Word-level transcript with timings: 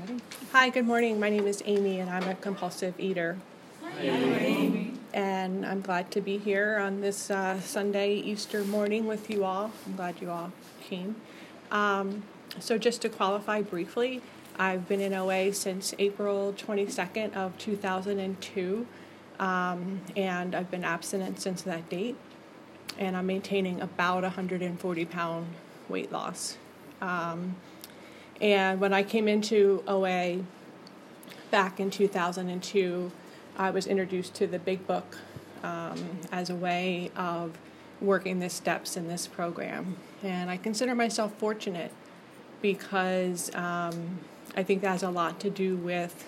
Ready? 0.00 0.20
Hi, 0.52 0.68
good 0.68 0.86
morning. 0.86 1.18
My 1.18 1.28
name 1.28 1.46
is 1.46 1.62
Amy, 1.64 1.98
and 1.98 2.08
I'm 2.10 2.28
a 2.28 2.34
compulsive 2.34 2.94
eater. 3.00 3.36
Hi, 3.82 4.02
Amy. 4.02 4.92
And 5.12 5.66
I'm 5.66 5.80
glad 5.80 6.10
to 6.12 6.20
be 6.20 6.38
here 6.38 6.78
on 6.78 7.00
this 7.00 7.30
uh, 7.30 7.58
Sunday 7.60 8.14
Easter 8.14 8.64
morning 8.64 9.06
with 9.06 9.28
you 9.28 9.44
all. 9.44 9.72
I'm 9.86 9.96
glad 9.96 10.20
you 10.20 10.30
all 10.30 10.52
came. 10.80 11.16
Um, 11.72 12.22
so, 12.60 12.78
just 12.78 13.02
to 13.02 13.08
qualify 13.08 13.62
briefly, 13.62 14.20
I've 14.56 14.86
been 14.86 15.00
in 15.00 15.14
OA 15.14 15.52
since 15.52 15.94
April 15.98 16.54
22nd 16.56 17.34
of 17.34 17.56
2002, 17.58 18.86
um, 19.40 20.00
and 20.16 20.54
I've 20.54 20.70
been 20.70 20.84
abstinent 20.84 21.40
since 21.40 21.62
that 21.62 21.88
date. 21.88 22.16
And 22.98 23.16
I'm 23.16 23.26
maintaining 23.26 23.80
about 23.80 24.22
140 24.22 25.04
pound 25.06 25.46
weight 25.88 26.12
loss. 26.12 26.56
Um, 27.00 27.56
and 28.40 28.80
when 28.80 28.92
I 28.92 29.02
came 29.02 29.28
into 29.28 29.82
OA 29.86 30.40
back 31.50 31.80
in 31.80 31.90
2002, 31.90 33.10
I 33.56 33.70
was 33.70 33.86
introduced 33.86 34.34
to 34.34 34.46
the 34.46 34.58
Big 34.58 34.86
Book 34.86 35.18
um, 35.62 36.20
as 36.30 36.50
a 36.50 36.54
way 36.54 37.10
of 37.16 37.58
working 38.00 38.38
the 38.38 38.48
steps 38.48 38.96
in 38.96 39.08
this 39.08 39.26
program. 39.26 39.96
And 40.22 40.50
I 40.50 40.56
consider 40.56 40.94
myself 40.94 41.32
fortunate 41.38 41.92
because 42.62 43.52
um, 43.54 44.20
I 44.56 44.62
think 44.62 44.82
that 44.82 44.90
has 44.90 45.02
a 45.02 45.10
lot 45.10 45.40
to 45.40 45.50
do 45.50 45.76
with 45.76 46.24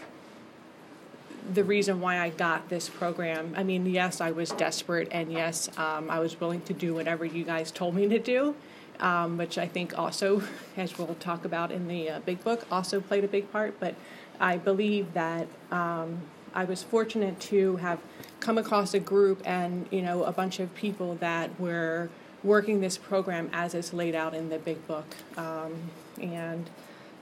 the 1.52 1.64
reason 1.64 2.00
why 2.00 2.18
I 2.18 2.30
got 2.30 2.68
this 2.68 2.88
program. 2.88 3.54
I 3.56 3.62
mean, 3.62 3.86
yes, 3.86 4.20
I 4.20 4.30
was 4.30 4.50
desperate, 4.50 5.08
and 5.10 5.32
yes, 5.32 5.68
um, 5.78 6.10
I 6.10 6.20
was 6.20 6.38
willing 6.38 6.60
to 6.62 6.72
do 6.72 6.94
whatever 6.94 7.24
you 7.24 7.44
guys 7.44 7.70
told 7.70 7.94
me 7.94 8.08
to 8.08 8.18
do 8.18 8.54
um, 9.00 9.36
which 9.36 9.58
I 9.58 9.66
think 9.66 9.98
also, 9.98 10.42
as 10.76 10.98
we'll 10.98 11.14
talk 11.16 11.44
about 11.44 11.72
in 11.72 11.88
the 11.88 12.10
uh, 12.10 12.20
big 12.20 12.42
book, 12.44 12.66
also 12.70 13.00
played 13.00 13.24
a 13.24 13.28
big 13.28 13.50
part. 13.52 13.78
But 13.80 13.94
I 14.38 14.56
believe 14.56 15.12
that 15.14 15.48
um, 15.70 16.20
I 16.54 16.64
was 16.64 16.82
fortunate 16.82 17.40
to 17.40 17.76
have 17.76 17.98
come 18.40 18.58
across 18.58 18.94
a 18.94 19.00
group 19.00 19.42
and 19.44 19.86
you 19.90 20.02
know 20.02 20.24
a 20.24 20.32
bunch 20.32 20.60
of 20.60 20.74
people 20.74 21.16
that 21.16 21.58
were 21.60 22.08
working 22.42 22.80
this 22.80 22.96
program 22.96 23.50
as 23.52 23.74
it's 23.74 23.92
laid 23.92 24.14
out 24.14 24.34
in 24.34 24.48
the 24.48 24.58
big 24.58 24.86
book. 24.86 25.16
Um, 25.36 25.90
and 26.20 26.70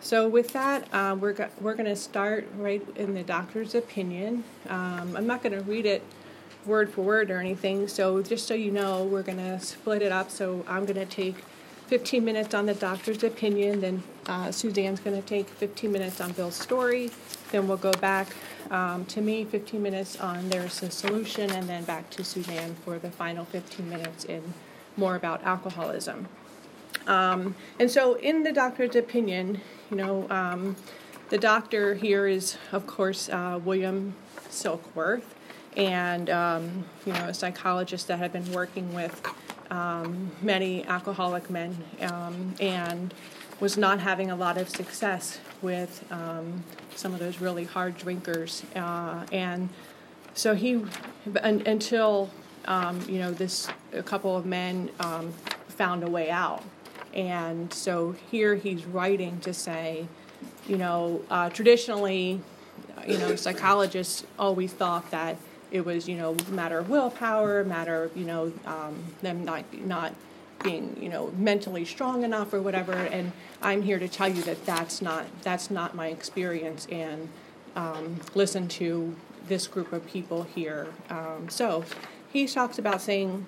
so 0.01 0.29
with 0.29 0.53
that, 0.53 0.87
uh, 0.95 1.17
we're 1.19 1.33
go- 1.33 1.51
we're 1.61 1.75
going 1.75 1.89
to 1.89 1.97
start 1.97 2.47
right 2.57 2.87
in 2.97 3.15
the 3.15 3.25
doctor's 3.25 3.75
opinion. 3.75 4.45
Um, 4.69 5.17
I'm 5.17 5.27
not 5.27 5.43
going 5.43 5.59
to 5.59 5.65
read 5.65 5.87
it 5.87 6.03
word 6.65 6.91
for 6.93 7.03
word 7.03 7.31
or 7.31 7.39
anything. 7.39 7.89
So 7.89 8.23
just 8.23 8.47
so 8.47 8.55
you 8.55 8.71
know, 8.71 9.03
we're 9.03 9.23
going 9.23 9.39
to 9.39 9.59
split 9.59 10.03
it 10.03 10.13
up. 10.13 10.31
So 10.31 10.65
I'm 10.69 10.85
going 10.85 10.97
to 10.97 11.07
take 11.07 11.37
15 11.89 12.23
minutes 12.23 12.55
on 12.55 12.67
the 12.67 12.75
doctor's 12.75 13.25
opinion. 13.25 13.81
Then 13.81 14.03
uh, 14.27 14.53
Suzanne's 14.53 15.01
going 15.01 15.21
to 15.21 15.27
take 15.27 15.49
15 15.49 15.91
minutes 15.91 16.21
on 16.21 16.33
Bill's 16.33 16.55
story. 16.55 17.11
Then 17.51 17.67
we'll 17.67 17.79
go 17.79 17.93
back 17.93 18.29
um, 18.71 19.07
to 19.07 19.23
me, 19.23 19.45
15 19.45 19.83
minutes 19.83 20.21
on 20.21 20.51
there's 20.51 20.83
a 20.83 20.91
solution, 20.91 21.51
and 21.51 21.67
then 21.69 21.85
back 21.85 22.11
to 22.11 22.25
Suzanne 22.25 22.75
for 22.85 22.99
the 22.99 23.11
final 23.11 23.47
15 23.47 23.89
minutes 23.89 24.25
in 24.25 24.43
more 24.97 25.17
about 25.17 25.43
alcoholism. 25.45 26.29
Um, 27.07 27.55
and 27.79 27.91
so, 27.91 28.15
in 28.15 28.43
the 28.43 28.53
doctor's 28.53 28.95
opinion, 28.95 29.63
you 29.91 29.97
know, 29.97 30.27
um, 30.29 30.77
the 31.31 31.39
doctor 31.39 31.95
here 31.95 32.27
is, 32.27 32.59
of 32.73 32.87
course, 32.87 33.31
uh, 33.31 33.59
William 33.65 34.15
Silkworth, 34.51 35.23
and 35.77 36.29
um, 36.29 36.85
you 37.07 37.13
know, 37.15 37.29
a 37.29 37.35
psychologist 37.35 38.09
that 38.09 38.19
had 38.19 38.33
been 38.33 38.53
working 38.53 38.93
with 38.93 39.23
um, 39.71 40.31
many 40.43 40.85
alcoholic 40.87 41.51
men 41.51 41.77
um, 42.03 42.55
and 42.61 43.15
was 43.61 43.77
not 43.77 44.01
having 44.01 44.31
a 44.31 44.37
lot 44.37 44.57
of 44.57 44.69
success 44.69 45.39
with 45.63 46.05
um, 46.11 46.63
some 46.95 47.13
of 47.13 47.21
those 47.21 47.41
really 47.41 47.65
hard 47.65 47.97
drinkers. 47.97 48.63
Uh, 48.77 49.27
and 49.33 49.69
so 50.35 50.55
he, 50.55 50.85
un, 51.43 51.63
until 51.67 52.31
um, 52.67 53.01
you 53.09 53.19
know, 53.19 53.33
this 53.33 53.69
a 53.93 54.03
couple 54.03 54.37
of 54.37 54.47
men 54.47 54.91
um, 55.01 55.33
found 55.69 56.05
a 56.05 56.11
way 56.11 56.31
out. 56.31 56.63
And 57.15 57.73
so 57.73 58.15
here 58.31 58.55
he's 58.55 58.85
writing 58.85 59.41
to 59.41 59.55
say, 59.55 60.07
you 60.69 60.77
know, 60.77 61.23
uh, 61.31 61.49
traditionally, 61.51 62.41
you 63.07 63.19
know, 63.19 63.35
psychologists 63.35 64.25
always 64.39 64.73
thought 64.73 65.11
that 65.11 65.37
it 65.71 65.85
was 65.85 66.09
you 66.09 66.17
know 66.17 66.37
matter 66.51 66.79
of 66.79 66.89
willpower, 66.89 67.65
matter 67.65 68.05
of 68.05 68.17
you 68.17 68.25
know 68.25 68.53
um, 68.67 69.03
them 69.23 69.45
not 69.45 69.65
not 69.85 70.15
being 70.63 70.97
you 71.01 71.09
know 71.09 71.33
mentally 71.37 71.85
strong 71.85 72.25
enough 72.25 72.53
or 72.53 72.61
whatever. 72.61 72.93
And 72.93 73.33
I'm 73.63 73.83
here 73.83 73.99
to 73.99 74.09
tell 74.09 74.29
you 74.29 74.43
that 74.43 74.65
that's 74.65 75.01
not 75.03 75.27
that's 75.43 75.71
not 75.71 75.95
my 75.95 76.09
experience. 76.09 76.87
And 76.91 77.29
um, 77.77 78.21
listen 78.35 78.69
to 78.69 79.15
this 79.47 79.67
group 79.67 79.93
of 79.93 80.07
people 80.07 80.43
here. 80.43 80.89
Um, 81.11 81.49
so 81.49 81.85
he 82.33 82.47
talks 82.47 82.79
about 82.79 83.01
saying, 83.01 83.47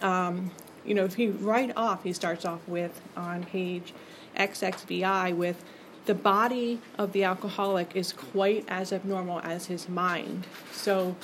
um, 0.00 0.50
you 0.84 0.94
know, 0.94 1.04
if 1.04 1.14
he 1.14 1.28
right 1.28 1.72
off 1.76 2.04
he 2.04 2.12
starts 2.12 2.44
off 2.44 2.66
with 2.68 3.00
on 3.16 3.44
page 3.44 3.92
XXVI 4.36 5.34
with 5.34 5.64
the 6.06 6.14
body 6.14 6.80
of 6.96 7.12
the 7.12 7.22
alcoholic 7.22 7.94
is 7.94 8.14
quite 8.14 8.64
as 8.66 8.94
abnormal 8.94 9.40
as 9.40 9.66
his 9.66 9.90
mind. 9.90 10.46
So 10.72 11.16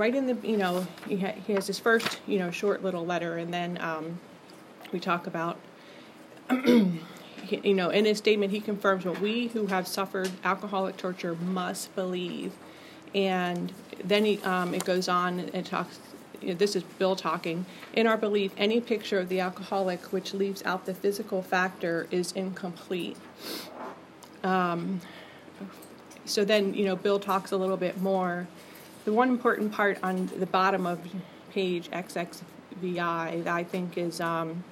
right 0.00 0.14
in 0.14 0.26
the 0.26 0.48
you 0.48 0.56
know 0.56 0.86
he, 1.06 1.18
ha- 1.18 1.34
he 1.46 1.52
has 1.52 1.66
his 1.66 1.78
first 1.78 2.20
you 2.26 2.38
know 2.38 2.50
short 2.50 2.82
little 2.82 3.04
letter 3.04 3.36
and 3.36 3.52
then 3.52 3.78
um, 3.82 4.18
we 4.92 4.98
talk 4.98 5.26
about 5.26 5.58
you 6.50 7.74
know 7.74 7.90
in 7.90 8.06
his 8.06 8.16
statement 8.16 8.50
he 8.50 8.60
confirms 8.60 9.04
what 9.04 9.20
we 9.20 9.48
who 9.48 9.66
have 9.66 9.86
suffered 9.86 10.30
alcoholic 10.42 10.96
torture 10.96 11.34
must 11.34 11.94
believe. 11.94 12.52
And 13.14 13.72
then 14.02 14.24
he 14.24 14.38
um, 14.42 14.72
it 14.72 14.84
goes 14.84 15.08
on 15.08 15.40
and 15.52 15.66
talks 15.66 15.98
you 16.40 16.48
know, 16.48 16.54
this 16.54 16.74
is 16.74 16.82
bill 16.82 17.16
talking 17.16 17.66
in 17.92 18.06
our 18.06 18.16
belief 18.16 18.52
any 18.56 18.80
picture 18.80 19.18
of 19.18 19.28
the 19.28 19.40
alcoholic 19.40 20.00
which 20.12 20.32
leaves 20.32 20.62
out 20.64 20.86
the 20.86 20.94
physical 20.94 21.42
factor 21.42 22.06
is 22.10 22.32
incomplete. 22.32 23.16
Um, 24.42 25.02
so 26.24 26.44
then 26.44 26.72
you 26.72 26.86
know 26.86 26.96
bill 26.96 27.18
talks 27.18 27.52
a 27.52 27.56
little 27.56 27.76
bit 27.76 28.00
more 28.00 28.48
the 29.04 29.12
one 29.12 29.28
important 29.28 29.72
part 29.72 29.98
on 30.02 30.30
the 30.38 30.46
bottom 30.46 30.86
of 30.86 31.00
page 31.52 31.90
XXVI 31.90 33.46
I 33.46 33.64
think 33.64 33.98
is 33.98 34.20
um, 34.20 34.64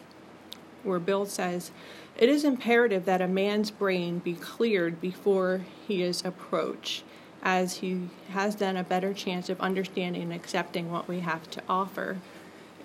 where 0.82 0.98
Bill 0.98 1.26
says, 1.26 1.70
It 2.16 2.28
is 2.28 2.44
imperative 2.44 3.04
that 3.06 3.20
a 3.20 3.28
man's 3.28 3.70
brain 3.70 4.18
be 4.18 4.34
cleared 4.34 5.00
before 5.00 5.62
he 5.86 6.02
is 6.02 6.24
approached, 6.24 7.04
as 7.42 7.78
he 7.78 8.08
has 8.30 8.56
then 8.56 8.76
a 8.76 8.84
better 8.84 9.14
chance 9.14 9.48
of 9.48 9.60
understanding 9.60 10.22
and 10.22 10.32
accepting 10.32 10.90
what 10.90 11.08
we 11.08 11.20
have 11.20 11.48
to 11.50 11.62
offer. 11.68 12.18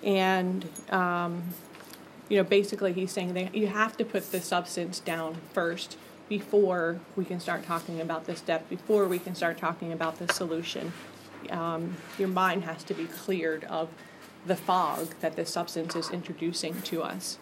And, 0.03 0.67
um, 0.89 1.43
you 2.29 2.37
know, 2.37 2.43
basically 2.43 2.93
he's 2.93 3.11
saying 3.11 3.33
that 3.33 3.55
you 3.55 3.67
have 3.67 3.95
to 3.97 4.05
put 4.05 4.31
the 4.31 4.41
substance 4.41 4.99
down 4.99 5.37
first 5.53 5.97
before 6.29 6.99
we 7.15 7.25
can 7.25 7.39
start 7.39 7.63
talking 7.63 8.01
about 8.01 8.25
the 8.25 8.35
step, 8.35 8.67
before 8.69 9.05
we 9.05 9.19
can 9.19 9.35
start 9.35 9.57
talking 9.57 9.91
about 9.91 10.19
the 10.19 10.31
solution 10.33 10.93
um, 11.51 11.95
your 12.17 12.27
mind 12.27 12.63
has 12.63 12.83
to 12.85 12.93
be 12.93 13.05
cleared 13.05 13.63
of 13.65 13.89
the 14.45 14.55
fog 14.55 15.07
that 15.21 15.35
the 15.35 15.45
substance 15.45 15.95
is 15.95 16.09
introducing 16.09 16.81
to 16.83 17.01
us. 17.01 17.37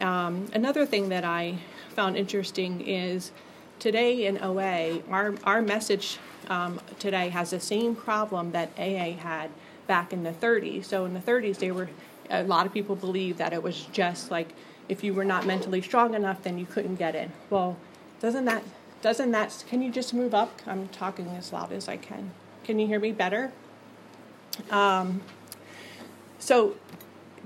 Um, 0.00 0.48
another 0.52 0.84
thing 0.84 1.08
that 1.08 1.24
I 1.24 1.58
found 1.94 2.16
interesting 2.16 2.80
is 2.86 3.32
today 3.78 4.26
in 4.26 4.38
OA, 4.42 5.00
our, 5.10 5.34
our 5.44 5.62
message 5.62 6.18
um, 6.48 6.80
today 6.98 7.28
has 7.28 7.50
the 7.50 7.60
same 7.60 7.94
problem 7.94 8.52
that 8.52 8.70
AA 8.78 9.12
had 9.12 9.50
back 9.86 10.12
in 10.12 10.22
the 10.22 10.32
30s. 10.32 10.84
So 10.84 11.04
in 11.04 11.14
the 11.14 11.20
30s, 11.20 11.58
they 11.58 11.70
were 11.70 11.88
a 12.30 12.42
lot 12.42 12.66
of 12.66 12.72
people 12.72 12.96
believed 12.96 13.38
that 13.38 13.52
it 13.52 13.62
was 13.62 13.82
just 13.92 14.30
like 14.30 14.48
if 14.88 15.02
you 15.02 15.14
were 15.14 15.24
not 15.24 15.46
mentally 15.46 15.80
strong 15.80 16.14
enough, 16.14 16.42
then 16.42 16.58
you 16.58 16.66
couldn't 16.66 16.96
get 16.96 17.14
in. 17.14 17.32
Well, 17.50 17.76
doesn't 18.20 18.44
that 18.46 18.62
doesn't 19.02 19.30
that 19.32 19.64
can 19.68 19.82
you 19.82 19.90
just 19.90 20.14
move 20.14 20.34
up? 20.34 20.60
I'm 20.66 20.88
talking 20.88 21.28
as 21.28 21.52
loud 21.52 21.72
as 21.72 21.88
I 21.88 21.96
can. 21.96 22.30
Can 22.64 22.78
you 22.78 22.86
hear 22.86 22.98
me 22.98 23.12
better? 23.12 23.52
Um, 24.70 25.20
so 26.38 26.76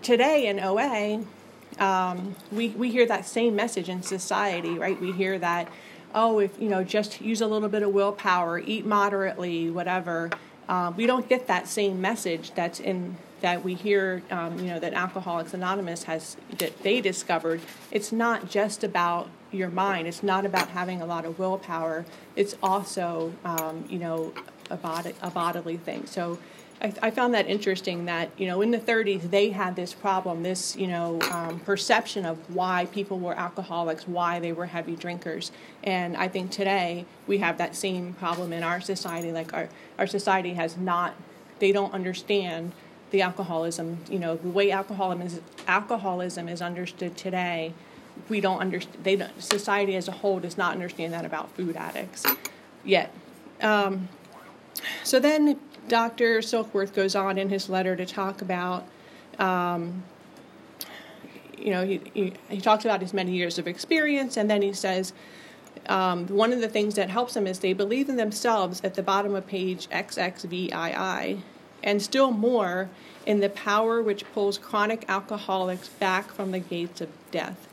today 0.00 0.46
in 0.46 0.60
OA, 0.60 1.24
um, 1.80 2.36
we, 2.52 2.68
we 2.68 2.92
hear 2.92 3.04
that 3.06 3.26
same 3.26 3.56
message 3.56 3.88
in 3.88 4.02
society, 4.02 4.78
right? 4.78 5.00
We 5.00 5.10
hear 5.10 5.36
that, 5.40 5.68
oh, 6.14 6.38
if, 6.38 6.60
you 6.60 6.68
know, 6.68 6.84
just 6.84 7.20
use 7.20 7.40
a 7.40 7.48
little 7.48 7.68
bit 7.68 7.82
of 7.82 7.92
willpower, 7.92 8.60
eat 8.60 8.86
moderately, 8.86 9.70
whatever. 9.70 10.30
Uh, 10.68 10.92
we 10.96 11.04
don't 11.04 11.28
get 11.28 11.48
that 11.48 11.66
same 11.66 12.00
message 12.00 12.52
that's 12.54 12.78
in 12.78 13.16
that 13.40 13.64
we 13.64 13.74
hear, 13.74 14.22
um, 14.30 14.58
you 14.58 14.66
know, 14.66 14.80
that 14.80 14.92
Alcoholics 14.94 15.54
Anonymous 15.54 16.04
has 16.04 16.36
that 16.58 16.82
they 16.82 17.00
discovered. 17.00 17.60
It's 17.90 18.10
not 18.10 18.50
just 18.50 18.82
about 18.82 19.30
your 19.52 19.70
mind. 19.70 20.08
It's 20.08 20.22
not 20.22 20.44
about 20.44 20.68
having 20.68 21.00
a 21.00 21.06
lot 21.06 21.24
of 21.24 21.38
willpower. 21.38 22.04
It's 22.34 22.56
also, 22.62 23.32
um, 23.44 23.84
you 23.88 23.98
know, 23.98 24.32
a, 24.70 25.12
a 25.22 25.30
bodily 25.30 25.76
thing. 25.76 26.06
So 26.06 26.38
I, 26.80 26.92
I, 27.02 27.10
found 27.10 27.34
that 27.34 27.48
interesting 27.48 28.04
that 28.04 28.30
you 28.36 28.46
know 28.46 28.60
in 28.60 28.70
the 28.70 28.78
30s 28.78 29.30
they 29.30 29.50
had 29.50 29.74
this 29.74 29.92
problem 29.92 30.42
this 30.42 30.76
you 30.76 30.86
know 30.86 31.18
um, 31.32 31.58
perception 31.60 32.24
of 32.24 32.38
why 32.54 32.86
people 32.92 33.18
were 33.18 33.34
alcoholics 33.34 34.06
why 34.06 34.38
they 34.38 34.52
were 34.52 34.66
heavy 34.66 34.94
drinkers. 34.94 35.50
And 35.82 36.16
i 36.16 36.28
think 36.28 36.50
today 36.50 37.04
we 37.26 37.38
have 37.38 37.58
that 37.58 37.74
same 37.74 38.12
problem 38.14 38.52
in 38.52 38.62
our 38.62 38.80
society 38.80 39.32
like 39.32 39.52
our, 39.52 39.68
our 39.98 40.06
society 40.06 40.54
has 40.54 40.76
not 40.76 41.14
they 41.58 41.72
don't 41.72 41.92
understand 41.92 42.72
the 43.10 43.22
alcoholism 43.22 43.98
you 44.08 44.18
know 44.18 44.36
the 44.36 44.48
way 44.48 44.70
alcoholism 44.70 45.26
is 45.26 45.40
alcoholism 45.68 46.48
is 46.48 46.62
understood 46.62 47.16
today. 47.16 47.74
We 48.28 48.40
don't 48.40 48.58
understand 48.58 49.04
they 49.04 49.16
don't, 49.16 49.40
society 49.40 49.94
as 49.94 50.08
a 50.08 50.12
whole 50.12 50.40
does 50.40 50.58
not 50.58 50.72
understand 50.72 51.12
that 51.12 51.24
about 51.24 51.50
food 51.52 51.76
addicts 51.76 52.26
yet. 52.84 53.12
Um, 53.60 54.08
so 55.04 55.18
then 55.18 55.58
Dr. 55.88 56.38
Silkworth 56.38 56.94
goes 56.94 57.14
on 57.14 57.38
in 57.38 57.48
his 57.48 57.68
letter 57.68 57.96
to 57.96 58.06
talk 58.06 58.42
about, 58.42 58.86
um, 59.38 60.02
you 61.56 61.70
know, 61.70 61.84
he, 61.84 62.00
he, 62.14 62.32
he, 62.48 62.60
talks 62.60 62.84
about 62.84 63.00
his 63.00 63.14
many 63.14 63.32
years 63.32 63.58
of 63.58 63.66
experience, 63.66 64.36
and 64.36 64.50
then 64.50 64.62
he 64.62 64.72
says 64.72 65.12
um, 65.88 66.26
one 66.28 66.52
of 66.52 66.60
the 66.60 66.68
things 66.68 66.94
that 66.96 67.10
helps 67.10 67.34
them 67.34 67.46
is 67.46 67.60
they 67.60 67.72
believe 67.72 68.08
in 68.08 68.16
themselves 68.16 68.80
at 68.84 68.94
the 68.94 69.02
bottom 69.02 69.34
of 69.34 69.46
page 69.46 69.88
XXVII, 69.90 71.42
and 71.82 72.02
still 72.02 72.30
more 72.30 72.90
in 73.26 73.40
the 73.40 73.48
power 73.48 74.02
which 74.02 74.24
pulls 74.32 74.58
chronic 74.58 75.04
alcoholics 75.08 75.88
back 75.88 76.30
from 76.30 76.50
the 76.50 76.58
gates 76.58 77.00
of 77.00 77.08
death. 77.30 77.67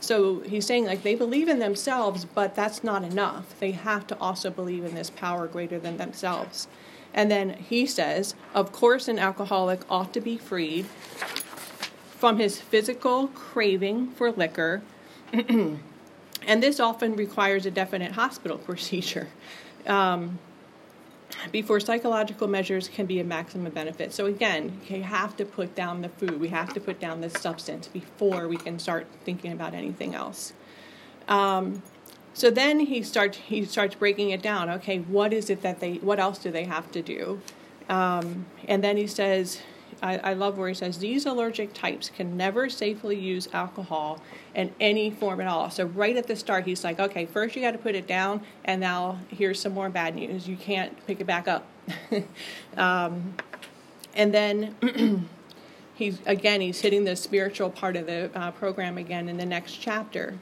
So 0.00 0.40
he's 0.40 0.66
saying, 0.66 0.84
like, 0.84 1.02
they 1.02 1.14
believe 1.14 1.48
in 1.48 1.58
themselves, 1.58 2.24
but 2.24 2.54
that's 2.54 2.84
not 2.84 3.02
enough. 3.02 3.58
They 3.58 3.72
have 3.72 4.06
to 4.08 4.18
also 4.18 4.50
believe 4.50 4.84
in 4.84 4.94
this 4.94 5.10
power 5.10 5.46
greater 5.46 5.78
than 5.78 5.96
themselves. 5.96 6.68
And 7.14 7.30
then 7.30 7.50
he 7.54 7.86
says, 7.86 8.34
of 8.54 8.72
course, 8.72 9.08
an 9.08 9.18
alcoholic 9.18 9.80
ought 9.90 10.12
to 10.14 10.20
be 10.20 10.36
freed 10.36 10.86
from 12.18 12.38
his 12.38 12.60
physical 12.60 13.28
craving 13.28 14.10
for 14.10 14.30
liquor. 14.30 14.82
and 15.32 15.80
this 16.46 16.78
often 16.78 17.16
requires 17.16 17.66
a 17.66 17.70
definite 17.70 18.12
hospital 18.12 18.58
procedure 18.68 19.28
um, 19.86 20.38
before 21.52 21.80
psychological 21.80 22.48
measures 22.48 22.88
can 22.88 23.06
be 23.06 23.20
a 23.20 23.24
maximum 23.24 23.72
benefit. 23.72 24.12
So, 24.12 24.26
again, 24.26 24.80
you 24.88 25.02
have 25.02 25.36
to 25.36 25.44
put 25.44 25.74
down 25.74 26.02
the 26.02 26.08
food, 26.08 26.40
we 26.40 26.48
have 26.48 26.72
to 26.74 26.80
put 26.80 27.00
down 27.00 27.20
the 27.20 27.30
substance 27.30 27.88
before 27.88 28.48
we 28.48 28.56
can 28.56 28.78
start 28.78 29.06
thinking 29.24 29.52
about 29.52 29.74
anything 29.74 30.14
else. 30.14 30.52
Um, 31.28 31.82
so 32.36 32.50
then 32.50 32.80
he 32.80 33.02
starts 33.02 33.38
he 33.38 33.64
starts 33.64 33.94
breaking 33.94 34.28
it 34.28 34.42
down. 34.42 34.68
Okay, 34.68 34.98
what 34.98 35.32
is 35.32 35.48
it 35.48 35.62
that 35.62 35.80
they? 35.80 35.94
What 35.94 36.20
else 36.20 36.38
do 36.38 36.50
they 36.50 36.64
have 36.64 36.90
to 36.92 37.00
do? 37.00 37.40
Um, 37.88 38.44
and 38.68 38.84
then 38.84 38.98
he 38.98 39.06
says, 39.06 39.62
I, 40.02 40.18
I, 40.18 40.32
love 40.34 40.58
where 40.58 40.68
he 40.68 40.74
says 40.74 40.98
these 40.98 41.26
allergic 41.26 41.72
types 41.72 42.10
can 42.10 42.36
never 42.36 42.68
safely 42.68 43.18
use 43.18 43.48
alcohol 43.52 44.20
in 44.54 44.72
any 44.80 45.10
form 45.10 45.40
at 45.40 45.46
all. 45.46 45.70
So 45.70 45.86
right 45.86 46.16
at 46.16 46.26
the 46.26 46.36
start, 46.36 46.64
he's 46.66 46.84
like, 46.84 47.00
okay, 47.00 47.26
first 47.26 47.56
you 47.56 47.62
got 47.62 47.72
to 47.72 47.78
put 47.78 47.94
it 47.94 48.06
down, 48.06 48.42
and 48.64 48.80
now 48.80 49.18
here's 49.28 49.60
some 49.60 49.72
more 49.72 49.88
bad 49.88 50.14
news. 50.14 50.46
You 50.46 50.56
can't 50.56 51.06
pick 51.06 51.20
it 51.20 51.26
back 51.26 51.48
up. 51.48 51.66
um, 52.76 53.34
and 54.14 54.32
then. 54.32 55.28
he's 55.94 56.18
again 56.26 56.60
he's 56.60 56.78
hitting 56.82 57.04
the 57.04 57.16
spiritual 57.16 57.70
part 57.70 57.96
of 57.96 58.04
the 58.04 58.30
uh, 58.34 58.50
program 58.50 58.98
again 58.98 59.30
in 59.30 59.38
the 59.38 59.46
next 59.46 59.76
chapter 59.76 60.34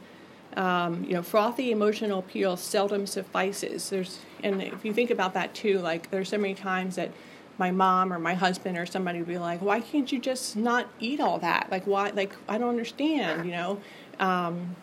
um, 0.57 1.05
you 1.05 1.15
know, 1.15 1.23
frothy 1.23 1.73
emotional 1.73 2.21
appeal 2.21 2.57
seldom 2.57 3.07
suffices. 3.07 3.91
There's, 3.91 4.21
and 4.43 4.62
if 4.62 4.85
you 4.85 4.93
think 4.93 5.11
about 5.11 5.35
that 5.35 5.55
too, 5.55 5.79
like 5.81 6.11
there's 6.11 6.29
so 6.29 6.39
many 6.39 6.55
times 6.55 6.97
that 6.97 7.11
my 7.59 7.71
mom 7.71 8.12
or 8.12 8.19
my 8.19 8.35
husband 8.35 8.77
or 8.77 8.87
somebody 8.87 9.19
would 9.19 9.29
be 9.29 9.39
like, 9.39 9.62
"Why 9.62 9.81
can't 9.81 10.11
you 10.11 10.19
just 10.19 10.56
not 10.56 10.89
eat 11.01 11.21
all 11.21 11.39
that? 11.39 11.69
Like, 11.71 11.87
why? 11.87 12.11
Like, 12.11 12.33
I 12.49 12.59
don't 12.59 12.71
understand," 12.71 13.47
you 13.47 13.53
know. 13.53 13.81
Um, 14.19 14.77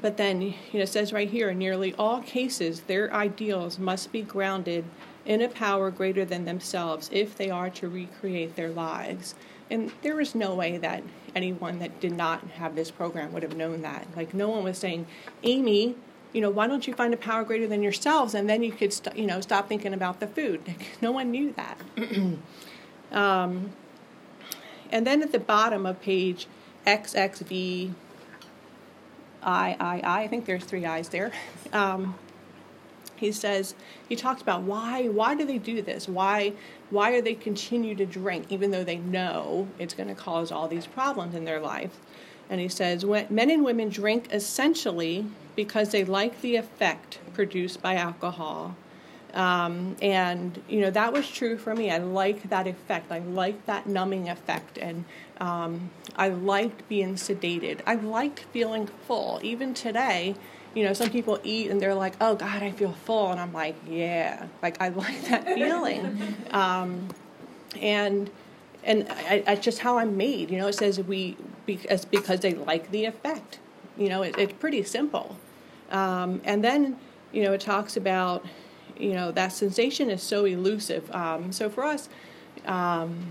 but 0.00 0.16
then, 0.16 0.40
you 0.40 0.54
know, 0.74 0.80
it 0.80 0.88
says 0.88 1.12
right 1.12 1.28
here, 1.28 1.50
in 1.50 1.58
nearly 1.58 1.94
all 1.94 2.22
cases, 2.22 2.82
their 2.82 3.12
ideals 3.12 3.78
must 3.78 4.12
be 4.12 4.22
grounded 4.22 4.84
in 5.26 5.42
a 5.42 5.48
power 5.48 5.90
greater 5.90 6.24
than 6.24 6.44
themselves 6.44 7.10
if 7.12 7.36
they 7.36 7.50
are 7.50 7.70
to 7.70 7.88
recreate 7.88 8.56
their 8.56 8.70
lives. 8.70 9.34
And 9.68 9.92
there 10.02 10.16
was 10.16 10.34
no 10.34 10.54
way 10.54 10.78
that 10.78 11.02
anyone 11.34 11.78
that 11.80 12.00
did 12.00 12.12
not 12.12 12.42
have 12.52 12.74
this 12.74 12.90
program 12.90 13.32
would 13.32 13.42
have 13.42 13.56
known 13.56 13.82
that. 13.82 14.06
Like, 14.16 14.32
no 14.32 14.48
one 14.48 14.64
was 14.64 14.78
saying, 14.78 15.06
Amy, 15.42 15.96
you 16.32 16.40
know, 16.40 16.50
why 16.50 16.66
don't 16.66 16.86
you 16.86 16.94
find 16.94 17.12
a 17.12 17.16
power 17.16 17.44
greater 17.44 17.66
than 17.66 17.82
yourselves 17.82 18.34
and 18.34 18.48
then 18.48 18.62
you 18.62 18.72
could, 18.72 18.92
st- 18.92 19.16
you 19.16 19.26
know, 19.26 19.40
stop 19.40 19.68
thinking 19.68 19.94
about 19.94 20.20
the 20.20 20.26
food. 20.26 20.74
no 21.02 21.10
one 21.12 21.30
knew 21.30 21.52
that. 21.52 21.80
um, 23.12 23.70
and 24.90 25.06
then 25.06 25.22
at 25.22 25.32
the 25.32 25.38
bottom 25.38 25.86
of 25.86 26.00
page 26.00 26.46
XXV 26.86 27.92
I, 29.42 29.76
I, 29.80 30.00
I, 30.00 30.22
I 30.22 30.28
think 30.28 30.44
there's 30.44 30.64
three 30.64 30.86
I's 30.86 31.08
there. 31.08 31.32
Um, 31.72 32.16
he 33.20 33.30
says 33.30 33.74
he 34.08 34.16
talks 34.16 34.42
about 34.42 34.62
why 34.62 35.06
why 35.06 35.34
do 35.34 35.44
they 35.44 35.58
do 35.58 35.82
this 35.82 36.08
why 36.08 36.52
why 36.88 37.12
are 37.12 37.20
they 37.20 37.34
continue 37.34 37.94
to 37.94 38.06
drink 38.06 38.46
even 38.48 38.70
though 38.70 38.82
they 38.82 38.96
know 38.96 39.68
it's 39.78 39.94
going 39.94 40.08
to 40.08 40.14
cause 40.14 40.50
all 40.50 40.66
these 40.66 40.86
problems 40.86 41.34
in 41.34 41.44
their 41.44 41.60
life 41.60 41.98
and 42.48 42.60
he 42.60 42.68
says 42.68 43.04
men 43.04 43.50
and 43.50 43.62
women 43.62 43.90
drink 43.90 44.26
essentially 44.32 45.26
because 45.56 45.90
they 45.90 46.04
like 46.04 46.40
the 46.40 46.56
effect 46.56 47.18
produced 47.34 47.80
by 47.82 47.94
alcohol 47.96 48.76
um, 49.34 49.96
and 50.02 50.60
you 50.68 50.80
know 50.80 50.90
that 50.90 51.12
was 51.12 51.28
true 51.30 51.56
for 51.56 51.74
me 51.74 51.90
i 51.90 51.98
like 51.98 52.48
that 52.50 52.66
effect 52.66 53.12
i 53.12 53.18
like 53.18 53.64
that 53.66 53.86
numbing 53.86 54.28
effect 54.28 54.78
and 54.78 55.04
um, 55.38 55.90
i 56.16 56.28
liked 56.28 56.88
being 56.88 57.14
sedated 57.14 57.80
i 57.86 57.94
liked 57.94 58.40
feeling 58.52 58.86
full 59.06 59.38
even 59.42 59.72
today 59.72 60.34
you 60.74 60.84
know, 60.84 60.92
some 60.92 61.10
people 61.10 61.40
eat 61.42 61.70
and 61.70 61.80
they're 61.80 61.94
like, 61.94 62.14
oh 62.20 62.34
God, 62.34 62.62
I 62.62 62.70
feel 62.70 62.92
full. 62.92 63.30
And 63.30 63.40
I'm 63.40 63.52
like, 63.52 63.76
yeah, 63.88 64.46
like 64.62 64.80
I 64.80 64.88
like 64.88 65.22
that 65.22 65.44
feeling. 65.44 66.36
um, 66.50 67.08
and 67.80 68.30
and 68.82 69.06
I, 69.10 69.44
I, 69.46 69.56
just 69.56 69.80
how 69.80 69.98
I'm 69.98 70.16
made. 70.16 70.50
You 70.50 70.58
know, 70.58 70.68
it 70.68 70.74
says 70.74 71.00
we 71.00 71.36
because 71.66 72.04
because 72.04 72.40
they 72.40 72.54
like 72.54 72.90
the 72.90 73.04
effect. 73.04 73.58
You 74.00 74.08
know, 74.08 74.22
it, 74.22 74.36
it's 74.38 74.54
pretty 74.54 74.82
simple. 74.82 75.36
Um, 75.90 76.40
and 76.44 76.64
then 76.64 76.96
you 77.32 77.42
know 77.42 77.52
it 77.52 77.60
talks 77.60 77.96
about 77.96 78.44
you 78.98 79.12
know 79.12 79.30
that 79.32 79.52
sensation 79.52 80.10
is 80.10 80.22
so 80.22 80.46
elusive. 80.46 81.10
Um, 81.14 81.52
so 81.52 81.68
for 81.68 81.84
us, 81.84 82.08
um, 82.64 83.26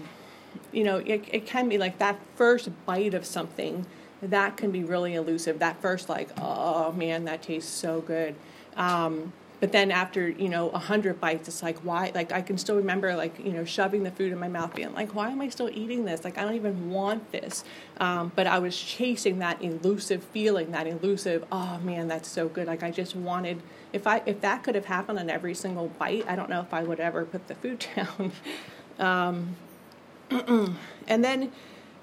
you 0.71 0.83
know, 0.83 0.97
it, 0.97 1.27
it 1.31 1.45
can 1.45 1.67
be 1.67 1.77
like 1.77 1.97
that 1.97 2.19
first 2.35 2.69
bite 2.85 3.13
of 3.15 3.25
something 3.25 3.85
that 4.21 4.57
can 4.57 4.71
be 4.71 4.83
really 4.83 5.15
elusive. 5.15 5.59
That 5.59 5.81
first, 5.81 6.07
like, 6.07 6.29
oh 6.37 6.91
man, 6.91 7.25
that 7.25 7.41
tastes 7.41 7.71
so 7.71 8.01
good. 8.01 8.35
Um, 8.75 9.33
but 9.59 9.71
then 9.71 9.91
after 9.91 10.29
you 10.29 10.47
know 10.49 10.69
a 10.69 10.79
hundred 10.79 11.19
bites, 11.19 11.47
it's 11.47 11.61
like 11.61 11.77
why? 11.79 12.11
Like 12.15 12.31
I 12.31 12.41
can 12.41 12.57
still 12.57 12.75
remember 12.77 13.15
like 13.15 13.37
you 13.39 13.51
know 13.51 13.65
shoving 13.65 14.03
the 14.03 14.11
food 14.11 14.31
in 14.31 14.39
my 14.39 14.47
mouth, 14.47 14.73
being 14.75 14.93
like, 14.93 15.13
why 15.13 15.29
am 15.29 15.41
I 15.41 15.49
still 15.49 15.69
eating 15.69 16.05
this? 16.05 16.23
Like 16.23 16.37
I 16.37 16.43
don't 16.43 16.55
even 16.55 16.89
want 16.89 17.31
this. 17.31 17.63
Um, 17.97 18.31
but 18.35 18.47
I 18.47 18.59
was 18.59 18.77
chasing 18.77 19.39
that 19.39 19.61
elusive 19.61 20.23
feeling, 20.23 20.71
that 20.71 20.87
elusive. 20.87 21.45
Oh 21.51 21.79
man, 21.83 22.07
that's 22.07 22.29
so 22.29 22.47
good. 22.47 22.67
Like 22.67 22.83
I 22.83 22.91
just 22.91 23.15
wanted. 23.15 23.61
If 23.91 24.07
I 24.07 24.21
if 24.25 24.41
that 24.41 24.63
could 24.63 24.75
have 24.75 24.85
happened 24.85 25.19
on 25.19 25.29
every 25.29 25.55
single 25.55 25.87
bite, 25.87 26.25
I 26.27 26.35
don't 26.35 26.49
know 26.49 26.61
if 26.61 26.73
I 26.73 26.83
would 26.83 26.99
ever 26.99 27.25
put 27.25 27.47
the 27.47 27.55
food 27.55 27.85
down. 27.95 28.31
um, 28.99 29.55
and 31.07 31.23
then 31.23 31.51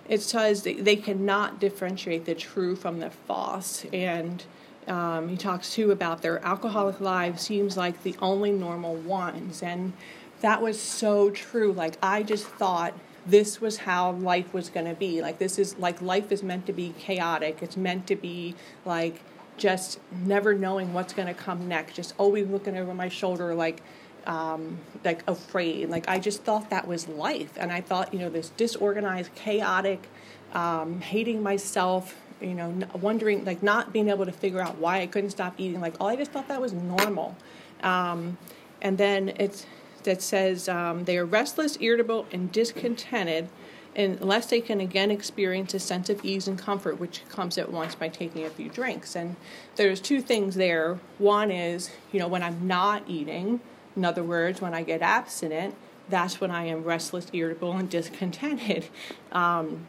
it 0.09 0.21
says 0.23 0.62
they 0.62 0.97
cannot 0.97 1.59
differentiate 1.59 2.25
the 2.26 2.35
true 2.35 2.76
from 2.76 3.00
the 3.00 3.11
false. 3.11 3.85
And 3.92 4.45
um, 4.88 5.28
he 5.28 5.37
talks 5.37 5.73
too 5.73 5.90
about 5.90 6.23
their 6.23 6.45
alcoholic 6.45 7.00
lives 7.00 7.43
seems 7.43 7.76
like 7.76 8.02
the 8.02 8.14
only 8.21 8.52
normal 8.52 8.95
ones. 8.95 9.62
And 9.62 9.93
that 10.40 10.62
was 10.62 10.81
so 10.81 11.31
true. 11.31 11.73
Like, 11.73 11.97
I 12.02 12.23
just 12.23 12.47
thought 12.47 12.95
this 13.26 13.61
was 13.61 13.78
how 13.78 14.12
life 14.12 14.55
was 14.55 14.71
going 14.71 14.87
to 14.87 14.95
be. 14.95 15.21
Like, 15.21 15.38
this 15.38 15.59
is 15.59 15.78
like 15.78 16.00
life 16.00 16.31
is 16.31 16.43
meant 16.43 16.66
to 16.66 16.73
be 16.73 16.95
chaotic, 16.99 17.59
it's 17.62 17.76
meant 17.76 18.07
to 18.07 18.16
be 18.16 18.55
like 18.85 19.23
just 19.57 19.99
never 20.12 20.55
knowing 20.55 20.93
what's 20.93 21.12
going 21.14 21.28
to 21.28 21.35
come 21.35 21.66
next, 21.66 21.95
just 21.95 22.14
always 22.19 22.47
looking 22.47 22.76
over 22.76 22.93
my 22.93 23.09
shoulder, 23.09 23.55
like, 23.55 23.83
um, 24.26 24.78
like 25.05 25.23
afraid. 25.28 25.88
Like 25.88 26.09
I 26.09 26.19
just 26.19 26.45
thought 26.45 26.71
that 26.71 26.87
was 26.87 27.09
life, 27.09 27.52
and 27.57 27.73
I 27.73 27.81
thought 27.81 28.12
you 28.12 28.21
know 28.21 28.28
this 28.28 28.50
disorganized, 28.50 29.35
chaotic, 29.35 30.09
um, 30.52 31.00
hating 31.00 31.43
myself. 31.43 32.16
You 32.40 32.55
know, 32.55 32.75
wondering 32.95 33.45
like 33.45 33.62
not 33.62 33.93
being 33.93 34.09
able 34.09 34.26
to 34.26 34.33
figure 34.33 34.61
out 34.61 34.78
why 34.78 35.00
I 35.00 35.07
couldn't 35.07 35.31
stop 35.31 35.55
eating. 35.59 35.81
Like 35.81 35.95
all 36.00 36.09
I 36.09 36.16
just 36.16 36.33
thought 36.33 36.49
that 36.49 36.61
was 36.61 36.73
normal. 36.73 37.37
Um, 37.83 38.37
and 38.83 38.99
then 38.99 39.33
it's 39.38 39.66
that 40.05 40.23
says 40.23 40.69
um, 40.69 41.05
they 41.05 41.19
are 41.19 41.25
restless, 41.25 41.76
irritable, 41.81 42.26
and 42.33 42.52
discontented 42.52 43.49
unless 43.97 44.47
they 44.47 44.61
can 44.61 44.81
again 44.81 45.11
experience 45.11 45.73
a 45.73 45.78
sense 45.78 46.11
of 46.11 46.23
ease 46.25 46.47
and 46.47 46.59
comfort, 46.59 47.00
which 47.00 47.23
comes 47.28 47.57
at 47.57 47.73
once 47.73 47.95
by 47.95 48.09
taking 48.09 48.45
a 48.45 48.50
few 48.50 48.69
drinks. 48.69 49.16
And 49.16 49.37
there's 49.76 50.00
two 50.00 50.21
things 50.21 50.55
there. 50.55 50.99
One 51.19 51.50
is, 51.50 51.90
you 52.12 52.21
know, 52.21 52.28
when 52.28 52.43
I'm 52.43 52.66
not 52.66 53.05
eating, 53.09 53.61
in 53.97 54.05
other 54.05 54.23
words, 54.23 54.61
when 54.61 54.75
I 54.75 54.83
get 54.83 55.00
abstinent, 55.00 55.75
that's 56.09 56.40
when 56.40 56.50
I 56.50 56.66
am 56.66 56.85
restless, 56.85 57.26
irritable, 57.33 57.73
and 57.73 57.88
discontented. 57.88 58.87
Um, 59.33 59.88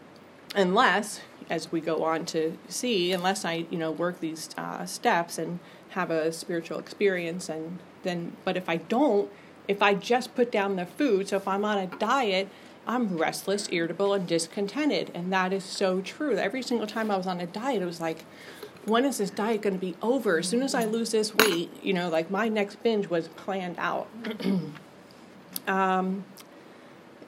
unless, 0.56 1.22
as 1.50 1.72
we 1.72 1.82
go 1.82 2.04
on 2.04 2.26
to 2.28 2.58
see, 2.68 3.12
unless 3.12 3.46
I, 3.46 3.66
you 3.70 3.78
know, 3.78 3.92
work 3.92 4.20
these 4.20 4.50
uh, 4.58 4.86
steps 4.86 5.38
and 5.38 5.60
have 5.90 6.12
a 6.12 6.32
spiritual 6.32 6.80
experience, 6.80 7.50
and 7.50 7.80
then, 8.04 8.36
but 8.44 8.58
if 8.58 8.70
I 8.70 8.78
don't, 8.78 9.32
if 9.68 9.82
I 9.82 9.94
just 9.94 10.36
put 10.36 10.52
down 10.52 10.76
the 10.76 10.86
food, 10.86 11.30
so 11.30 11.38
if 11.38 11.48
I'm 11.48 11.66
on 11.66 11.78
a 11.78 11.88
diet, 11.88 12.50
I'm 12.88 13.18
restless, 13.18 13.68
irritable, 13.72 14.14
and 14.14 14.26
discontented. 14.26 15.12
And 15.14 15.32
that 15.34 15.52
is 15.52 15.66
so 15.66 16.00
true. 16.02 16.38
Every 16.38 16.62
single 16.62 16.88
time 16.88 17.12
I 17.12 17.18
was 17.18 17.28
on 17.28 17.42
a 17.42 17.46
diet, 17.46 17.82
it 17.82 17.86
was 17.86 18.00
like, 18.00 18.24
when 18.86 19.04
is 19.04 19.18
this 19.18 19.30
diet 19.30 19.62
going 19.62 19.74
to 19.74 19.80
be 19.80 19.96
over? 20.02 20.40
As 20.40 20.48
soon 20.48 20.64
as 20.64 20.74
I 20.74 20.86
lose 20.86 21.12
this 21.12 21.36
weight, 21.36 21.70
you 21.84 21.94
know, 21.94 22.08
like 22.08 22.32
my 22.32 22.48
next 22.48 22.82
binge 22.82 23.10
was 23.10 23.28
planned 23.28 23.76
out. 23.78 24.08
um, 25.68 26.24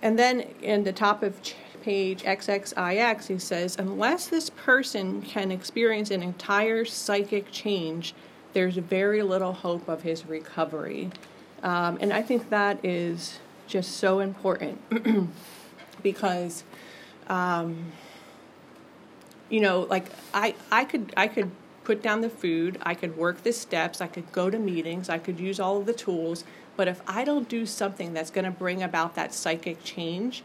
and 0.02 0.18
then 0.18 0.40
in 0.62 0.86
the 0.86 0.94
top 0.94 1.22
of 1.22 1.42
page 1.82 2.24
XXIX, 2.24 3.28
he 3.28 3.40
says, 3.40 3.76
unless 3.78 4.28
this 4.28 4.50
person 4.50 5.22
can 5.22 5.52
experience 5.52 6.12
an 6.12 6.24
entire 6.24 6.86
psychic 6.86 7.52
change, 7.52 8.14
there's 8.54 8.76
very 8.76 9.22
little 9.22 9.54
hope 9.54 9.88
of 9.88 10.04
his 10.04 10.26
recovery. 10.26 11.12
Um, 11.64 11.98
and 12.02 12.14
I 12.14 12.22
think 12.22 12.50
that 12.50 12.84
is 12.84 13.40
just 13.68 13.98
so 13.98 14.20
important 14.20 14.80
because, 16.04 16.64
um, 17.28 17.92
you 19.50 19.60
know, 19.60 19.82
like 19.82 20.06
I, 20.34 20.56
I 20.72 20.86
could, 20.86 21.14
I 21.16 21.28
could 21.28 21.52
put 21.84 22.02
down 22.02 22.22
the 22.22 22.30
food, 22.30 22.78
I 22.84 22.94
could 22.94 23.18
work 23.18 23.44
the 23.44 23.52
steps, 23.54 24.02
I 24.02 24.08
could 24.08 24.32
go 24.32 24.50
to 24.50 24.60
meetings, 24.60 25.10
I 25.10 25.18
could 25.18 25.40
use 25.40 25.60
all 25.60 25.78
of 25.78 25.86
the 25.86 25.94
tools. 25.94 26.44
But 26.76 26.88
if 26.88 27.02
I 27.08 27.24
don't 27.24 27.50
do 27.50 27.66
something 27.66 28.14
that's 28.14 28.32
going 28.32 28.46
to 28.46 28.52
bring 28.52 28.82
about 28.82 29.16
that 29.16 29.34
psychic 29.34 29.84
change, 29.84 30.44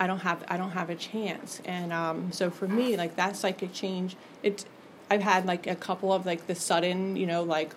I 0.00 0.06
don't 0.06 0.20
have 0.20 0.42
I 0.48 0.56
don't 0.56 0.72
have 0.72 0.90
a 0.90 0.96
chance. 0.96 1.60
And 1.66 1.92
um, 1.92 2.32
so 2.32 2.50
for 2.50 2.66
me, 2.66 2.96
like 2.96 3.14
that 3.16 3.36
psychic 3.36 3.72
change, 3.72 4.16
it's 4.42 4.64
I've 5.10 5.22
had 5.22 5.44
like 5.46 5.66
a 5.66 5.76
couple 5.76 6.12
of 6.12 6.24
like 6.24 6.46
the 6.46 6.54
sudden, 6.54 7.16
you 7.16 7.26
know, 7.26 7.42
like 7.42 7.74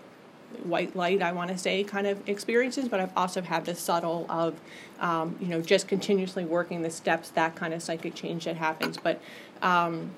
white 0.63 0.96
light, 0.96 1.22
I 1.22 1.32
want 1.32 1.51
to 1.51 1.58
say, 1.58 1.84
kind 1.84 2.08
of 2.08 2.27
experiences, 2.30 2.88
but 2.88 3.00
I've 3.00 3.15
also 3.18 3.42
had 3.42 3.65
the 3.65 3.75
subtle 3.75 4.25
of, 4.30 4.60
um, 5.00 5.36
you 5.42 5.48
know, 5.48 5.62
just 5.62 5.88
continuously 5.88 6.46
working 6.46 6.82
the 6.84 6.92
steps, 6.92 7.30
that 7.32 7.56
kind 7.56 7.74
of 7.74 7.82
psychic 7.82 8.15
change 8.15 8.46
that 8.46 8.58
happens. 8.58 8.98
But, 8.98 9.20
um, 9.62 10.12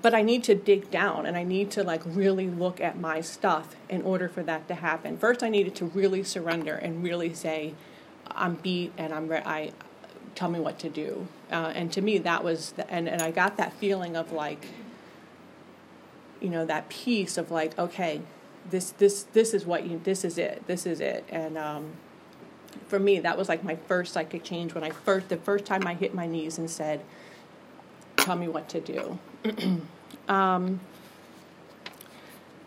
but 0.00 0.14
I 0.14 0.22
need 0.22 0.44
to 0.44 0.54
dig 0.54 0.90
down 0.90 1.26
and 1.26 1.36
I 1.36 1.42
need 1.42 1.70
to 1.72 1.82
like 1.82 2.02
really 2.04 2.48
look 2.48 2.80
at 2.80 2.98
my 2.98 3.20
stuff 3.20 3.74
in 3.88 4.02
order 4.02 4.28
for 4.28 4.42
that 4.44 4.68
to 4.68 4.76
happen. 4.76 5.18
First, 5.18 5.42
I 5.42 5.48
needed 5.48 5.74
to 5.76 5.86
really 5.86 6.22
surrender 6.22 6.76
and 6.76 7.02
really 7.02 7.34
say, 7.34 7.74
I'm 8.28 8.54
beat 8.54 8.92
and 8.96 9.12
I'm 9.12 9.28
re- 9.28 9.42
I 9.44 9.72
tell 10.34 10.50
me 10.50 10.60
what 10.60 10.78
to 10.80 10.88
do. 10.88 11.26
Uh, 11.50 11.72
and 11.74 11.92
to 11.92 12.00
me, 12.00 12.18
that 12.18 12.44
was 12.44 12.72
the, 12.72 12.90
and 12.90 13.08
and 13.08 13.22
I 13.22 13.30
got 13.30 13.56
that 13.56 13.72
feeling 13.74 14.16
of 14.16 14.32
like, 14.32 14.66
you 16.40 16.48
know, 16.48 16.64
that 16.66 16.88
peace 16.88 17.38
of 17.38 17.50
like, 17.50 17.78
okay, 17.78 18.22
this 18.70 18.90
this 18.90 19.24
this 19.32 19.54
is 19.54 19.66
what 19.66 19.86
you 19.86 20.00
this 20.04 20.24
is 20.24 20.38
it 20.38 20.62
this 20.66 20.86
is 20.86 21.00
it 21.00 21.24
and 21.28 21.58
um, 21.58 21.92
for 22.86 22.98
me 22.98 23.18
that 23.18 23.36
was 23.36 23.48
like 23.48 23.62
my 23.62 23.76
first 23.76 24.12
psychic 24.12 24.42
change 24.42 24.74
when 24.74 24.82
i 24.82 24.90
first 24.90 25.28
the 25.28 25.36
first 25.36 25.64
time 25.64 25.86
i 25.86 25.94
hit 25.94 26.14
my 26.14 26.26
knees 26.26 26.58
and 26.58 26.70
said 26.70 27.00
tell 28.16 28.36
me 28.36 28.48
what 28.48 28.68
to 28.68 28.80
do 28.80 29.18
um, 30.28 30.80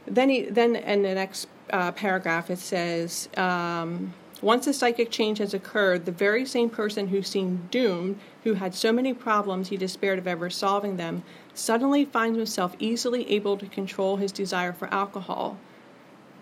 then 0.05 0.29
he 0.29 0.43
then 0.43 0.75
in 0.75 1.01
the 1.01 1.15
next 1.15 1.47
uh, 1.71 1.91
paragraph 1.91 2.50
it 2.50 2.59
says 2.59 3.27
um, 3.38 4.13
once 4.41 4.67
a 4.67 4.74
psychic 4.74 5.10
change 5.10 5.39
has 5.39 5.53
occurred, 5.53 6.06
the 6.06 6.12
very 6.12 6.46
same 6.46 6.70
person 6.70 7.08
who 7.08 7.22
seemed 7.22 7.72
doomed, 7.72 8.20
who 8.44 8.53
had 8.56 8.75
so 8.75 8.91
many 8.91 9.13
problems 9.13 9.70
he 9.70 9.77
despaired 9.77 10.20
of 10.20 10.27
ever 10.27 10.50
solving 10.50 10.98
them, 10.98 11.24
suddenly 11.53 12.06
finds 12.06 12.38
himself 12.38 12.75
easily 12.79 13.29
able 13.32 13.58
to 13.58 13.65
control 13.67 14.17
his 14.17 14.32
desire 14.32 14.74
for 14.74 14.94
alcohol 14.94 15.58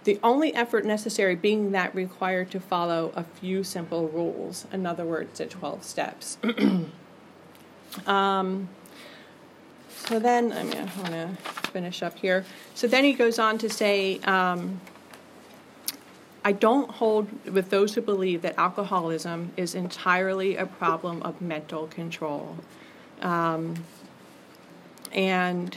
the 0.06 0.20
only 0.24 0.54
effort 0.54 0.86
necessary 0.86 1.36
being 1.36 1.72
that 1.72 1.94
required 1.94 2.50
to 2.52 2.60
follow 2.60 3.12
a 3.16 3.24
few 3.24 3.64
simple 3.64 4.08
rules. 4.08 4.66
In 4.72 4.86
other 4.86 5.04
words, 5.04 5.40
the 5.40 5.48
12 5.48 5.84
steps. 5.84 6.38
um, 8.08 8.70
so 9.90 10.20
then, 10.20 10.54
I 10.54 10.64
mean, 10.64 10.78
I 10.78 11.02
want 11.02 11.12
to 11.12 11.38
finish 11.72 12.04
up 12.04 12.18
here. 12.20 12.46
So 12.76 12.88
then 12.88 13.04
he 13.04 13.14
goes 13.14 13.40
on 13.40 13.58
to 13.58 13.70
say, 13.70 14.20
um, 14.20 14.80
I 16.46 16.52
don't 16.52 16.92
hold 16.92 17.28
with 17.52 17.72
those 17.72 17.96
who 17.96 18.02
believe 18.02 18.44
that 18.44 18.54
alcoholism 18.60 19.52
is 19.58 19.74
entirely 19.74 20.56
a 20.56 20.68
problem 20.68 21.24
of 21.24 21.42
mental 21.42 21.88
control. 21.88 22.58
Um, 23.24 23.84
and 25.12 25.76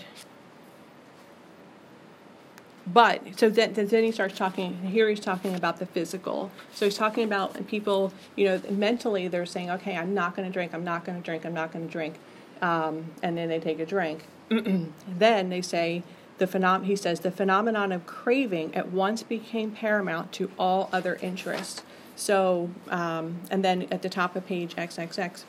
but 2.86 3.22
so 3.38 3.48
then, 3.48 3.72
then 3.72 4.04
he 4.04 4.12
starts 4.12 4.36
talking 4.36 4.78
here 4.82 5.08
he's 5.08 5.20
talking 5.20 5.54
about 5.54 5.78
the 5.78 5.86
physical. 5.86 6.50
So 6.74 6.84
he's 6.84 6.96
talking 6.96 7.24
about 7.24 7.66
people 7.66 8.12
you 8.36 8.44
know 8.44 8.60
mentally 8.68 9.26
they're 9.26 9.46
saying 9.46 9.70
okay 9.70 9.96
i'm 9.96 10.12
not 10.12 10.36
going 10.36 10.46
to 10.46 10.52
drink 10.52 10.74
i'm 10.74 10.84
not 10.84 11.04
going 11.04 11.18
to 11.18 11.24
drink 11.24 11.46
i'm 11.46 11.54
not 11.54 11.72
going 11.72 11.86
to 11.86 11.90
drink. 11.90 12.16
Um, 12.60 13.06
and 13.22 13.38
then 13.38 13.48
they 13.48 13.60
take 13.60 13.80
a 13.80 13.86
drink. 13.86 14.26
Then 15.08 15.48
they 15.48 15.62
say 15.62 16.02
the 16.38 16.46
phenom- 16.46 16.84
he 16.84 16.96
says 16.96 17.20
the 17.20 17.30
phenomenon 17.30 17.92
of 17.92 18.06
craving 18.06 18.74
at 18.74 18.90
once 18.90 19.22
became 19.22 19.70
paramount 19.70 20.32
to 20.32 20.50
all 20.58 20.88
other 20.92 21.16
interests 21.22 21.82
so 22.16 22.70
um, 22.90 23.40
and 23.50 23.64
then 23.64 23.86
at 23.90 24.02
the 24.02 24.08
top 24.08 24.34
of 24.36 24.46
page 24.46 24.74
xxx 24.76 25.44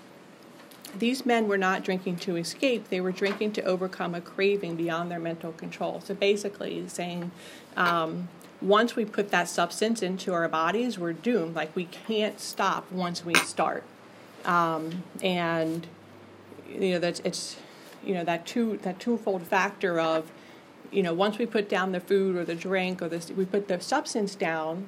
these 0.97 1.25
men 1.25 1.47
were 1.47 1.57
not 1.57 1.83
drinking 1.83 2.17
to 2.17 2.35
escape, 2.35 2.89
they 2.89 3.01
were 3.01 3.11
drinking 3.11 3.51
to 3.53 3.63
overcome 3.63 4.15
a 4.15 4.21
craving 4.21 4.75
beyond 4.75 5.11
their 5.11 5.19
mental 5.19 5.51
control. 5.51 6.01
So 6.01 6.13
basically, 6.13 6.87
saying 6.87 7.31
um, 7.77 8.27
once 8.61 8.95
we 8.95 9.05
put 9.05 9.29
that 9.31 9.47
substance 9.47 10.01
into 10.01 10.33
our 10.33 10.47
bodies, 10.47 10.97
we're 10.97 11.13
doomed. 11.13 11.55
Like 11.55 11.75
we 11.75 11.85
can't 11.85 12.39
stop 12.39 12.91
once 12.91 13.23
we 13.23 13.35
start. 13.35 13.83
Um, 14.45 15.03
and 15.21 15.85
you 16.69 16.91
know 16.91 16.99
that's 16.99 17.19
it's 17.21 17.57
you 18.03 18.13
know 18.13 18.23
that 18.23 18.45
two 18.45 18.77
that 18.83 18.99
twofold 18.99 19.43
factor 19.43 19.99
of 19.99 20.31
you 20.91 21.03
know 21.03 21.13
once 21.13 21.37
we 21.37 21.45
put 21.45 21.69
down 21.69 21.91
the 21.91 21.99
food 21.99 22.35
or 22.35 22.43
the 22.43 22.55
drink 22.55 23.01
or 23.01 23.09
this 23.09 23.29
we 23.31 23.45
put 23.45 23.67
the 23.67 23.79
substance 23.79 24.35
down 24.35 24.87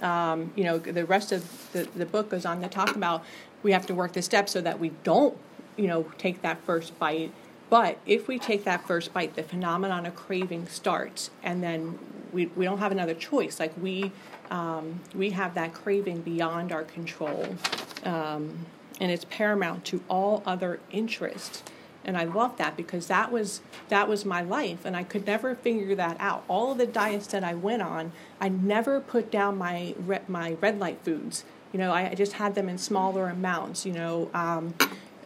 um, 0.00 0.52
you 0.56 0.64
know 0.64 0.78
the 0.78 1.04
rest 1.04 1.32
of 1.32 1.70
the, 1.72 1.84
the 1.94 2.06
book 2.06 2.30
goes 2.30 2.44
on 2.44 2.60
to 2.60 2.68
talk 2.68 2.96
about 2.96 3.24
we 3.62 3.72
have 3.72 3.86
to 3.86 3.94
work 3.94 4.12
the 4.12 4.22
steps 4.22 4.52
so 4.52 4.60
that 4.60 4.78
we 4.78 4.90
don't, 5.04 5.36
you 5.76 5.86
know, 5.86 6.04
take 6.18 6.42
that 6.42 6.62
first 6.64 6.98
bite. 6.98 7.32
But 7.70 7.98
if 8.04 8.28
we 8.28 8.38
take 8.38 8.64
that 8.64 8.86
first 8.86 9.14
bite, 9.14 9.34
the 9.34 9.42
phenomenon 9.42 10.04
of 10.04 10.14
craving 10.14 10.66
starts, 10.66 11.30
and 11.42 11.62
then 11.62 11.98
we, 12.32 12.46
we 12.46 12.64
don't 12.64 12.78
have 12.78 12.92
another 12.92 13.14
choice. 13.14 13.58
Like 13.58 13.72
we 13.80 14.12
um, 14.50 15.00
we 15.14 15.30
have 15.30 15.54
that 15.54 15.72
craving 15.72 16.20
beyond 16.20 16.72
our 16.72 16.82
control, 16.84 17.56
um, 18.04 18.66
and 19.00 19.10
it's 19.10 19.24
paramount 19.24 19.86
to 19.86 20.02
all 20.08 20.42
other 20.44 20.80
interests. 20.90 21.62
And 22.04 22.16
I 22.16 22.24
love 22.24 22.56
that 22.58 22.76
because 22.76 23.06
that 23.06 23.30
was 23.30 23.60
that 23.88 24.08
was 24.08 24.24
my 24.24 24.42
life, 24.42 24.84
and 24.84 24.96
I 24.96 25.04
could 25.04 25.26
never 25.26 25.54
figure 25.54 25.94
that 25.94 26.16
out. 26.18 26.44
All 26.48 26.72
of 26.72 26.78
the 26.78 26.86
diets 26.86 27.28
that 27.28 27.44
I 27.44 27.54
went 27.54 27.82
on, 27.82 28.12
I 28.40 28.48
never 28.48 29.00
put 29.00 29.30
down 29.30 29.58
my 29.58 29.94
my 30.28 30.56
red 30.60 30.80
light 30.80 30.98
foods 31.04 31.44
you 31.72 31.78
know, 31.78 31.92
I 31.92 32.14
just 32.14 32.34
had 32.34 32.54
them 32.54 32.68
in 32.68 32.78
smaller 32.78 33.28
amounts, 33.28 33.86
you 33.86 33.92
know, 33.92 34.30
um, 34.34 34.74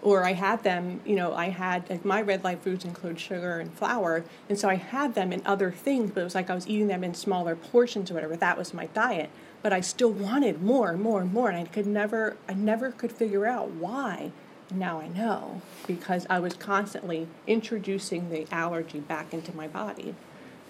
or 0.00 0.24
I 0.24 0.34
had 0.34 0.62
them, 0.62 1.00
you 1.04 1.16
know, 1.16 1.34
I 1.34 1.48
had 1.48 1.90
like 1.90 2.04
my 2.04 2.22
red 2.22 2.44
light 2.44 2.62
foods 2.62 2.84
include 2.84 3.18
sugar 3.18 3.58
and 3.58 3.72
flour, 3.72 4.24
and 4.48 4.58
so 4.58 4.68
I 4.68 4.76
had 4.76 5.14
them 5.14 5.32
in 5.32 5.42
other 5.44 5.72
things, 5.72 6.12
but 6.12 6.20
it 6.20 6.24
was 6.24 6.36
like 6.36 6.48
I 6.48 6.54
was 6.54 6.68
eating 6.68 6.86
them 6.86 7.02
in 7.02 7.14
smaller 7.14 7.56
portions 7.56 8.10
or 8.10 8.14
whatever. 8.14 8.36
That 8.36 8.56
was 8.56 8.72
my 8.72 8.86
diet, 8.86 9.30
but 9.62 9.72
I 9.72 9.80
still 9.80 10.12
wanted 10.12 10.62
more 10.62 10.90
and 10.90 11.02
more 11.02 11.20
and 11.20 11.32
more, 11.32 11.48
and 11.48 11.58
I 11.58 11.64
could 11.64 11.86
never, 11.86 12.36
I 12.48 12.54
never 12.54 12.92
could 12.92 13.10
figure 13.10 13.46
out 13.46 13.70
why. 13.70 14.30
Now 14.70 15.00
I 15.00 15.08
know 15.08 15.62
because 15.86 16.26
I 16.28 16.38
was 16.40 16.54
constantly 16.54 17.28
introducing 17.46 18.30
the 18.30 18.46
allergy 18.52 19.00
back 19.00 19.32
into 19.32 19.54
my 19.54 19.68
body. 19.68 20.14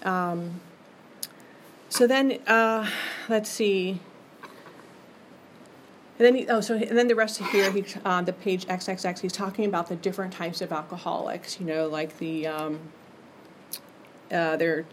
Um, 0.03 0.61
so 1.89 2.05
then, 2.05 2.39
uh, 2.47 2.89
let's 3.27 3.49
see. 3.49 3.99
And 6.19 6.25
then, 6.25 6.35
he, 6.35 6.47
oh, 6.47 6.61
so 6.61 6.75
and 6.75 6.97
then 6.97 7.07
the 7.07 7.15
rest 7.15 7.39
of 7.39 7.47
here, 7.47 7.71
he 7.71 7.85
on 8.03 8.25
the 8.25 8.33
page 8.33 8.65
XXX, 8.65 9.19
he's 9.19 9.31
talking 9.31 9.65
about 9.65 9.87
the 9.87 9.95
different 9.95 10.33
types 10.33 10.61
of 10.61 10.71
alcoholics. 10.71 11.59
You 11.59 11.67
know, 11.67 11.87
like 11.87 12.17
the 12.17 12.47
um, 12.47 12.79
uh, 14.31 14.57
they're 14.57 14.85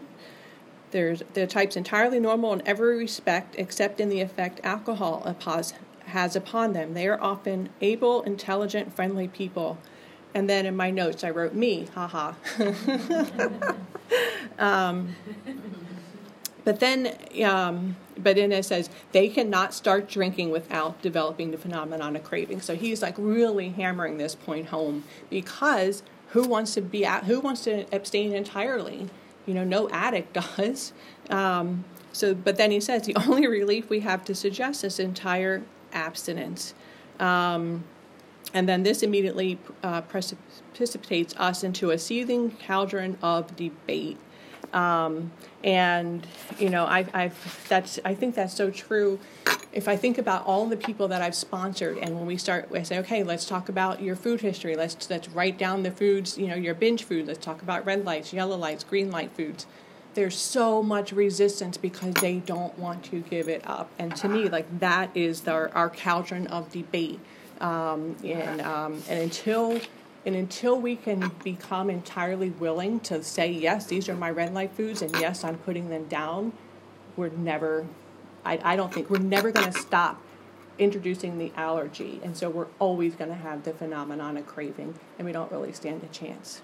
there's 0.91 1.23
the 1.33 1.47
types 1.47 1.75
entirely 1.75 2.19
normal 2.19 2.53
in 2.53 2.65
every 2.65 2.97
respect 2.97 3.55
except 3.57 3.99
in 3.99 4.09
the 4.09 4.21
effect 4.21 4.61
alcohol 4.63 5.23
has 6.07 6.35
upon 6.35 6.73
them. 6.73 6.93
They 6.93 7.07
are 7.07 7.21
often 7.21 7.69
able, 7.81 8.21
intelligent, 8.23 8.95
friendly 8.95 9.27
people. 9.27 9.77
And 10.33 10.49
then 10.49 10.65
in 10.65 10.75
my 10.75 10.91
notes, 10.91 11.23
I 11.23 11.29
wrote 11.29 11.53
me, 11.53 11.87
haha. 11.93 12.33
um, 14.59 15.15
but 16.65 16.79
then 16.79 17.15
um, 17.43 17.95
but 18.17 18.35
then 18.35 18.51
it 18.51 18.65
says 18.65 18.89
they 19.11 19.29
cannot 19.29 19.73
start 19.73 20.09
drinking 20.09 20.49
without 20.49 21.01
developing 21.01 21.51
the 21.51 21.57
phenomenon 21.57 22.15
of 22.15 22.23
craving. 22.23 22.61
So 22.61 22.75
he's 22.75 23.01
like 23.01 23.15
really 23.17 23.69
hammering 23.69 24.17
this 24.17 24.35
point 24.35 24.67
home 24.67 25.03
because 25.29 26.03
who 26.29 26.43
wants 26.43 26.73
to 26.73 26.81
be 26.81 27.05
out? 27.05 27.25
Who 27.25 27.39
wants 27.39 27.63
to 27.63 27.85
abstain 27.95 28.33
entirely? 28.33 29.09
You 29.45 29.53
know, 29.53 29.63
no 29.63 29.87
addict 29.89 30.33
does. 30.57 30.91
Um, 31.29 31.85
so, 32.11 32.33
but 32.33 32.57
then 32.57 32.71
he 32.71 32.79
says 32.79 33.03
the 33.03 33.15
only 33.15 33.47
relief 33.47 33.89
we 33.89 33.99
have 34.01 34.25
to 34.25 34.35
suggest 34.35 34.83
is 34.83 34.99
entire 34.99 35.63
abstinence. 35.95 36.73
Um, 37.19 37.85
and 38.53 38.69
then 38.69 38.83
this 38.83 39.03
immediately 39.03 39.59
uh, 39.83 40.01
precipitates 40.01 41.35
us 41.37 41.63
into 41.63 41.91
a 41.91 41.97
seething 41.97 42.51
cauldron 42.65 43.17
of 43.21 43.55
debate. 43.55 44.17
Um, 44.73 45.31
and 45.63 46.25
you 46.59 46.69
know, 46.69 46.85
I, 46.85 47.05
I've 47.13 47.65
that's 47.69 47.99
I 48.05 48.13
think 48.13 48.35
that's 48.35 48.53
so 48.53 48.69
true. 48.71 49.19
If 49.71 49.87
I 49.87 49.97
think 49.97 50.17
about 50.17 50.45
all 50.45 50.67
the 50.67 50.77
people 50.77 51.07
that 51.09 51.21
I've 51.21 51.35
sponsored, 51.35 51.97
and 51.97 52.15
when 52.15 52.25
we 52.25 52.37
start, 52.37 52.69
I 52.73 52.83
say, 52.83 52.99
okay, 52.99 53.23
let's 53.23 53.45
talk 53.45 53.67
about 53.67 54.01
your 54.01 54.15
food 54.15 54.41
history. 54.41 54.75
Let's 54.75 55.09
let's 55.09 55.27
write 55.29 55.57
down 55.57 55.83
the 55.83 55.91
foods, 55.91 56.37
you 56.37 56.47
know, 56.47 56.55
your 56.55 56.75
binge 56.75 57.03
food. 57.03 57.27
Let's 57.27 57.43
talk 57.43 57.61
about 57.61 57.85
red 57.85 58.05
lights, 58.05 58.31
yellow 58.31 58.57
lights, 58.57 58.83
green 58.83 59.11
light 59.11 59.31
foods. 59.35 59.65
There's 60.15 60.37
so 60.37 60.81
much 60.81 61.11
resistance 61.11 61.77
because 61.77 62.15
they 62.15 62.37
don't 62.39 62.77
want 62.79 63.03
to 63.05 63.19
give 63.19 63.47
it 63.47 63.61
up. 63.67 63.89
And 63.99 64.15
to 64.17 64.27
me, 64.27 64.49
like 64.49 64.79
that 64.79 65.15
is 65.15 65.41
the, 65.41 65.71
our 65.73 65.89
cauldron 65.89 66.47
of 66.47 66.71
debate. 66.71 67.19
Um, 67.61 68.17
and 68.23 68.61
um, 68.61 69.01
and 69.07 69.21
until 69.21 69.79
and 70.25 70.35
until 70.35 70.79
we 70.79 70.95
can 70.95 71.31
become 71.43 71.89
entirely 71.89 72.49
willing 72.49 72.99
to 73.01 73.23
say, 73.23 73.51
yes, 73.51 73.85
these 73.85 74.09
are 74.09 74.15
my 74.15 74.31
red 74.31 74.53
light 74.53 74.71
foods, 74.71 75.01
and 75.01 75.13
yes, 75.19 75.43
I'm 75.43 75.57
putting 75.59 75.89
them 75.89 76.05
down, 76.07 76.51
we're 77.15 77.29
never, 77.29 77.85
I, 78.43 78.59
I 78.63 78.75
don't 78.75 78.91
think, 78.91 79.09
we're 79.09 79.19
never 79.19 79.51
going 79.51 79.71
to 79.71 79.79
stop 79.79 80.19
introducing 80.79 81.37
the 81.37 81.51
allergy. 81.55 82.19
And 82.23 82.35
so 82.35 82.49
we're 82.49 82.67
always 82.79 83.15
going 83.15 83.29
to 83.29 83.35
have 83.35 83.63
the 83.63 83.73
phenomenon 83.73 84.35
of 84.35 84.47
craving, 84.47 84.95
and 85.19 85.27
we 85.27 85.31
don't 85.31 85.51
really 85.51 85.73
stand 85.73 86.03
a 86.03 86.07
chance. 86.07 86.61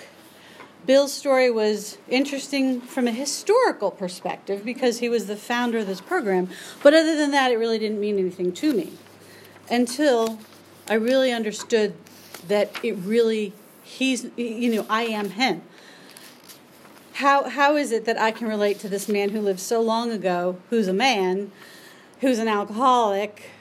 Bill's 0.85 1.13
story 1.13 1.49
was 1.49 1.97
interesting 2.07 2.81
from 2.81 3.07
a 3.07 3.11
historical 3.11 3.91
perspective 3.91 4.63
because 4.63 4.99
he 4.99 5.09
was 5.09 5.25
the 5.27 5.35
founder 5.35 5.79
of 5.79 5.87
this 5.87 6.01
program. 6.01 6.49
But 6.83 6.93
other 6.93 7.15
than 7.15 7.31
that, 7.31 7.51
it 7.51 7.57
really 7.57 7.79
didn't 7.79 7.99
mean 7.99 8.19
anything 8.19 8.51
to 8.53 8.73
me 8.73 8.93
until 9.69 10.39
I 10.87 10.93
really 10.95 11.31
understood 11.31 11.95
that 12.47 12.71
it 12.83 12.93
really, 12.93 13.53
he's, 13.83 14.27
you 14.37 14.75
know, 14.75 14.85
I 14.89 15.03
am 15.03 15.31
him 15.31 15.63
how 17.15 17.47
how 17.49 17.77
is 17.77 17.91
it 17.91 18.05
that 18.05 18.19
I 18.19 18.31
can 18.31 18.47
relate 18.47 18.79
to 18.79 18.89
this 18.89 19.07
man 19.07 19.29
who 19.29 19.39
lived 19.39 19.59
so 19.59 19.81
long 19.81 20.11
ago, 20.11 20.57
who's 20.69 20.87
a 20.87 20.93
man, 20.93 21.51
who's 22.19 22.39
an 22.39 22.47
alcoholic, 22.49 23.51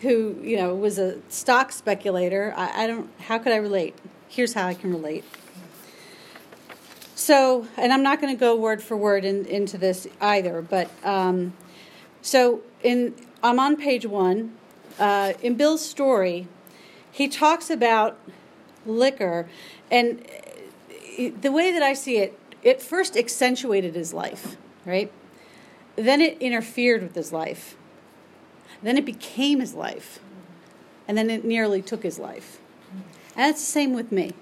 who 0.00 0.36
you 0.42 0.56
know 0.56 0.74
was 0.74 0.98
a 0.98 1.18
stock 1.28 1.70
speculator? 1.70 2.54
I, 2.56 2.84
I 2.84 2.86
don't. 2.86 3.10
How 3.20 3.38
could 3.38 3.52
I 3.52 3.56
relate? 3.56 3.94
Here's 4.28 4.54
how 4.54 4.66
I 4.66 4.74
can 4.74 4.90
relate. 4.90 5.24
So, 7.28 7.68
and 7.76 7.92
I'm 7.92 8.02
not 8.02 8.22
going 8.22 8.34
to 8.34 8.40
go 8.40 8.56
word 8.56 8.82
for 8.82 8.96
word 8.96 9.22
in, 9.26 9.44
into 9.44 9.76
this 9.76 10.08
either, 10.18 10.62
but 10.62 10.90
um, 11.04 11.52
so 12.22 12.62
in 12.82 13.14
I'm 13.42 13.58
on 13.58 13.76
page 13.76 14.06
one. 14.06 14.56
Uh, 14.98 15.34
in 15.42 15.54
Bill's 15.54 15.84
story, 15.84 16.48
he 17.12 17.28
talks 17.28 17.68
about 17.68 18.18
liquor, 18.86 19.46
and 19.90 20.26
uh, 21.18 21.28
the 21.38 21.52
way 21.52 21.70
that 21.70 21.82
I 21.82 21.92
see 21.92 22.16
it, 22.16 22.38
it 22.62 22.80
first 22.80 23.14
accentuated 23.14 23.94
his 23.94 24.14
life, 24.14 24.56
right? 24.86 25.12
Then 25.96 26.22
it 26.22 26.40
interfered 26.40 27.02
with 27.02 27.14
his 27.14 27.30
life. 27.30 27.76
Then 28.82 28.96
it 28.96 29.04
became 29.04 29.60
his 29.60 29.74
life. 29.74 30.18
And 31.06 31.18
then 31.18 31.28
it 31.28 31.44
nearly 31.44 31.82
took 31.82 32.04
his 32.04 32.18
life. 32.18 32.58
And 33.36 33.50
it's 33.50 33.60
the 33.60 33.70
same 33.70 33.92
with 33.92 34.12
me. 34.12 34.32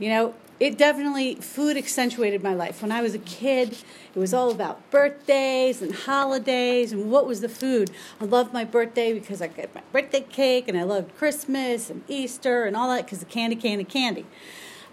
You 0.00 0.08
know, 0.08 0.34
it 0.60 0.76
definitely, 0.76 1.36
food 1.36 1.78
accentuated 1.78 2.42
my 2.42 2.52
life. 2.52 2.82
When 2.82 2.92
I 2.92 3.00
was 3.00 3.14
a 3.14 3.18
kid, 3.18 3.78
it 4.14 4.18
was 4.18 4.34
all 4.34 4.50
about 4.50 4.90
birthdays 4.90 5.80
and 5.80 5.94
holidays 5.94 6.92
and 6.92 7.10
what 7.10 7.26
was 7.26 7.40
the 7.40 7.48
food. 7.48 7.90
I 8.20 8.26
loved 8.26 8.52
my 8.52 8.64
birthday 8.64 9.14
because 9.14 9.40
I 9.40 9.46
got 9.48 9.74
my 9.74 9.80
birthday 9.90 10.20
cake 10.20 10.68
and 10.68 10.76
I 10.76 10.82
loved 10.82 11.16
Christmas 11.16 11.88
and 11.88 12.04
Easter 12.08 12.66
and 12.66 12.76
all 12.76 12.90
that 12.90 13.06
because 13.06 13.22
of 13.22 13.30
candy, 13.30 13.56
candy, 13.56 13.84
candy. 13.84 14.26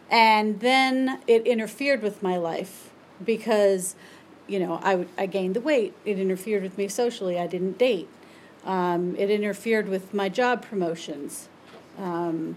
And 0.10 0.62
then 0.62 1.20
it 1.28 1.46
interfered 1.46 2.02
with 2.02 2.24
my 2.24 2.38
life 2.38 2.92
because, 3.24 3.96
you 4.48 4.60
know, 4.60 4.80
I, 4.82 5.06
I 5.18 5.26
gained 5.26 5.58
the 5.58 5.62
weight. 5.62 5.94
It 6.06 6.18
interfered 6.18 6.64
with 6.64 6.78
me 6.78 6.88
socially. 6.88 7.38
I 7.38 7.48
didn't 7.48 7.78
date. 7.78 8.08
Um, 8.64 9.18
it 9.18 9.30
interfered 9.30 9.90
with 9.90 10.14
my 10.14 10.30
job 10.30 10.62
promotions, 10.62 11.50
um, 11.98 12.56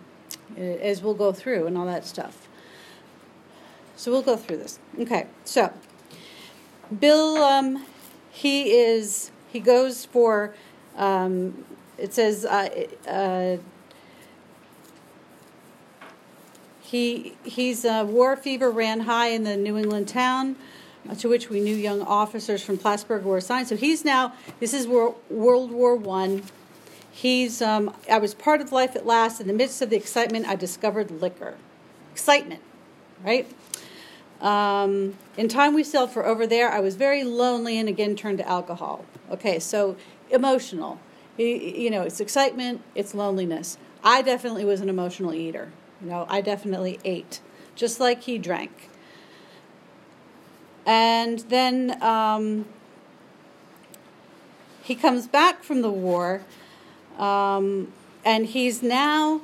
as 0.57 1.03
we'll 1.03 1.15
go 1.15 1.33
through, 1.33 1.67
and 1.67 1.77
all 1.77 1.87
that 1.87 2.05
stuff. 2.05 2.49
So 4.01 4.11
we'll 4.11 4.23
go 4.23 4.35
through 4.35 4.57
this. 4.57 4.79
Okay, 4.99 5.27
so 5.45 5.71
Bill, 7.01 7.37
um, 7.37 7.85
he 8.31 8.73
is, 8.73 9.31
he 9.53 9.61
goes 9.61 10.07
for, 10.07 10.55
um, 10.97 11.67
it 11.99 12.15
says, 12.15 12.47
uh, 12.47 12.87
uh, 13.07 13.57
He, 16.81 17.37
he's 17.45 17.85
uh, 17.85 18.07
war 18.09 18.37
fever 18.37 18.71
ran 18.71 19.01
high 19.01 19.29
in 19.29 19.45
the 19.45 19.57
New 19.57 19.77
England 19.77 20.09
town, 20.09 20.57
uh, 21.07 21.15
to 21.17 21.29
which 21.29 21.51
we 21.51 21.61
knew 21.61 21.77
young 21.77 22.01
officers 22.01 22.65
from 22.65 22.79
Plattsburgh 22.79 23.23
were 23.23 23.37
assigned. 23.37 23.69
So 23.69 23.77
he's 23.77 24.03
now, 24.03 24.33
this 24.61 24.73
is 24.73 24.89
World, 24.89 25.21
War 25.29 25.95
One. 25.95 26.43
He's, 27.13 27.61
um, 27.61 27.95
I 28.11 28.17
was 28.17 28.33
part 28.33 28.63
of 28.63 28.73
life 28.73 28.97
at 28.97 29.05
last. 29.05 29.43
In 29.43 29.47
the 29.47 29.53
midst 29.53 29.83
of 29.83 29.91
the 29.91 29.97
excitement, 29.97 30.49
I 30.49 30.57
discovered 30.57 31.11
liquor. 31.11 31.59
Excitement, 32.13 32.63
right? 33.23 33.47
Um, 34.41 35.19
in 35.37 35.49
time 35.49 35.75
we 35.75 35.85
sailed 35.85 36.11
for 36.11 36.25
over 36.25 36.47
there, 36.47 36.71
I 36.71 36.81
was 36.81 36.97
very 36.97 37.25
lonely 37.25 37.79
and 37.79 37.89
again 37.89 38.17
turned 38.17 38.39
to 38.39 38.49
alcohol. 38.49 39.05
Okay, 39.31 39.59
so 39.59 39.97
emotional. 40.31 40.99
You 41.37 41.91
know, 41.91 42.03
it's 42.03 42.21
excitement, 42.21 42.83
it's 42.95 43.15
loneliness. 43.15 43.79
I 44.03 44.23
definitely 44.23 44.65
was 44.65 44.81
an 44.81 44.89
emotional 44.89 45.33
eater. 45.35 45.73
You 46.01 46.09
know, 46.09 46.27
I 46.29 46.41
definitely 46.41 46.99
ate, 47.05 47.41
just 47.75 48.01
like 48.01 48.23
he 48.23 48.39
drank. 48.39 48.89
And 50.87 51.41
then 51.41 52.03
um, 52.03 52.65
he 54.83 54.95
comes 54.95 55.27
back 55.27 55.63
from 55.63 55.83
the 55.83 55.91
war, 55.91 56.43
um, 57.19 57.93
and 58.25 58.47
he's 58.47 58.83
now 58.83 59.43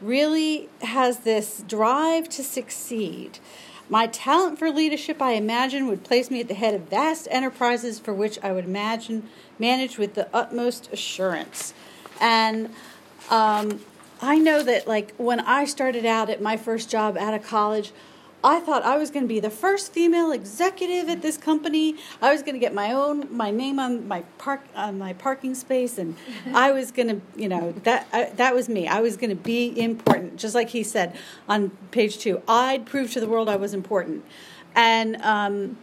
really 0.00 0.68
has 0.82 1.20
this 1.20 1.62
drive 1.66 2.28
to 2.30 2.42
succeed. 2.42 3.38
My 3.90 4.06
talent 4.06 4.58
for 4.58 4.70
leadership, 4.70 5.22
I 5.22 5.32
imagine, 5.32 5.86
would 5.86 6.04
place 6.04 6.30
me 6.30 6.40
at 6.40 6.48
the 6.48 6.54
head 6.54 6.74
of 6.74 6.82
vast 6.82 7.26
enterprises 7.30 7.98
for 7.98 8.12
which 8.12 8.38
I 8.42 8.52
would 8.52 8.64
imagine 8.66 9.28
manage 9.58 9.96
with 9.96 10.14
the 10.14 10.28
utmost 10.34 10.92
assurance. 10.92 11.72
And 12.20 12.70
um, 13.30 13.80
I 14.20 14.36
know 14.38 14.62
that, 14.62 14.86
like, 14.86 15.14
when 15.16 15.40
I 15.40 15.64
started 15.64 16.04
out 16.04 16.28
at 16.28 16.42
my 16.42 16.56
first 16.56 16.90
job 16.90 17.16
out 17.16 17.32
of 17.32 17.42
college, 17.44 17.92
I 18.42 18.60
thought 18.60 18.84
I 18.84 18.96
was 18.96 19.10
going 19.10 19.24
to 19.24 19.28
be 19.28 19.40
the 19.40 19.50
first 19.50 19.92
female 19.92 20.30
executive 20.30 21.08
at 21.08 21.22
this 21.22 21.36
company. 21.36 21.96
I 22.22 22.32
was 22.32 22.42
going 22.42 22.54
to 22.54 22.60
get 22.60 22.72
my 22.72 22.92
own 22.92 23.26
my 23.36 23.50
name 23.50 23.80
on 23.80 24.06
my 24.06 24.22
park 24.38 24.62
on 24.76 24.98
my 24.98 25.12
parking 25.12 25.54
space, 25.54 25.98
and 25.98 26.16
I 26.54 26.70
was 26.70 26.92
going 26.92 27.08
to, 27.08 27.20
you 27.36 27.48
know, 27.48 27.72
that 27.82 28.06
I, 28.12 28.26
that 28.36 28.54
was 28.54 28.68
me. 28.68 28.86
I 28.86 29.00
was 29.00 29.16
going 29.16 29.30
to 29.30 29.36
be 29.36 29.78
important, 29.80 30.36
just 30.36 30.54
like 30.54 30.68
he 30.68 30.84
said 30.84 31.16
on 31.48 31.70
page 31.90 32.18
two. 32.18 32.40
I'd 32.46 32.86
prove 32.86 33.12
to 33.12 33.20
the 33.20 33.28
world 33.28 33.48
I 33.48 33.56
was 33.56 33.74
important, 33.74 34.24
and 34.74 35.16
um, 35.22 35.76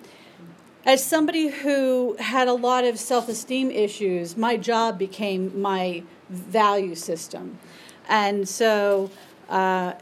as 0.85 1.03
somebody 1.03 1.49
who 1.49 2.15
had 2.19 2.47
a 2.47 2.53
lot 2.53 2.85
of 2.85 2.97
self 2.97 3.27
esteem 3.27 3.69
issues, 3.69 4.37
my 4.37 4.55
job 4.55 4.97
became 4.97 5.61
my 5.61 6.03
value 6.29 6.95
system, 6.95 7.59
and 8.07 8.47
so. 8.47 9.11
Uh, 9.49 9.93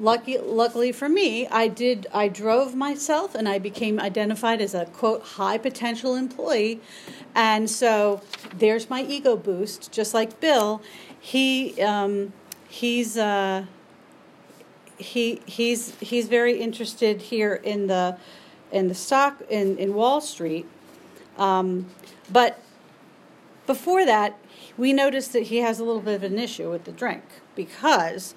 lucky, 0.00 0.38
luckily 0.38 0.92
for 0.92 1.08
me, 1.08 1.46
I 1.48 1.68
did. 1.68 2.06
I 2.12 2.28
drove 2.28 2.74
myself, 2.74 3.34
and 3.34 3.48
I 3.48 3.58
became 3.58 4.00
identified 4.00 4.60
as 4.60 4.74
a 4.74 4.86
quote 4.86 5.22
high 5.22 5.58
potential 5.58 6.14
employee, 6.14 6.80
and 7.34 7.68
so 7.68 8.20
there's 8.56 8.88
my 8.90 9.02
ego 9.02 9.36
boost. 9.36 9.92
Just 9.92 10.14
like 10.14 10.40
Bill, 10.40 10.82
he 11.18 11.80
um, 11.82 12.32
he's 12.68 13.16
uh, 13.16 13.64
he 14.98 15.40
he's 15.46 15.94
he's 16.00 16.28
very 16.28 16.60
interested 16.60 17.22
here 17.22 17.54
in 17.54 17.86
the 17.86 18.16
in 18.70 18.88
the 18.88 18.94
stock 18.94 19.42
in 19.48 19.78
in 19.78 19.94
Wall 19.94 20.20
Street, 20.20 20.66
um, 21.36 21.86
but 22.30 22.60
before 23.66 24.06
that, 24.06 24.38
we 24.78 24.92
noticed 24.92 25.32
that 25.34 25.44
he 25.44 25.58
has 25.58 25.78
a 25.78 25.84
little 25.84 26.00
bit 26.00 26.14
of 26.14 26.22
an 26.22 26.38
issue 26.38 26.70
with 26.70 26.84
the 26.84 26.92
drink 26.92 27.22
because 27.54 28.34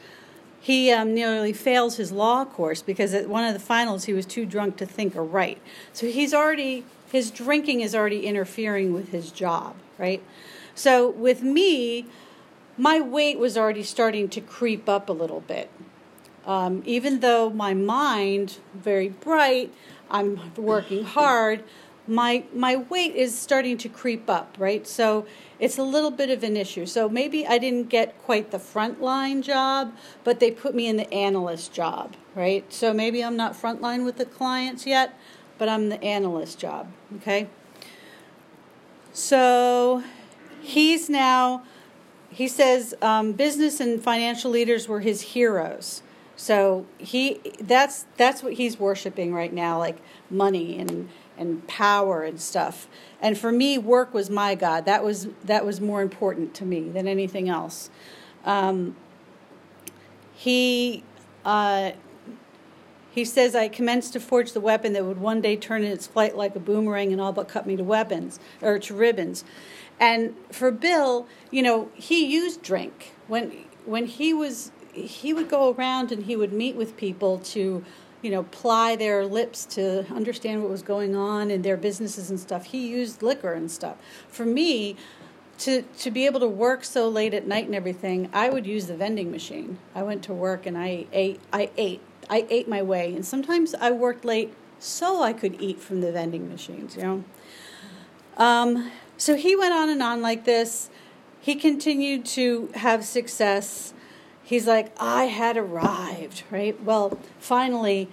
he 0.62 0.92
um, 0.92 1.16
nearly 1.16 1.54
fails 1.54 1.98
his 1.98 2.12
law 2.12 2.46
course 2.46 2.84
because 2.84 3.16
at 3.16 3.28
one 3.28 3.44
of 3.44 3.54
the 3.54 3.60
finals 3.60 4.06
he 4.06 4.14
was 4.14 4.28
too 4.28 4.46
drunk 4.46 4.78
to 4.78 4.86
think 4.86 5.16
or 5.16 5.24
write. 5.24 5.58
So 5.92 6.06
he's 6.06 6.36
already, 6.36 6.86
his 7.12 7.32
drinking 7.32 7.82
is 7.82 7.96
already 7.96 8.28
interfering 8.28 8.94
with 8.94 9.10
his 9.10 9.32
job, 9.32 9.76
right? 9.98 10.22
So 10.76 11.10
with 11.10 11.42
me, 11.42 12.06
my 12.78 13.02
weight 13.02 13.40
was 13.40 13.58
already 13.58 13.82
starting 13.82 14.30
to 14.30 14.40
creep 14.40 14.88
up 14.88 15.10
a 15.10 15.14
little 15.14 15.42
bit. 15.42 15.72
Um, 16.46 16.84
even 16.86 17.22
though 17.22 17.50
my 17.50 17.74
mind, 17.74 18.60
very 18.76 19.10
bright, 19.10 19.74
I'm 20.12 20.54
working 20.56 21.04
hard, 21.04 21.64
my 22.08 22.44
my 22.54 22.76
weight 22.76 23.16
is 23.16 23.38
starting 23.38 23.78
to 23.78 23.90
creep 23.90 24.30
up, 24.30 24.56
right? 24.60 24.88
So 24.88 25.26
it's 25.62 25.78
a 25.78 25.84
little 25.84 26.10
bit 26.10 26.32
of 26.32 26.44
an 26.44 26.58
issue. 26.58 26.88
So 26.88 27.08
maybe 27.08 27.46
I 27.46 27.60
didn't 27.60 27.88
get 27.90 28.22
quite 28.24 28.50
the 28.50 28.58
frontline 28.58 29.44
job, 29.44 29.94
but 30.24 30.40
they 30.40 30.50
put 30.50 30.74
me 30.74 30.88
in 30.88 30.98
the 30.98 31.12
analyst 31.14 31.72
job, 31.72 32.16
right? 32.36 32.66
So 32.74 32.92
maybe 32.94 33.24
I'm 33.24 33.38
not 33.38 33.54
frontline 33.54 34.04
with 34.04 34.18
the 34.18 34.26
clients 34.26 34.88
yet, 34.88 35.18
but 35.60 35.70
I'm 35.70 35.90
the 35.90 36.04
analyst 36.04 36.58
job, 36.58 36.92
okay? 37.18 37.48
So 39.14 40.04
he's 40.62 41.10
now, 41.12 41.64
he 42.30 42.48
says 42.48 42.96
um, 43.04 43.34
business 43.34 43.80
and 43.80 44.02
financial 44.02 44.50
leaders 44.50 44.88
were 44.88 45.02
his 45.02 45.22
heroes. 45.22 46.02
So 46.36 46.88
he 46.98 47.40
that's 47.60 48.06
that's 48.18 48.42
what 48.42 48.54
he's 48.54 48.80
worshiping 48.80 49.32
right 49.32 49.54
now, 49.54 49.78
like 49.78 49.98
money 50.28 50.80
and 50.80 51.08
and 51.38 51.68
power 51.68 52.24
and 52.24 52.40
stuff. 52.40 52.88
And 53.22 53.38
for 53.38 53.52
me, 53.52 53.78
work 53.78 54.14
was 54.14 54.30
my 54.30 54.56
God. 54.56 54.86
That 54.86 55.04
was 55.04 55.28
that 55.44 55.66
was 55.66 55.82
more 55.82 56.02
important 56.02 56.54
to 56.56 56.66
me 56.66 56.90
than 56.90 57.08
anything 57.08 57.50
else. 57.50 57.90
Um, 58.46 58.96
he 60.34 61.04
uh, 61.46 61.92
he 63.12 63.26
says, 63.26 63.56
I 63.56 63.68
commenced 63.68 64.14
to 64.14 64.20
forge 64.22 64.54
the 64.54 64.62
weapon 64.62 64.94
that 64.94 65.04
would 65.04 65.20
one 65.20 65.42
day 65.42 65.58
turn 65.58 65.84
in 65.84 65.92
its 65.92 66.08
flight 66.08 66.38
like 66.38 66.56
a 66.56 66.60
boomerang 66.60 67.12
and 67.12 67.20
all 67.20 67.34
but 67.34 67.50
cut 67.50 67.68
me 67.68 67.76
to 67.76 67.84
weapons 67.84 68.40
or 68.62 68.80
to 68.80 68.96
ribbons. 68.96 69.44
And 70.00 70.34
for 70.50 70.72
Bill, 70.72 71.28
you 71.52 71.62
know, 71.62 71.92
he 71.94 72.26
used 72.26 72.64
drink 72.64 73.14
when 73.28 73.66
when 73.86 74.06
he 74.06 74.34
was 74.34 74.72
he 74.94 75.34
would 75.34 75.50
go 75.50 75.74
around 75.74 76.12
and 76.12 76.24
he 76.24 76.36
would 76.36 76.54
meet 76.54 76.76
with 76.76 76.98
people 76.98 77.40
to 77.40 77.84
you 78.22 78.30
know, 78.30 78.44
ply 78.44 78.96
their 78.96 79.26
lips 79.26 79.66
to 79.66 80.06
understand 80.14 80.62
what 80.62 80.70
was 80.70 80.82
going 80.82 81.16
on 81.16 81.50
in 81.50 81.62
their 81.62 81.78
businesses 81.78 82.30
and 82.30 82.40
stuff. 82.40 82.66
He 82.66 82.88
used 82.88 83.24
liquor 83.24 83.54
and 83.54 83.70
stuff. 83.72 83.98
For 84.28 84.46
me, 84.46 84.96
to 85.60 85.84
to 86.00 86.12
be 86.12 86.26
able 86.26 86.40
to 86.40 86.48
work 86.48 86.84
so 86.84 87.08
late 87.08 87.34
at 87.34 87.48
night 87.48 87.66
and 87.66 87.76
everything, 87.76 88.30
I 88.34 88.50
would 88.50 88.66
use 88.66 88.88
the 88.88 88.96
vending 88.96 89.32
machine. 89.32 89.80
I 89.94 90.04
went 90.04 90.24
to 90.24 90.34
work 90.34 90.66
and 90.66 90.78
I 90.78 91.06
ate. 91.12 91.40
I 91.54 91.70
ate. 91.78 92.02
I 92.30 92.46
ate 92.50 92.68
my 92.68 92.82
way, 92.82 93.14
and 93.14 93.26
sometimes 93.26 93.74
I 93.76 93.92
worked 93.92 94.24
late 94.24 94.54
so 94.80 95.22
I 95.22 95.34
could 95.34 95.62
eat 95.62 95.80
from 95.80 96.02
the 96.02 96.12
vending 96.12 96.50
machines. 96.50 96.96
You 96.96 97.04
know. 97.04 97.24
Um, 98.38 98.92
so 99.18 99.36
he 99.36 99.56
went 99.56 99.74
on 99.74 99.90
and 99.90 100.02
on 100.02 100.22
like 100.22 100.46
this. 100.46 100.90
He 101.40 101.56
continued 101.56 102.26
to 102.28 102.70
have 102.76 103.04
success 103.04 103.94
he's 104.52 104.68
like, 104.68 104.92
I 105.00 105.28
had 105.28 105.56
arrived, 105.56 106.44
right? 106.52 106.76
Well, 106.84 107.18
finally, 107.40 108.10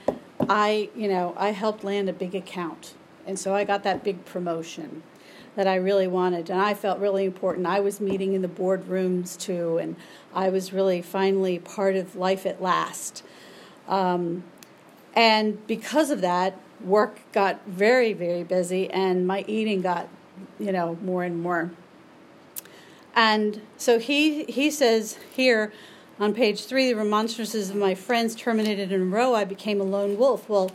I, 0.49 0.89
you 0.95 1.09
know, 1.09 1.35
I 1.37 1.51
helped 1.51 1.83
land 1.83 2.09
a 2.09 2.13
big 2.13 2.33
account. 2.33 2.95
And 3.27 3.37
so 3.37 3.57
I 3.57 3.65
got 3.65 3.83
that 3.83 4.05
big 4.05 4.25
promotion 4.25 5.03
that 5.57 5.67
I 5.67 5.75
really 5.75 6.07
wanted. 6.07 6.49
And 6.49 6.63
I 6.63 6.75
felt 6.75 7.01
really 7.01 7.25
important. 7.25 7.67
I 7.67 7.81
was 7.81 8.01
meeting 8.01 8.35
in 8.35 8.43
the 8.43 8.49
boardrooms 8.49 9.37
too, 9.37 9.79
and 9.79 9.97
I 10.33 10.49
was 10.51 10.73
really 10.73 11.03
finally 11.03 11.59
part 11.59 11.97
of 11.97 12.15
life 12.15 12.47
at 12.47 12.63
last. 12.63 13.25
Um, 13.89 14.45
and 15.15 15.67
because 15.67 16.13
of 16.13 16.21
that, 16.21 16.57
work 16.81 17.19
got 17.33 17.67
very, 17.67 18.13
very 18.13 18.45
busy, 18.45 18.89
and 18.91 19.27
my 19.27 19.45
eating 19.49 19.81
got, 19.81 20.09
you 20.61 20.71
know, 20.71 20.97
more 21.03 21.25
and 21.25 21.43
more. 21.43 21.73
And 23.17 23.61
so 23.77 23.99
he 23.99 24.45
he 24.45 24.71
says 24.71 25.19
here, 25.35 25.73
on 26.21 26.35
page 26.35 26.65
three, 26.65 26.89
the 26.89 26.97
remonstrances 26.97 27.71
of 27.71 27.77
my 27.77 27.95
friends 27.95 28.35
terminated 28.35 28.91
in 28.91 29.03
a 29.03 29.05
row. 29.05 29.35
I 29.35 29.45
became 29.45 29.81
a 29.81 29.85
lone 29.85 30.19
wolf. 30.19 30.49
Well, 30.49 30.73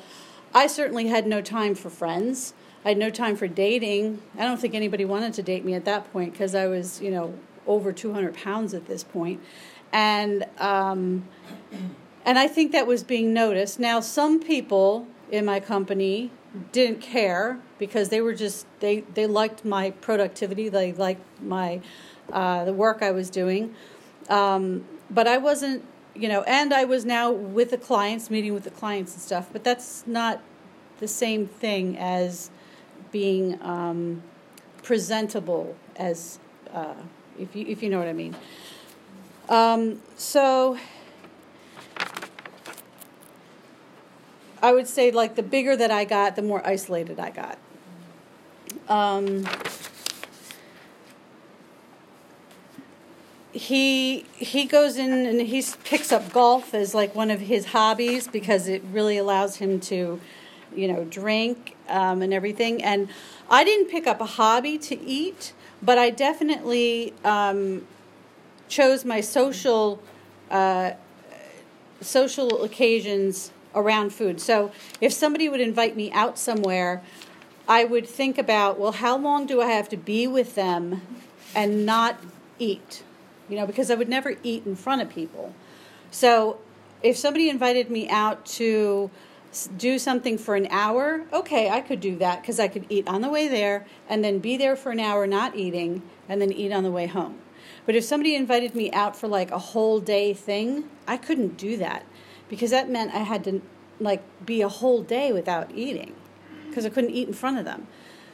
I 0.53 0.67
certainly 0.67 1.08
had 1.08 1.27
no 1.27 1.41
time 1.41 1.75
for 1.75 1.89
friends. 1.89 2.53
I 2.86 2.89
had 2.89 2.97
no 2.97 3.10
time 3.10 3.36
for 3.36 3.47
dating. 3.47 4.21
I 4.38 4.43
don't 4.43 4.60
think 4.60 4.73
anybody 4.73 5.06
wanted 5.06 5.34
to 5.34 5.43
date 5.43 5.65
me 5.65 5.73
at 5.73 5.86
that 5.86 6.12
point 6.12 6.34
because 6.34 6.56
I 6.56 6.67
was, 6.67 7.01
you 7.01 7.12
know, 7.12 7.34
over 7.65 7.91
200 7.91 8.34
pounds 8.34 8.73
at 8.73 8.88
this 8.88 9.03
point. 9.03 9.41
And, 9.91 10.45
um, 10.58 11.27
and 12.25 12.39
I 12.39 12.47
think 12.47 12.71
that 12.71 12.88
was 12.88 13.03
being 13.03 13.34
noticed. 13.34 13.79
Now, 13.79 13.99
some 13.99 14.41
people 14.41 15.08
in 15.32 15.45
my 15.45 15.60
company 15.60 16.32
didn't 16.71 17.01
care 17.01 17.60
because 17.79 18.10
they 18.10 18.21
were 18.21 18.34
just, 18.34 18.65
they, 18.79 19.01
they 19.13 19.27
liked 19.27 19.65
my 19.65 19.91
productivity, 19.91 20.69
they 20.69 20.93
liked 20.93 21.21
my, 21.41 21.82
uh, 22.32 22.65
the 22.65 22.73
work 22.73 23.01
I 23.01 23.12
was 23.12 23.29
doing. 23.29 23.75
Um, 24.29 24.86
but 25.09 25.27
I 25.27 25.37
wasn't, 25.37 25.85
you 26.15 26.27
know, 26.27 26.43
and 26.43 26.73
I 26.73 26.85
was 26.85 27.05
now 27.05 27.31
with 27.31 27.71
the 27.71 27.77
clients, 27.77 28.29
meeting 28.29 28.53
with 28.53 28.63
the 28.63 28.71
clients 28.71 29.13
and 29.13 29.21
stuff, 29.21 29.49
but 29.51 29.63
that's 29.63 30.05
not 30.07 30.41
the 30.99 31.07
same 31.07 31.47
thing 31.47 31.97
as 31.97 32.49
being 33.11 33.61
um, 33.61 34.23
presentable 34.81 35.75
as, 35.95 36.39
uh, 36.73 36.93
if, 37.39 37.55
you, 37.55 37.65
if 37.67 37.83
you 37.83 37.89
know 37.89 37.99
what 37.99 38.07
I 38.07 38.13
mean. 38.13 38.35
Um, 39.49 40.01
so 40.15 40.77
I 44.61 44.71
would 44.71 44.87
say, 44.87 45.11
like, 45.11 45.35
the 45.35 45.43
bigger 45.43 45.75
that 45.75 45.91
I 45.91 46.05
got, 46.05 46.35
the 46.35 46.41
more 46.41 46.65
isolated 46.65 47.19
I 47.19 47.31
got. 47.31 47.57
Um, 48.87 49.45
he 53.53 54.25
he 54.35 54.65
goes 54.65 54.97
in 54.97 55.11
and 55.11 55.39
he 55.41 55.63
picks 55.83 56.11
up 56.11 56.33
golf 56.33 56.73
as 56.73 56.95
like 56.95 57.13
one 57.13 57.29
of 57.29 57.39
his 57.39 57.67
hobbies 57.67 58.27
because 58.27 58.67
it 58.67 58.83
really 58.91 59.17
allows 59.17 59.57
him 59.57 59.79
to, 59.79 60.19
you 60.75 60.87
know, 60.91 61.05
drink 61.05 61.77
um, 61.87 62.23
and 62.23 62.33
everything. 62.33 62.83
And 62.83 63.09
I 63.49 63.63
didn't 63.63 63.89
pick 63.89 64.07
up 64.07 64.19
a 64.19 64.25
hobby 64.25 64.79
to 64.79 64.99
eat, 64.99 65.53
but 65.83 65.99
I 65.99 66.09
definitely 66.09 67.13
um, 67.23 67.85
chose 68.67 69.05
my 69.05 69.21
social 69.21 70.01
uh, 70.49 70.93
social 72.01 72.63
occasions 72.63 73.51
around 73.75 74.13
food. 74.13 74.41
So 74.41 74.71
if 74.99 75.13
somebody 75.13 75.47
would 75.47 75.61
invite 75.61 75.95
me 75.95 76.11
out 76.11 76.39
somewhere, 76.39 77.03
I 77.67 77.85
would 77.85 78.07
think 78.07 78.37
about, 78.37 78.79
well, 78.79 78.91
how 78.93 79.15
long 79.17 79.45
do 79.45 79.61
I 79.61 79.67
have 79.67 79.89
to 79.89 79.97
be 79.97 80.27
with 80.27 80.55
them 80.55 81.01
and 81.55 81.85
not 81.85 82.19
eat? 82.57 83.03
You 83.49 83.58
know, 83.58 83.65
because 83.65 83.91
I 83.91 83.95
would 83.95 84.10
never 84.10 84.36
eat 84.43 84.65
in 84.65 84.75
front 84.75 85.01
of 85.01 85.10
people. 85.10 85.53
So 86.12 86.60
if 87.01 87.17
somebody 87.17 87.49
invited 87.49 87.89
me 87.89 88.10
out 88.10 88.45
to 88.45 89.12
do 89.77 89.99
something 89.99 90.38
for 90.38 90.56
an 90.56 90.67
hour, 90.71 91.25
okay, 91.32 91.69
I 91.69 91.82
could 91.82 91.99
do 91.99 92.15
that 92.17 92.41
because 92.41 92.60
I 92.60 92.67
could 92.67 92.86
eat 92.89 93.08
on 93.08 93.21
the 93.21 93.29
way 93.29 93.47
there 93.47 93.86
and 94.10 94.23
then 94.23 94.39
be 94.39 94.58
there 94.58 94.75
for 94.75 94.91
an 94.91 94.99
hour 94.99 95.27
not 95.27 95.56
eating 95.56 96.01
and 96.27 96.41
then 96.41 96.51
eat 96.51 96.71
on 96.71 96.84
the 96.84 96.91
way 96.91 97.08
home. 97.08 97.39
But 97.86 97.95
if 97.95 98.03
somebody 98.03 98.36
invited 98.36 98.75
me 98.75 98.91
out 98.91 99.15
for 99.15 99.27
like 99.27 99.51
a 99.51 99.60
whole 99.60 99.99
day 99.99 100.34
thing, 100.34 100.89
I 101.08 101.17
couldn't 101.17 101.58
do 101.58 101.77
that 101.77 102.06
because 102.49 102.71
that 102.71 102.89
meant 102.89 103.13
I 103.13 103.19
had 103.19 103.43
to 103.43 103.62
like 103.99 104.23
be 104.45 104.62
a 104.62 104.69
whole 104.69 105.03
day 105.03 105.32
without 105.32 105.71
eating 105.75 106.15
because 106.67 106.86
I 106.86 106.89
couldn't 106.89 107.12
eat 107.12 107.27
in 107.27 107.34
front 107.34 107.60
of 107.60 107.65
them. 107.65 107.88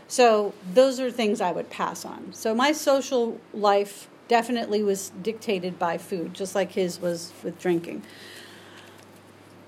So 0.08 0.54
those 0.74 1.00
are 1.00 1.12
things 1.12 1.42
I 1.42 1.52
would 1.52 1.70
pass 1.70 2.06
on. 2.06 2.34
So 2.34 2.56
my 2.56 2.72
social 2.72 3.40
life 3.54 4.08
definitely 4.30 4.82
was 4.82 5.10
dictated 5.22 5.78
by 5.78 5.98
food, 5.98 6.34
just 6.34 6.56
like 6.56 6.72
his 6.72 7.02
was 7.02 7.34
with 7.44 7.60
drinking. 7.60 8.04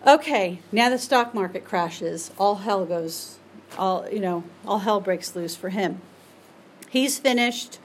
Okay, 0.07 0.59
now 0.71 0.89
the 0.89 0.97
stock 0.97 1.33
market 1.33 1.65
crashes. 1.65 2.31
All 2.37 2.55
hell 2.55 2.85
goes, 2.85 3.37
all 3.77 4.07
you 4.09 4.19
know, 4.19 4.45
all 4.65 4.79
hell 4.79 5.01
breaks 5.01 5.35
loose 5.35 5.55
for 5.57 5.69
him. 5.69 5.99
He's 6.89 7.19
finished. 7.19 7.79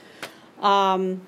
Um, 0.60 1.26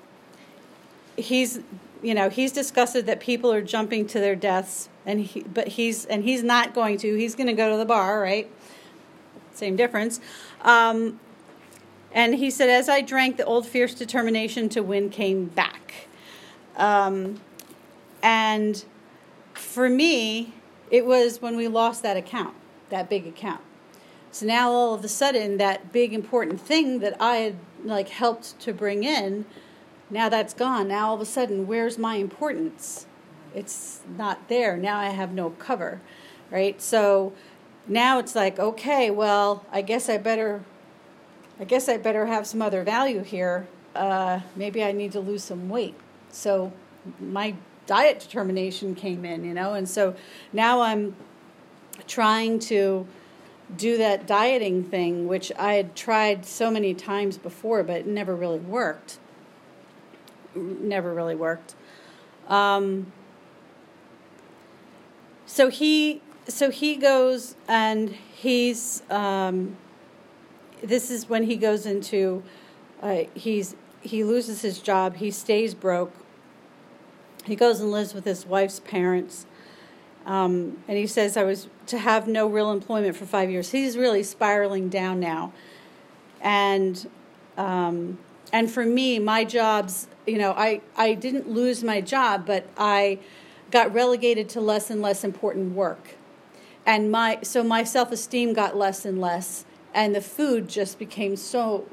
he's, 1.17 1.59
you 2.01 2.13
know, 2.13 2.29
he's 2.29 2.51
disgusted 2.51 3.05
that 3.05 3.19
people 3.19 3.51
are 3.51 3.61
jumping 3.61 4.07
to 4.07 4.19
their 4.19 4.35
deaths, 4.35 4.89
and 5.05 5.21
he, 5.21 5.41
but 5.41 5.69
he's 5.69 6.05
and 6.05 6.23
he's 6.23 6.43
not 6.43 6.73
going 6.73 6.97
to. 6.99 7.15
He's 7.15 7.35
going 7.35 7.47
to 7.47 7.53
go 7.53 7.71
to 7.71 7.77
the 7.77 7.85
bar, 7.85 8.21
right? 8.21 8.49
Same 9.53 9.75
difference. 9.75 10.19
Um, 10.61 11.19
and 12.11 12.35
he 12.35 12.49
said, 12.49 12.69
as 12.69 12.89
I 12.89 13.01
drank, 13.01 13.37
the 13.37 13.45
old 13.45 13.67
fierce 13.67 13.93
determination 13.93 14.69
to 14.69 14.81
win 14.81 15.09
came 15.09 15.45
back. 15.45 16.07
Um, 16.75 17.41
and 18.23 18.83
for 19.53 19.89
me, 19.89 20.53
it 20.89 21.05
was 21.05 21.41
when 21.41 21.55
we 21.55 21.67
lost 21.67 22.01
that 22.03 22.17
account, 22.17 22.55
that 22.89 23.09
big 23.09 23.27
account. 23.27 23.61
So 24.31 24.45
now 24.45 24.71
all 24.71 24.93
of 24.93 25.03
a 25.03 25.07
sudden, 25.07 25.57
that 25.57 25.91
big 25.91 26.13
important 26.13 26.61
thing 26.61 26.99
that 26.99 27.19
I 27.21 27.37
had 27.37 27.55
like 27.83 28.09
helped 28.09 28.59
to 28.61 28.73
bring 28.73 29.03
in, 29.03 29.45
now 30.09 30.29
that's 30.29 30.53
gone. 30.53 30.87
Now 30.87 31.09
all 31.09 31.15
of 31.15 31.21
a 31.21 31.25
sudden, 31.25 31.67
where's 31.67 31.97
my 31.97 32.15
importance? 32.15 33.05
It's 33.53 34.01
not 34.17 34.47
there. 34.47 34.77
Now 34.77 34.97
I 34.97 35.09
have 35.09 35.33
no 35.33 35.51
cover, 35.51 36.01
right? 36.51 36.79
So 36.81 37.33
now 37.87 38.19
it's 38.19 38.35
like, 38.35 38.59
okay, 38.59 39.09
well, 39.09 39.65
I 39.71 39.81
guess 39.81 40.09
I 40.09 40.17
better, 40.17 40.63
I 41.59 41.65
guess 41.65 41.89
I 41.89 41.97
better 41.97 42.25
have 42.25 42.47
some 42.47 42.61
other 42.61 42.83
value 42.83 43.21
here. 43.21 43.67
Uh, 43.93 44.39
maybe 44.55 44.81
I 44.83 44.93
need 44.93 45.11
to 45.11 45.19
lose 45.19 45.43
some 45.43 45.67
weight. 45.67 45.95
So 46.29 46.71
my 47.19 47.55
diet 47.85 48.21
determination 48.21 48.95
came 48.95 49.25
in, 49.25 49.43
you 49.43 49.53
know, 49.53 49.73
and 49.73 49.87
so 49.89 50.15
now 50.53 50.81
I'm 50.81 51.15
trying 52.07 52.59
to 52.59 53.05
do 53.75 53.97
that 53.97 54.25
dieting 54.25 54.85
thing, 54.85 55.27
which 55.27 55.51
I 55.57 55.73
had 55.73 55.95
tried 55.95 56.45
so 56.45 56.71
many 56.71 56.93
times 56.93 57.37
before, 57.37 57.83
but 57.83 57.97
it 57.97 58.07
never 58.07 58.35
really 58.35 58.59
worked. 58.59 59.19
Never 60.55 61.13
really 61.13 61.35
worked. 61.35 61.75
Um, 62.47 63.11
so 65.45 65.69
he, 65.69 66.21
so 66.47 66.71
he 66.71 66.95
goes 66.95 67.55
and 67.67 68.11
he's. 68.11 69.03
Um, 69.09 69.75
this 70.81 71.09
is 71.11 71.29
when 71.29 71.43
he 71.43 71.55
goes 71.55 71.85
into. 71.85 72.43
Uh, 73.01 73.23
he's 73.33 73.75
he 74.01 74.23
loses 74.23 74.61
his 74.61 74.79
job. 74.79 75.17
He 75.17 75.31
stays 75.31 75.73
broke 75.73 76.13
he 77.45 77.55
goes 77.55 77.79
and 77.79 77.91
lives 77.91 78.13
with 78.13 78.25
his 78.25 78.45
wife's 78.45 78.79
parents. 78.79 79.45
Um, 80.25 80.83
and 80.87 80.97
he 80.97 81.07
says, 81.07 81.37
I 81.37 81.43
was 81.43 81.67
to 81.87 81.97
have 81.97 82.27
no 82.27 82.47
real 82.47 82.71
employment 82.71 83.15
for 83.15 83.25
five 83.25 83.49
years. 83.49 83.71
He's 83.71 83.97
really 83.97 84.23
spiraling 84.23 84.89
down 84.89 85.19
now. 85.19 85.53
And, 86.41 87.09
um, 87.57 88.19
and 88.53 88.69
for 88.69 88.85
me, 88.85 89.19
my 89.19 89.43
jobs, 89.43 90.07
you 90.27 90.37
know, 90.37 90.51
I, 90.51 90.81
I 90.95 91.13
didn't 91.13 91.49
lose 91.49 91.83
my 91.83 92.01
job, 92.01 92.45
but 92.45 92.67
I 92.77 93.19
got 93.71 93.93
relegated 93.93 94.49
to 94.49 94.61
less 94.61 94.89
and 94.89 95.01
less 95.01 95.23
important 95.23 95.73
work. 95.73 96.15
And 96.85 97.11
my, 97.11 97.39
so 97.41 97.63
my 97.63 97.83
self 97.83 98.11
esteem 98.11 98.53
got 98.53 98.77
less 98.77 99.05
and 99.05 99.19
less 99.19 99.65
and 99.93 100.15
the 100.15 100.21
food 100.21 100.67
just 100.67 100.99
became 100.99 101.35
so 101.35 101.85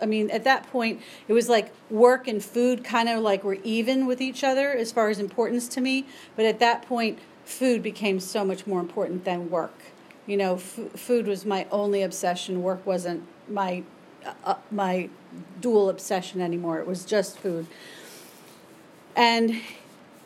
i 0.00 0.06
mean 0.06 0.30
at 0.30 0.44
that 0.44 0.66
point 0.70 1.00
it 1.28 1.32
was 1.32 1.48
like 1.48 1.72
work 1.90 2.26
and 2.26 2.44
food 2.44 2.82
kind 2.84 3.08
of 3.08 3.20
like 3.20 3.44
were 3.44 3.58
even 3.62 4.06
with 4.06 4.20
each 4.20 4.42
other 4.42 4.70
as 4.72 4.92
far 4.92 5.08
as 5.08 5.18
importance 5.18 5.68
to 5.68 5.80
me. 5.80 6.06
But 6.36 6.46
at 6.46 6.58
that 6.60 6.82
point 6.82 7.18
food 7.44 7.82
became 7.82 8.20
so 8.20 8.44
much 8.44 8.66
more 8.66 8.80
important 8.80 9.24
than 9.24 9.50
work. 9.50 9.78
You 10.26 10.36
know 10.36 10.54
f- 10.54 10.78
food 10.96 11.26
was 11.26 11.44
my 11.44 11.66
only 11.70 12.02
obsession. 12.02 12.62
Work 12.62 12.86
wasn't 12.86 13.24
my 13.48 13.82
uh, 14.24 14.32
uh 14.44 14.54
my 14.70 15.08
dual 15.60 15.88
obsession 15.90 16.40
anymore. 16.40 16.78
It 16.78 16.86
was 16.86 17.04
just 17.04 17.38
food. 17.38 17.66
And 19.16 19.60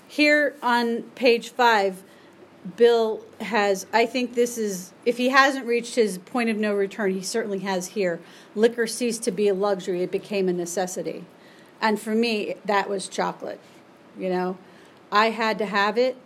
here 0.07 0.55
on 0.63 1.03
page 1.15 1.51
5 1.51 2.03
Bill 2.77 3.25
has, 3.41 3.87
I 3.93 4.07
think 4.07 4.35
this 4.35 4.59
is, 4.59 4.93
if 5.05 5.17
he 5.17 5.29
hasn't 5.29 5.67
reached 5.67 5.95
his 5.95 6.19
point 6.19 6.51
of 6.51 6.57
no 6.57 6.75
return, 6.75 7.13
he 7.13 7.23
certainly 7.23 7.61
has 7.61 7.89
here. 7.89 8.21
Liquor 8.55 8.87
ceased 8.87 9.23
to 9.25 9.31
be 9.31 9.49
a 9.49 9.55
luxury, 9.55 10.03
it 10.03 10.11
became 10.11 10.49
a 10.49 10.53
necessity. 10.53 11.25
And 11.81 12.01
for 12.01 12.15
me, 12.15 12.57
that 12.65 12.89
was 12.89 13.09
chocolate. 13.09 13.61
You 14.19 14.29
know, 14.29 14.59
I 15.13 15.31
had 15.31 15.59
to 15.59 15.67
have 15.67 15.97
it 15.97 16.17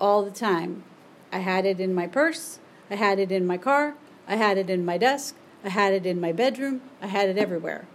all 0.00 0.22
the 0.22 0.30
time. 0.30 0.84
I 1.32 1.38
had 1.38 1.66
it 1.66 1.80
in 1.80 1.94
my 1.94 2.06
purse, 2.06 2.58
I 2.90 2.94
had 2.94 3.18
it 3.18 3.30
in 3.30 3.46
my 3.46 3.58
car, 3.58 3.94
I 4.26 4.36
had 4.36 4.56
it 4.56 4.70
in 4.70 4.84
my 4.84 4.98
desk, 4.98 5.34
I 5.64 5.68
had 5.70 5.92
it 5.92 6.06
in 6.06 6.20
my 6.20 6.32
bedroom, 6.32 6.80
I 7.02 7.06
had 7.06 7.28
it 7.28 7.36
everywhere. 7.36 7.86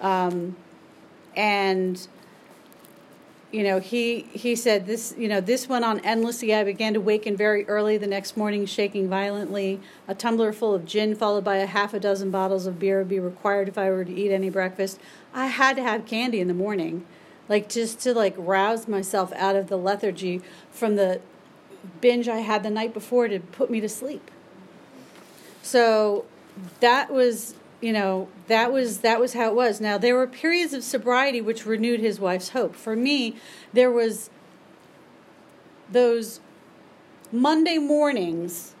Um, 0.00 0.56
and 1.36 2.06
you 3.54 3.62
know, 3.62 3.78
he 3.78 4.22
he 4.32 4.56
said 4.56 4.84
this. 4.84 5.14
You 5.16 5.28
know, 5.28 5.40
this 5.40 5.68
went 5.68 5.84
on 5.84 6.00
endlessly. 6.00 6.52
I 6.52 6.64
began 6.64 6.92
to 6.94 7.00
waken 7.00 7.36
very 7.36 7.64
early 7.68 7.96
the 7.96 8.08
next 8.08 8.36
morning, 8.36 8.66
shaking 8.66 9.08
violently. 9.08 9.80
A 10.08 10.14
tumbler 10.14 10.52
full 10.52 10.74
of 10.74 10.84
gin, 10.84 11.14
followed 11.14 11.44
by 11.44 11.58
a 11.58 11.66
half 11.66 11.94
a 11.94 12.00
dozen 12.00 12.32
bottles 12.32 12.66
of 12.66 12.80
beer, 12.80 12.98
would 12.98 13.08
be 13.08 13.20
required 13.20 13.68
if 13.68 13.78
I 13.78 13.90
were 13.90 14.04
to 14.04 14.12
eat 14.12 14.32
any 14.32 14.50
breakfast. 14.50 14.98
I 15.32 15.46
had 15.46 15.76
to 15.76 15.84
have 15.84 16.04
candy 16.04 16.40
in 16.40 16.48
the 16.48 16.54
morning, 16.54 17.06
like 17.48 17.68
just 17.68 18.00
to 18.00 18.12
like 18.12 18.34
rouse 18.36 18.88
myself 18.88 19.32
out 19.34 19.54
of 19.54 19.68
the 19.68 19.78
lethargy 19.78 20.42
from 20.72 20.96
the 20.96 21.20
binge 22.00 22.26
I 22.26 22.38
had 22.38 22.64
the 22.64 22.70
night 22.70 22.92
before 22.92 23.28
to 23.28 23.38
put 23.38 23.70
me 23.70 23.78
to 23.80 23.88
sleep. 23.88 24.32
So 25.62 26.24
that 26.80 27.08
was 27.08 27.54
you 27.84 27.92
know 27.92 28.28
that 28.46 28.72
was 28.72 29.00
that 29.00 29.20
was 29.20 29.34
how 29.34 29.48
it 29.48 29.54
was. 29.54 29.80
Now 29.80 29.98
there 29.98 30.14
were 30.14 30.26
periods 30.26 30.72
of 30.72 30.82
sobriety 30.82 31.42
which 31.42 31.66
renewed 31.66 32.00
his 32.00 32.18
wife's 32.18 32.50
hope. 32.50 32.74
For 32.74 32.96
me 32.96 33.36
there 33.74 33.90
was 33.90 34.30
those 35.90 36.40
monday 37.30 37.78
mornings 37.78 38.74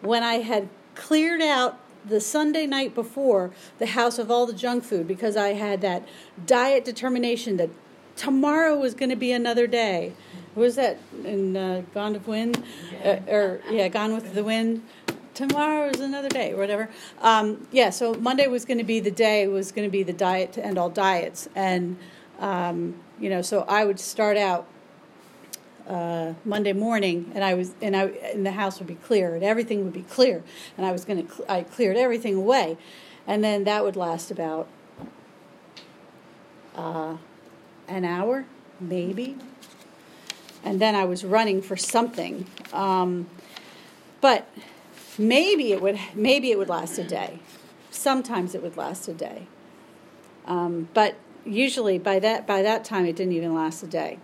when 0.00 0.22
i 0.22 0.34
had 0.34 0.68
cleared 0.94 1.42
out 1.42 1.78
the 2.08 2.20
sunday 2.20 2.66
night 2.66 2.94
before 2.94 3.50
the 3.78 3.86
house 3.86 4.18
of 4.18 4.30
all 4.30 4.46
the 4.46 4.52
junk 4.52 4.82
food 4.84 5.06
because 5.06 5.36
i 5.36 5.48
had 5.48 5.80
that 5.80 6.06
diet 6.46 6.84
determination 6.84 7.56
that 7.56 7.68
tomorrow 8.20 8.76
was 8.76 8.92
going 8.92 9.08
to 9.08 9.16
be 9.16 9.32
another 9.32 9.66
day. 9.66 10.12
What 10.52 10.64
was 10.64 10.76
that 10.76 10.98
in 11.24 11.56
uh, 11.56 11.82
gone 11.94 12.12
with 12.12 12.26
wind? 12.26 12.62
Uh, 13.02 13.16
or 13.26 13.60
yeah 13.70 13.88
gone 13.88 14.12
with 14.12 14.34
the 14.34 14.44
wind 14.44 14.82
tomorrow 15.40 15.88
is 15.88 16.00
another 16.00 16.28
day 16.28 16.52
or 16.52 16.58
whatever. 16.58 16.90
Um, 17.22 17.66
yeah, 17.72 17.90
so 17.90 18.14
Monday 18.14 18.46
was 18.46 18.66
going 18.66 18.76
to 18.78 18.84
be 18.84 19.00
the 19.00 19.10
day, 19.10 19.48
was 19.48 19.72
going 19.72 19.88
to 19.88 19.90
be 19.90 20.02
the 20.02 20.12
diet 20.12 20.52
to 20.52 20.64
end 20.64 20.76
all 20.76 20.90
diets. 20.90 21.48
And, 21.54 21.96
um, 22.38 22.96
you 23.18 23.30
know, 23.30 23.40
so 23.40 23.62
I 23.62 23.84
would 23.86 23.98
start 23.98 24.36
out 24.36 24.66
uh, 25.88 26.34
Monday 26.44 26.74
morning, 26.74 27.32
and 27.34 27.42
I 27.42 27.54
was, 27.54 27.72
and 27.80 27.96
I, 27.96 28.04
and 28.04 28.44
the 28.44 28.52
house 28.52 28.78
would 28.78 28.86
be 28.86 28.96
clear, 28.96 29.34
and 29.34 29.42
everything 29.42 29.82
would 29.82 29.94
be 29.94 30.02
clear, 30.02 30.42
and 30.76 30.86
I 30.86 30.92
was 30.92 31.04
going 31.04 31.26
to, 31.26 31.34
cl- 31.34 31.50
I 31.50 31.62
cleared 31.62 31.96
everything 31.96 32.36
away, 32.36 32.76
and 33.26 33.42
then 33.42 33.64
that 33.64 33.82
would 33.82 33.96
last 33.96 34.30
about 34.30 34.68
uh, 36.76 37.16
an 37.88 38.04
hour, 38.04 38.44
maybe. 38.78 39.36
And 40.62 40.80
then 40.80 40.94
I 40.94 41.04
was 41.06 41.24
running 41.24 41.62
for 41.62 41.76
something. 41.76 42.46
Um, 42.74 43.28
but 44.20 44.46
maybe 45.18 45.72
it 45.72 45.80
would 45.82 45.98
maybe 46.14 46.50
it 46.50 46.58
would 46.58 46.68
last 46.68 46.98
a 46.98 47.04
day. 47.04 47.38
Sometimes 47.90 48.54
it 48.54 48.62
would 48.62 48.76
last 48.76 49.08
a 49.08 49.14
day. 49.14 49.46
Um, 50.46 50.88
but 50.94 51.16
usually 51.44 51.98
by 51.98 52.18
that 52.18 52.46
by 52.46 52.62
that 52.62 52.84
time 52.84 53.06
it 53.06 53.16
didn't 53.16 53.32
even 53.32 53.54
last 53.54 53.82
a 53.82 53.86
day. 53.86 54.18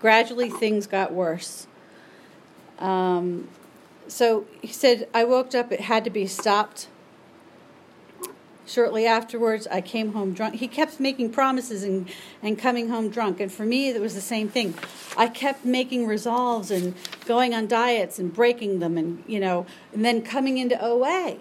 Gradually 0.00 0.50
things 0.50 0.86
got 0.86 1.12
worse. 1.12 1.66
Um, 2.78 3.48
so 4.08 4.46
he 4.62 4.68
said 4.68 5.08
I 5.14 5.24
woke 5.24 5.54
up. 5.54 5.72
It 5.72 5.80
had 5.80 6.04
to 6.04 6.10
be 6.10 6.26
stopped 6.26 6.88
Shortly 8.70 9.04
afterwards, 9.04 9.66
I 9.66 9.80
came 9.80 10.12
home 10.12 10.32
drunk. 10.32 10.54
He 10.54 10.68
kept 10.68 11.00
making 11.00 11.32
promises 11.32 11.82
and, 11.82 12.08
and 12.40 12.56
coming 12.56 12.88
home 12.88 13.08
drunk. 13.08 13.40
And 13.40 13.50
for 13.50 13.64
me, 13.64 13.88
it 13.88 14.00
was 14.00 14.14
the 14.14 14.20
same 14.20 14.48
thing. 14.48 14.74
I 15.16 15.26
kept 15.26 15.64
making 15.64 16.06
resolves 16.06 16.70
and 16.70 16.94
going 17.26 17.52
on 17.52 17.66
diets 17.66 18.20
and 18.20 18.32
breaking 18.32 18.78
them, 18.78 18.96
and, 18.96 19.24
you 19.26 19.40
know, 19.40 19.66
and 19.92 20.04
then 20.04 20.22
coming 20.22 20.58
into 20.58 20.80
OA 20.80 21.38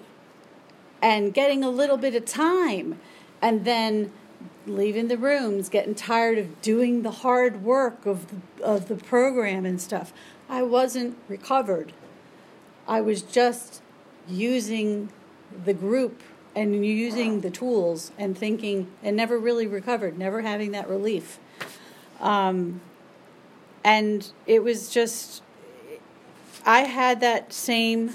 and 1.04 1.32
getting 1.32 1.64
a 1.64 1.70
little 1.70 1.98
bit 1.98 2.16
of 2.16 2.26
time 2.26 3.00
and 3.44 3.64
then 3.64 4.12
leaving 4.66 5.08
the 5.08 5.18
rooms, 5.18 5.70
getting 5.70 5.94
tired 5.94 6.40
of 6.40 6.60
doing 6.64 7.04
the 7.04 7.12
hard 7.12 7.64
work 7.64 8.08
of 8.08 8.26
the, 8.30 8.64
of 8.64 8.88
the 8.88 8.96
program 8.96 9.68
and 9.68 9.80
stuff. 9.80 10.12
I 10.50 10.64
wasn't 10.64 11.16
recovered. 11.28 11.94
I 12.88 13.02
was 13.02 13.22
just 13.22 13.84
using 14.28 15.12
the 15.64 15.76
group 15.76 16.24
and 16.56 16.86
using 16.86 17.42
the 17.42 17.50
tools 17.50 18.12
and 18.18 18.38
thinking 18.38 18.88
and 19.04 19.16
never 19.16 19.38
really 19.38 19.68
recovered, 19.68 20.18
never 20.18 20.42
having 20.42 20.72
that 20.72 20.90
relief. 20.90 21.40
Um, 22.20 22.82
and 23.84 24.30
it 24.46 24.64
was 24.64 24.90
just, 24.90 25.42
I 26.66 26.82
had 26.82 27.22
that 27.22 27.54
same 27.54 28.12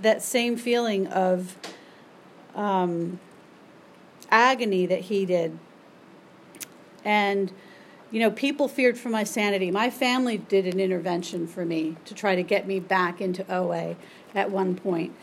that 0.00 0.22
same 0.22 0.56
feeling 0.56 1.08
of 1.08 1.56
um, 2.54 3.18
agony 4.30 4.86
that 4.86 5.00
he 5.00 5.26
did, 5.26 5.58
and 7.04 7.52
you 8.10 8.20
know, 8.20 8.30
people 8.30 8.68
feared 8.68 8.96
for 8.96 9.10
my 9.10 9.24
sanity. 9.24 9.70
My 9.70 9.90
family 9.90 10.38
did 10.38 10.66
an 10.66 10.80
intervention 10.80 11.46
for 11.46 11.64
me 11.64 11.96
to 12.06 12.14
try 12.14 12.36
to 12.36 12.42
get 12.42 12.66
me 12.66 12.80
back 12.80 13.20
into 13.20 13.44
OA 13.52 13.96
at 14.34 14.50
one 14.50 14.74
point. 14.74 15.14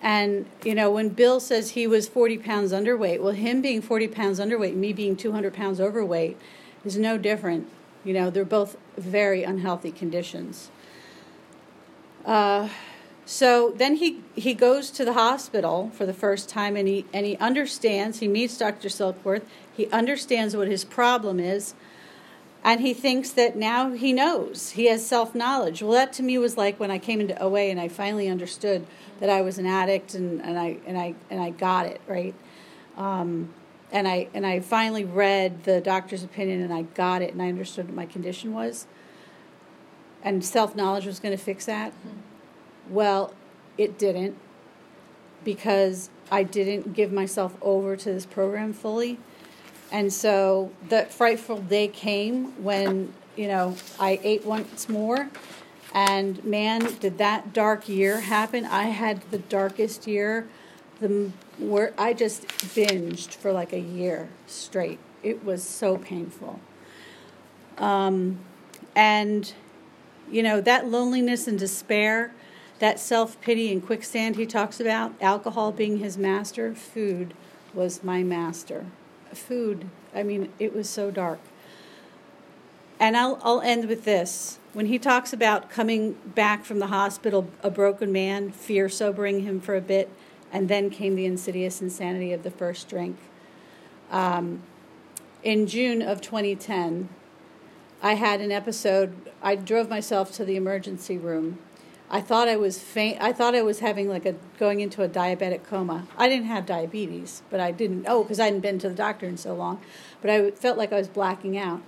And, 0.00 0.46
you 0.64 0.74
know, 0.74 0.90
when 0.90 1.08
Bill 1.08 1.40
says 1.40 1.70
he 1.70 1.86
was 1.86 2.08
40 2.08 2.38
pounds 2.38 2.72
underweight, 2.72 3.20
well, 3.20 3.32
him 3.32 3.60
being 3.60 3.82
40 3.82 4.08
pounds 4.08 4.38
underweight, 4.38 4.74
me 4.74 4.92
being 4.92 5.16
200 5.16 5.52
pounds 5.52 5.80
overweight, 5.80 6.36
is 6.84 6.96
no 6.96 7.18
different. 7.18 7.66
You 8.04 8.14
know, 8.14 8.30
they're 8.30 8.44
both 8.44 8.76
very 8.96 9.42
unhealthy 9.42 9.90
conditions. 9.90 10.70
Uh, 12.24 12.68
so 13.24 13.74
then 13.76 13.96
he, 13.96 14.22
he 14.34 14.54
goes 14.54 14.90
to 14.92 15.04
the 15.04 15.12
hospital 15.14 15.90
for 15.94 16.06
the 16.06 16.14
first 16.14 16.48
time 16.48 16.76
and 16.76 16.88
he, 16.88 17.04
and 17.12 17.26
he 17.26 17.36
understands, 17.36 18.20
he 18.20 18.28
meets 18.28 18.56
Dr. 18.56 18.88
Silkworth, 18.88 19.42
he 19.76 19.86
understands 19.88 20.56
what 20.56 20.68
his 20.68 20.84
problem 20.84 21.38
is, 21.38 21.74
and 22.68 22.82
he 22.82 22.92
thinks 22.92 23.30
that 23.30 23.56
now 23.56 23.92
he 23.92 24.12
knows. 24.12 24.72
He 24.72 24.86
has 24.86 25.04
self 25.04 25.34
knowledge. 25.34 25.82
Well, 25.82 25.92
that 25.92 26.12
to 26.14 26.22
me 26.22 26.36
was 26.36 26.58
like 26.58 26.78
when 26.78 26.90
I 26.90 26.98
came 26.98 27.18
into 27.18 27.40
OA 27.42 27.70
and 27.70 27.80
I 27.80 27.88
finally 27.88 28.28
understood 28.28 28.86
that 29.20 29.30
I 29.30 29.40
was 29.40 29.56
an 29.56 29.64
addict 29.64 30.14
and, 30.14 30.42
and 30.42 30.58
I 30.58 30.76
and 30.86 30.98
I 30.98 31.14
and 31.30 31.40
I 31.40 31.48
got 31.48 31.86
it 31.86 32.02
right. 32.06 32.34
Um, 32.98 33.54
and 33.90 34.06
I 34.06 34.28
and 34.34 34.44
I 34.46 34.60
finally 34.60 35.02
read 35.02 35.64
the 35.64 35.80
doctor's 35.80 36.22
opinion 36.22 36.60
and 36.60 36.70
I 36.70 36.82
got 36.82 37.22
it 37.22 37.32
and 37.32 37.40
I 37.40 37.48
understood 37.48 37.86
what 37.86 37.94
my 37.94 38.04
condition 38.04 38.52
was. 38.52 38.86
And 40.22 40.44
self 40.44 40.76
knowledge 40.76 41.06
was 41.06 41.20
going 41.20 41.34
to 41.34 41.42
fix 41.42 41.64
that. 41.64 41.94
Well, 42.90 43.32
it 43.78 43.98
didn't 43.98 44.36
because 45.42 46.10
I 46.30 46.42
didn't 46.42 46.92
give 46.92 47.12
myself 47.12 47.56
over 47.62 47.96
to 47.96 48.12
this 48.12 48.26
program 48.26 48.74
fully. 48.74 49.18
And 49.90 50.12
so 50.12 50.70
the 50.88 51.04
frightful 51.04 51.60
day 51.60 51.88
came 51.88 52.62
when, 52.62 53.12
you 53.36 53.48
know, 53.48 53.76
I 53.98 54.20
ate 54.22 54.44
once 54.44 54.88
more 54.88 55.28
and 55.94 56.42
man, 56.44 56.80
did 57.00 57.18
that 57.18 57.52
dark 57.52 57.88
year 57.88 58.20
happen? 58.20 58.64
I 58.66 58.84
had 58.84 59.22
the 59.30 59.38
darkest 59.38 60.06
year, 60.06 60.46
the 61.00 61.30
where 61.58 61.94
I 61.98 62.12
just 62.12 62.46
binged 62.48 63.34
for 63.34 63.52
like 63.52 63.72
a 63.72 63.80
year 63.80 64.28
straight. 64.46 64.98
It 65.22 65.44
was 65.44 65.62
so 65.62 65.96
painful. 65.96 66.60
Um, 67.78 68.38
and 68.94 69.52
you 70.30 70.42
know 70.42 70.60
that 70.60 70.88
loneliness 70.88 71.48
and 71.48 71.58
despair, 71.58 72.32
that 72.80 73.00
self 73.00 73.40
pity 73.40 73.72
and 73.72 73.84
quicksand 73.84 74.36
he 74.36 74.46
talks 74.46 74.80
about, 74.80 75.14
alcohol 75.22 75.72
being 75.72 75.98
his 75.98 76.18
master, 76.18 76.74
food 76.74 77.32
was 77.72 78.04
my 78.04 78.22
master. 78.22 78.86
Food. 79.36 79.88
I 80.14 80.22
mean, 80.22 80.52
it 80.58 80.74
was 80.74 80.88
so 80.88 81.10
dark. 81.10 81.40
And 83.00 83.16
I'll 83.16 83.38
I'll 83.42 83.60
end 83.60 83.86
with 83.86 84.04
this 84.04 84.58
when 84.72 84.86
he 84.86 84.98
talks 84.98 85.32
about 85.32 85.70
coming 85.70 86.12
back 86.34 86.64
from 86.64 86.78
the 86.78 86.88
hospital 86.88 87.48
a 87.62 87.70
broken 87.70 88.12
man, 88.12 88.50
fear 88.50 88.88
sobering 88.88 89.40
him 89.40 89.60
for 89.60 89.76
a 89.76 89.80
bit, 89.80 90.10
and 90.52 90.68
then 90.68 90.90
came 90.90 91.16
the 91.16 91.26
insidious 91.26 91.80
insanity 91.80 92.32
of 92.32 92.42
the 92.42 92.50
first 92.50 92.88
drink. 92.88 93.18
Um, 94.10 94.62
in 95.42 95.66
June 95.66 96.02
of 96.02 96.20
2010, 96.20 97.08
I 98.02 98.14
had 98.14 98.40
an 98.40 98.52
episode. 98.52 99.14
I 99.42 99.56
drove 99.56 99.88
myself 99.88 100.32
to 100.32 100.44
the 100.44 100.56
emergency 100.56 101.18
room. 101.18 101.58
I 102.10 102.20
thought 102.20 102.48
I 102.48 102.56
was 102.56 102.78
faint. 102.78 103.18
I 103.20 103.32
thought 103.32 103.54
I 103.54 103.62
was 103.62 103.80
having 103.80 104.08
like 104.08 104.24
a 104.24 104.34
going 104.58 104.80
into 104.80 105.02
a 105.02 105.08
diabetic 105.08 105.64
coma. 105.64 106.06
I 106.16 106.28
didn't 106.28 106.46
have 106.46 106.64
diabetes, 106.64 107.42
but 107.50 107.60
I 107.60 107.70
didn't. 107.70 108.06
Oh, 108.08 108.22
because 108.22 108.40
I 108.40 108.46
hadn't 108.46 108.60
been 108.60 108.78
to 108.78 108.88
the 108.88 108.94
doctor 108.94 109.26
in 109.26 109.36
so 109.36 109.54
long. 109.54 109.80
But 110.22 110.30
I 110.30 110.50
felt 110.52 110.78
like 110.78 110.92
I 110.92 110.96
was 110.96 111.08
blacking 111.08 111.58
out. 111.58 111.82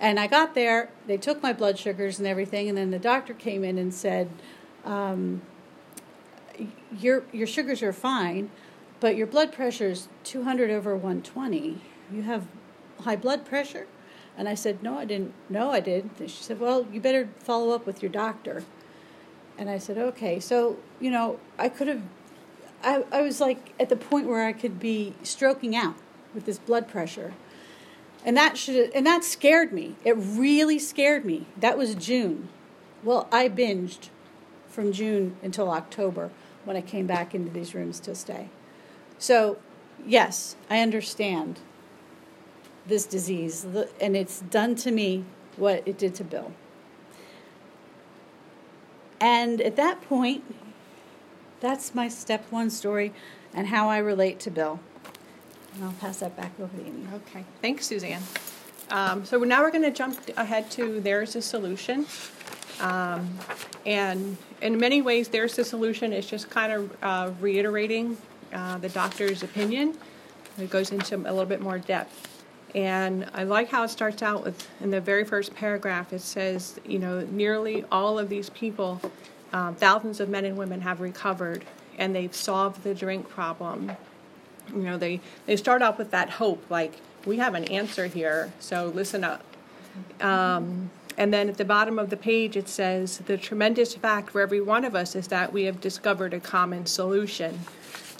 And 0.00 0.20
I 0.20 0.26
got 0.26 0.54
there, 0.54 0.90
they 1.06 1.16
took 1.16 1.42
my 1.42 1.52
blood 1.52 1.78
sugars 1.78 2.18
and 2.18 2.28
everything, 2.28 2.68
and 2.68 2.76
then 2.76 2.90
the 2.90 2.98
doctor 2.98 3.32
came 3.32 3.64
in 3.64 3.78
and 3.78 3.94
said, 3.94 4.28
um, 4.84 5.40
your, 6.98 7.24
your 7.32 7.46
sugars 7.46 7.82
are 7.82 7.92
fine, 7.92 8.50
but 9.00 9.16
your 9.16 9.26
blood 9.26 9.52
pressure 9.52 9.88
is 9.88 10.08
200 10.24 10.70
over 10.70 10.94
120. 10.94 11.80
You 12.12 12.22
have 12.22 12.46
high 13.00 13.16
blood 13.16 13.44
pressure? 13.44 13.86
And 14.38 14.48
I 14.48 14.54
said, 14.54 14.82
No, 14.82 14.98
I 14.98 15.06
didn't. 15.06 15.32
No, 15.48 15.70
I 15.70 15.80
did. 15.80 16.10
And 16.18 16.30
she 16.30 16.42
said, 16.42 16.60
Well, 16.60 16.86
you 16.92 17.00
better 17.00 17.28
follow 17.38 17.74
up 17.74 17.86
with 17.86 18.02
your 18.02 18.10
doctor. 18.10 18.64
And 19.58 19.70
I 19.70 19.78
said, 19.78 19.98
Okay. 19.98 20.40
So, 20.40 20.78
you 21.00 21.10
know, 21.10 21.38
I 21.58 21.68
could 21.68 21.88
have, 21.88 22.02
I, 22.82 23.04
I 23.12 23.22
was 23.22 23.40
like 23.40 23.72
at 23.80 23.88
the 23.88 23.96
point 23.96 24.26
where 24.26 24.46
I 24.46 24.52
could 24.52 24.78
be 24.78 25.14
stroking 25.22 25.74
out 25.74 25.96
with 26.34 26.44
this 26.44 26.58
blood 26.58 26.86
pressure. 26.86 27.34
And 28.24 28.36
that 28.36 28.56
should 28.56 28.90
and 28.94 29.06
that 29.06 29.24
scared 29.24 29.72
me. 29.72 29.96
It 30.04 30.16
really 30.16 30.78
scared 30.78 31.24
me. 31.24 31.46
That 31.56 31.78
was 31.78 31.94
june. 31.94 32.48
Well 33.02 33.28
i 33.32 33.48
binged 33.48 34.08
from 34.68 34.92
june 34.92 35.36
until 35.42 35.70
october 35.70 36.30
when 36.64 36.76
i 36.76 36.80
came 36.80 37.06
back 37.06 37.34
into 37.34 37.50
these 37.50 37.74
rooms 37.74 38.00
to 38.00 38.14
stay. 38.14 38.48
So 39.18 39.58
yes 40.04 40.56
i 40.68 40.80
understand 40.80 41.60
this 42.86 43.06
disease. 43.06 43.64
And 44.00 44.16
it's 44.16 44.40
done 44.40 44.74
to 44.76 44.90
me 44.90 45.24
what 45.56 45.82
it 45.86 45.96
did 45.96 46.14
to 46.16 46.24
bill 46.24 46.52
and 49.20 49.60
at 49.60 49.76
that 49.76 50.00
point 50.02 50.42
that's 51.60 51.94
my 51.94 52.08
step 52.08 52.44
one 52.50 52.70
story 52.70 53.12
and 53.54 53.68
how 53.68 53.88
i 53.88 53.98
relate 53.98 54.38
to 54.40 54.50
bill 54.50 54.80
and 55.76 55.84
I'll 55.84 55.92
pass 55.92 56.20
that 56.20 56.34
back 56.36 56.52
over 56.58 56.74
to 56.74 56.82
Amy. 56.82 57.06
Okay, 57.14 57.44
thanks, 57.60 57.86
Suzanne. 57.86 58.22
Um, 58.90 59.24
so 59.26 59.38
now 59.40 59.62
we're 59.62 59.70
going 59.70 59.82
to 59.82 59.90
jump 59.90 60.18
ahead 60.36 60.70
to 60.72 61.00
there's 61.00 61.36
a 61.36 61.42
solution. 61.42 62.06
Um, 62.80 63.38
and 63.84 64.38
in 64.62 64.78
many 64.78 65.02
ways, 65.02 65.28
there's 65.28 65.58
a 65.58 65.64
solution. 65.64 66.12
It's 66.12 66.28
just 66.28 66.48
kind 66.48 66.72
of 66.72 66.96
uh, 67.02 67.30
reiterating 67.40 68.16
uh, 68.54 68.78
the 68.78 68.88
doctor's 68.88 69.42
opinion. 69.42 69.98
It 70.58 70.70
goes 70.70 70.92
into 70.92 71.16
a 71.16 71.18
little 71.18 71.44
bit 71.44 71.60
more 71.60 71.78
depth. 71.78 72.35
And 72.74 73.26
I 73.32 73.44
like 73.44 73.70
how 73.70 73.84
it 73.84 73.88
starts 73.88 74.22
out 74.22 74.44
with 74.44 74.68
in 74.80 74.90
the 74.90 75.00
very 75.00 75.24
first 75.24 75.54
paragraph, 75.54 76.12
it 76.12 76.20
says, 76.20 76.78
you 76.84 76.98
know, 76.98 77.20
nearly 77.30 77.84
all 77.90 78.18
of 78.18 78.28
these 78.28 78.50
people, 78.50 79.00
um, 79.52 79.74
thousands 79.74 80.20
of 80.20 80.28
men 80.28 80.44
and 80.44 80.56
women 80.56 80.82
have 80.82 81.00
recovered 81.00 81.64
and 81.98 82.14
they've 82.14 82.34
solved 82.34 82.82
the 82.82 82.94
drink 82.94 83.28
problem. 83.28 83.92
You 84.74 84.82
know 84.82 84.98
they 84.98 85.20
they 85.46 85.56
start 85.56 85.82
off 85.82 85.98
with 85.98 86.10
that 86.10 86.28
hope 86.30 86.64
like 86.70 86.94
we 87.24 87.38
have 87.38 87.54
an 87.54 87.64
answer 87.64 88.06
here 88.06 88.52
so 88.58 88.92
listen 88.94 89.24
up. 89.24 89.44
Um, 90.20 90.90
and 91.16 91.32
then 91.32 91.48
at 91.48 91.56
the 91.56 91.64
bottom 91.64 91.98
of 91.98 92.10
the 92.10 92.16
page 92.16 92.56
it 92.56 92.68
says 92.68 93.18
the 93.18 93.38
tremendous 93.38 93.94
fact 93.94 94.30
for 94.30 94.40
every 94.40 94.60
one 94.60 94.84
of 94.84 94.94
us 94.94 95.14
is 95.14 95.28
that 95.28 95.52
we 95.52 95.64
have 95.64 95.80
discovered 95.80 96.34
a 96.34 96.40
common 96.40 96.86
solution. 96.86 97.60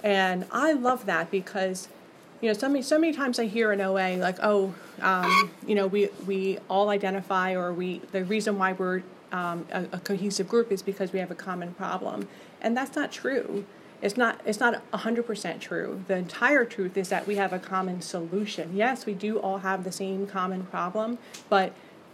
And 0.05 0.47
i 0.53 0.73
love 0.73 1.07
that 1.07 1.31
because 1.31 1.89
you 2.41 2.49
know, 2.49 2.55
so 2.55 2.69
many 2.69 2.83
so 2.83 2.99
many 2.99 3.13
times 3.13 3.39
I 3.39 3.47
hear 3.47 3.73
in 3.73 3.81
OA 3.81 4.17
like, 4.17 4.39
oh, 4.43 4.75
um, 5.01 5.51
you 5.67 5.75
know, 5.75 5.87
we 5.87 6.09
we 6.27 6.59
all 6.69 6.91
identify 6.91 7.55
or 7.55 7.73
we 7.73 8.01
the 8.13 8.25
reason 8.25 8.59
why 8.59 8.73
we're 8.73 9.03
um, 9.33 9.67
a, 9.71 9.85
a 9.93 10.01
cohesive 10.01 10.49
group 10.49 10.71
is 10.71 10.83
because 10.83 11.13
we 11.13 11.19
have 11.19 11.31
a 11.31 11.35
common 11.35 11.75
problem, 11.75 12.29
and 12.61 12.77
that's 12.77 12.95
not 12.95 13.11
true. 13.13 13.65
It's 14.03 14.17
not 14.17 14.41
it's 14.45 14.61
not 14.61 14.83
100% 14.93 15.61
true. 15.61 16.05
The 16.07 16.17
entire 16.17 16.65
truth 16.65 16.97
is 16.97 17.09
that 17.09 17.27
we 17.27 17.37
have 17.37 17.53
a 17.53 17.59
common 17.59 18.03
solution. 18.03 18.77
Yes, 18.77 19.07
we 19.07 19.15
do 19.15 19.39
all 19.39 19.59
have 19.59 19.85
the 19.85 19.93
same 19.93 20.27
common 20.27 20.65
problem, 20.65 21.19
but 21.49 21.73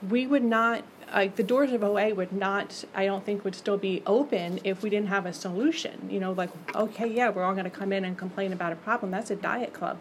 we 0.08 0.26
would 0.26 0.44
not 0.44 0.84
like 1.12 1.36
the 1.36 1.42
doors 1.42 1.72
of 1.72 1.82
OA 1.82 2.14
would 2.14 2.32
not 2.32 2.84
I 2.94 3.04
don't 3.04 3.24
think 3.24 3.44
would 3.44 3.56
still 3.56 3.76
be 3.76 4.02
open 4.06 4.60
if 4.64 4.82
we 4.82 4.90
didn't 4.90 5.08
have 5.08 5.26
a 5.26 5.32
solution. 5.32 6.08
You 6.08 6.20
know, 6.20 6.32
like 6.32 6.50
okay, 6.74 7.08
yeah, 7.08 7.30
we're 7.30 7.42
all 7.42 7.54
going 7.54 7.64
to 7.64 7.70
come 7.70 7.92
in 7.92 8.04
and 8.04 8.16
complain 8.16 8.52
about 8.52 8.72
a 8.72 8.76
problem. 8.76 9.10
That's 9.10 9.30
a 9.30 9.36
diet 9.36 9.72
club. 9.72 9.98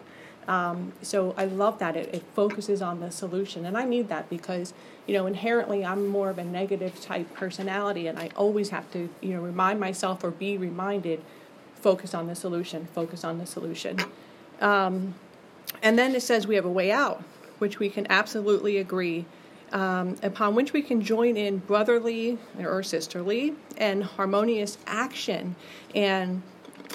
Um, 0.48 0.94
so 1.02 1.34
I 1.38 1.46
love 1.46 1.80
that 1.80 1.96
it, 1.96 2.14
it 2.14 2.24
focuses 2.34 2.82
on 2.82 3.00
the 3.00 3.12
solution, 3.12 3.66
and 3.66 3.78
I 3.78 3.86
need 3.86 4.10
that 4.10 4.30
because 4.30 4.74
you 5.08 5.14
know 5.14 5.28
inherently 5.28 5.86
I'm 5.86 6.08
more 6.08 6.30
of 6.30 6.38
a 6.38 6.44
negative 6.44 7.00
type 7.00 7.34
personality, 7.34 8.08
and 8.08 8.18
I 8.18 8.30
always 8.36 8.70
have 8.70 8.92
to 8.92 9.10
you 9.22 9.34
know 9.36 9.42
remind 9.42 9.80
myself 9.80 10.24
or 10.24 10.32
be 10.32 10.58
reminded 10.58 11.22
focus 11.76 12.14
on 12.14 12.28
the 12.28 12.36
solution, 12.36 12.88
focus 12.94 13.24
on 13.24 13.38
the 13.38 13.46
solution. 13.46 13.98
Um, 14.60 15.16
and 15.82 15.98
then 15.98 16.16
it 16.16 16.22
says 16.22 16.48
we 16.48 16.56
have 16.56 16.66
a 16.66 16.72
way 16.72 16.92
out, 16.92 17.24
which 17.60 17.80
we 17.80 17.90
can 17.90 18.08
absolutely 18.10 18.78
agree, 18.78 19.26
um, 19.72 20.18
upon 20.22 20.56
which 20.56 20.74
we 20.74 20.82
can 20.82 21.02
join 21.02 21.38
in 21.38 21.58
brotherly 21.58 22.38
or 22.60 22.84
sisterly 22.84 23.56
and 23.78 24.04
harmonious 24.04 24.78
action. 24.86 25.56
And 25.96 26.44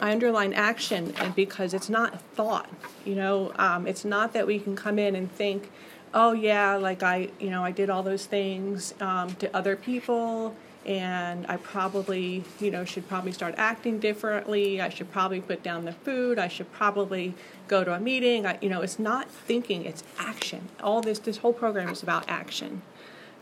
I 0.00 0.12
underline 0.12 0.52
action 0.52 1.14
because 1.34 1.74
it's 1.74 1.88
not 1.88 2.20
thought. 2.20 2.68
You 3.04 3.14
know, 3.14 3.52
um, 3.56 3.86
it's 3.86 4.04
not 4.04 4.32
that 4.34 4.46
we 4.46 4.58
can 4.58 4.76
come 4.76 4.98
in 4.98 5.16
and 5.16 5.30
think, 5.30 5.70
oh 6.12 6.32
yeah, 6.32 6.76
like 6.76 7.02
I, 7.02 7.30
you 7.38 7.50
know, 7.50 7.64
I 7.64 7.70
did 7.70 7.90
all 7.90 8.02
those 8.02 8.26
things 8.26 8.94
um, 9.00 9.34
to 9.36 9.54
other 9.56 9.76
people 9.76 10.54
and 10.86 11.46
I 11.48 11.56
probably, 11.56 12.44
you 12.60 12.70
know, 12.70 12.84
should 12.84 13.08
probably 13.08 13.32
start 13.32 13.54
acting 13.58 13.98
differently. 13.98 14.80
I 14.80 14.88
should 14.88 15.10
probably 15.10 15.40
put 15.40 15.62
down 15.62 15.84
the 15.84 15.92
food. 15.92 16.38
I 16.38 16.46
should 16.46 16.70
probably 16.72 17.34
go 17.66 17.82
to 17.82 17.92
a 17.92 17.98
meeting. 17.98 18.46
I, 18.46 18.56
you 18.62 18.68
know, 18.68 18.82
it's 18.82 18.98
not 18.98 19.28
thinking; 19.28 19.84
it's 19.84 20.04
action. 20.16 20.68
All 20.80 21.00
this, 21.00 21.18
this 21.18 21.38
whole 21.38 21.52
program 21.52 21.88
is 21.88 22.04
about 22.04 22.24
action. 22.28 22.82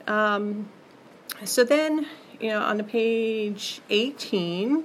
Um, 0.07 0.71
so 1.45 1.65
then, 1.65 2.07
you 2.41 2.49
know, 2.49 2.61
on 2.61 2.79
the 2.79 2.85
page 2.85 3.83
18, 3.91 4.85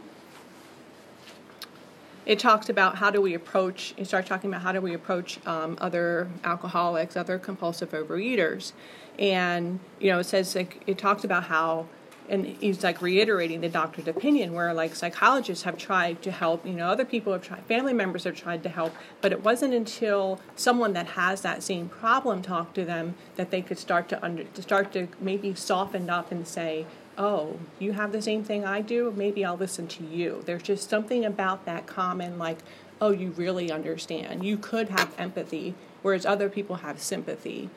it 2.30 2.38
talks 2.38 2.70
about 2.70 2.98
how 2.98 3.10
do 3.10 3.20
we 3.20 3.34
approach. 3.34 3.96
You 3.98 4.06
start 4.06 4.28
talking 4.28 4.52
about 4.52 4.62
how 4.62 4.72
do 4.72 4.80
we 4.82 4.94
approach 4.94 5.40
um, 5.48 5.76
other 5.82 6.30
alcoholics, 6.44 7.18
other 7.18 7.40
compulsive 7.40 7.90
overeaters, 7.90 8.72
and 9.18 9.80
you 10.00 10.12
know, 10.12 10.20
it 10.20 10.26
says 10.26 10.56
like 10.56 10.84
it 10.86 11.00
talks 11.00 11.24
about 11.24 11.46
how 11.46 11.88
and 12.30 12.46
he's 12.46 12.84
like 12.84 13.02
reiterating 13.02 13.62
the 13.62 13.70
doctor's 13.70 14.08
opinion 14.08 14.54
where 14.54 14.72
like 14.76 14.94
psychologists 14.94 15.64
have 15.64 15.76
tried 15.80 16.22
to 16.22 16.30
help 16.30 16.64
you 16.64 16.74
know 16.74 16.88
other 16.88 17.04
people 17.04 17.34
have 17.34 17.42
tried 17.42 17.64
family 17.64 17.92
members 17.92 18.26
have 18.26 18.36
tried 18.36 18.62
to 18.62 18.70
help 18.70 18.94
but 19.20 19.32
it 19.32 19.44
wasn't 19.44 19.74
until 19.74 20.40
someone 20.56 20.94
that 20.94 21.08
has 21.08 21.42
that 21.42 21.64
same 21.64 21.90
problem 21.90 22.44
talked 22.44 22.76
to 22.76 22.86
them 22.86 23.16
that 23.36 23.50
they 23.50 23.64
could 23.64 23.80
start 23.80 24.08
to 24.08 24.24
under 24.24 24.44
to 24.44 24.62
start 24.62 24.94
to 24.94 25.08
maybe 25.20 25.56
soften 25.56 26.08
up 26.08 26.32
and 26.32 26.48
say 26.48 26.86
oh 27.20 27.60
you 27.78 27.92
have 27.92 28.12
the 28.12 28.22
same 28.22 28.44
thing 28.44 28.66
i 28.66 28.82
do 28.82 29.14
maybe 29.16 29.46
i'll 29.46 29.58
listen 29.58 29.88
to 29.88 30.04
you 30.04 30.42
there's 30.46 30.64
just 30.64 30.90
something 30.90 31.24
about 31.26 31.66
that 31.66 31.86
common 31.86 32.40
like 32.40 32.60
oh 33.02 33.12
you 33.12 33.30
really 33.32 33.72
understand 33.72 34.44
you 34.44 34.58
could 34.58 34.90
have 34.90 35.14
empathy 35.20 35.76
whereas 36.02 36.26
other 36.26 36.50
people 36.50 36.78
have 36.78 37.00
sympathy 37.00 37.70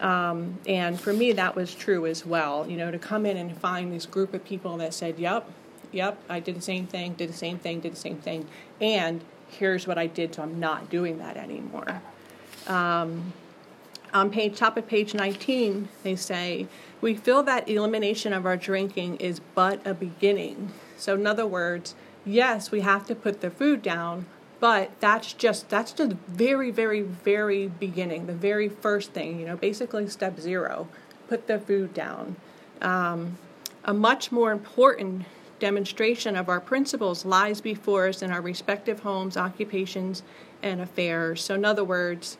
um, 0.00 0.58
and 0.66 1.00
for 1.00 1.12
me, 1.12 1.32
that 1.32 1.54
was 1.54 1.74
true 1.74 2.06
as 2.06 2.26
well. 2.26 2.68
You 2.68 2.76
know, 2.76 2.90
to 2.90 2.98
come 2.98 3.26
in 3.26 3.36
and 3.36 3.56
find 3.56 3.92
this 3.92 4.06
group 4.06 4.34
of 4.34 4.44
people 4.44 4.76
that 4.78 4.92
said, 4.92 5.18
"Yep, 5.18 5.48
yep, 5.92 6.18
I 6.28 6.40
did 6.40 6.56
the 6.56 6.62
same 6.62 6.86
thing, 6.86 7.14
did 7.14 7.28
the 7.28 7.34
same 7.34 7.58
thing, 7.58 7.80
did 7.80 7.92
the 7.92 7.96
same 7.96 8.18
thing," 8.18 8.48
and 8.80 9.22
here's 9.48 9.86
what 9.86 9.98
I 9.98 10.06
did, 10.06 10.34
so 10.34 10.42
I'm 10.42 10.58
not 10.58 10.90
doing 10.90 11.18
that 11.18 11.36
anymore. 11.36 12.02
Um, 12.66 13.32
on 14.14 14.30
page 14.30 14.56
top 14.56 14.76
of 14.76 14.86
page 14.86 15.12
19, 15.12 15.88
they 16.02 16.16
say, 16.16 16.68
"We 17.00 17.14
feel 17.14 17.42
that 17.42 17.68
elimination 17.68 18.32
of 18.32 18.46
our 18.46 18.56
drinking 18.56 19.16
is 19.16 19.40
but 19.54 19.84
a 19.84 19.92
beginning." 19.92 20.70
So, 20.96 21.14
in 21.14 21.26
other 21.26 21.46
words, 21.46 21.94
yes, 22.24 22.70
we 22.70 22.80
have 22.80 23.04
to 23.06 23.14
put 23.14 23.40
the 23.40 23.50
food 23.50 23.82
down, 23.82 24.26
but 24.64 24.90
that's 24.98 25.34
just 25.34 25.68
that's 25.68 25.92
just 25.92 26.08
the 26.08 26.16
very 26.26 26.70
very 26.70 27.02
very 27.02 27.68
beginning 27.68 28.24
the 28.24 28.32
very 28.32 28.66
first 28.66 29.12
thing 29.12 29.38
you 29.38 29.44
know 29.44 29.56
basically 29.56 30.08
step 30.08 30.40
zero 30.40 30.88
put 31.28 31.46
the 31.46 31.58
food 31.58 31.92
down 31.92 32.36
um, 32.80 33.36
a 33.84 33.92
much 33.92 34.32
more 34.32 34.52
important 34.52 35.26
demonstration 35.58 36.34
of 36.34 36.48
our 36.48 36.60
principles 36.60 37.26
lies 37.26 37.60
before 37.60 38.08
us 38.08 38.22
in 38.22 38.30
our 38.30 38.40
respective 38.40 39.00
homes 39.00 39.36
occupations 39.36 40.22
and 40.62 40.80
affairs 40.80 41.42
so 41.44 41.54
in 41.54 41.64
other 41.64 41.84
words 41.84 42.38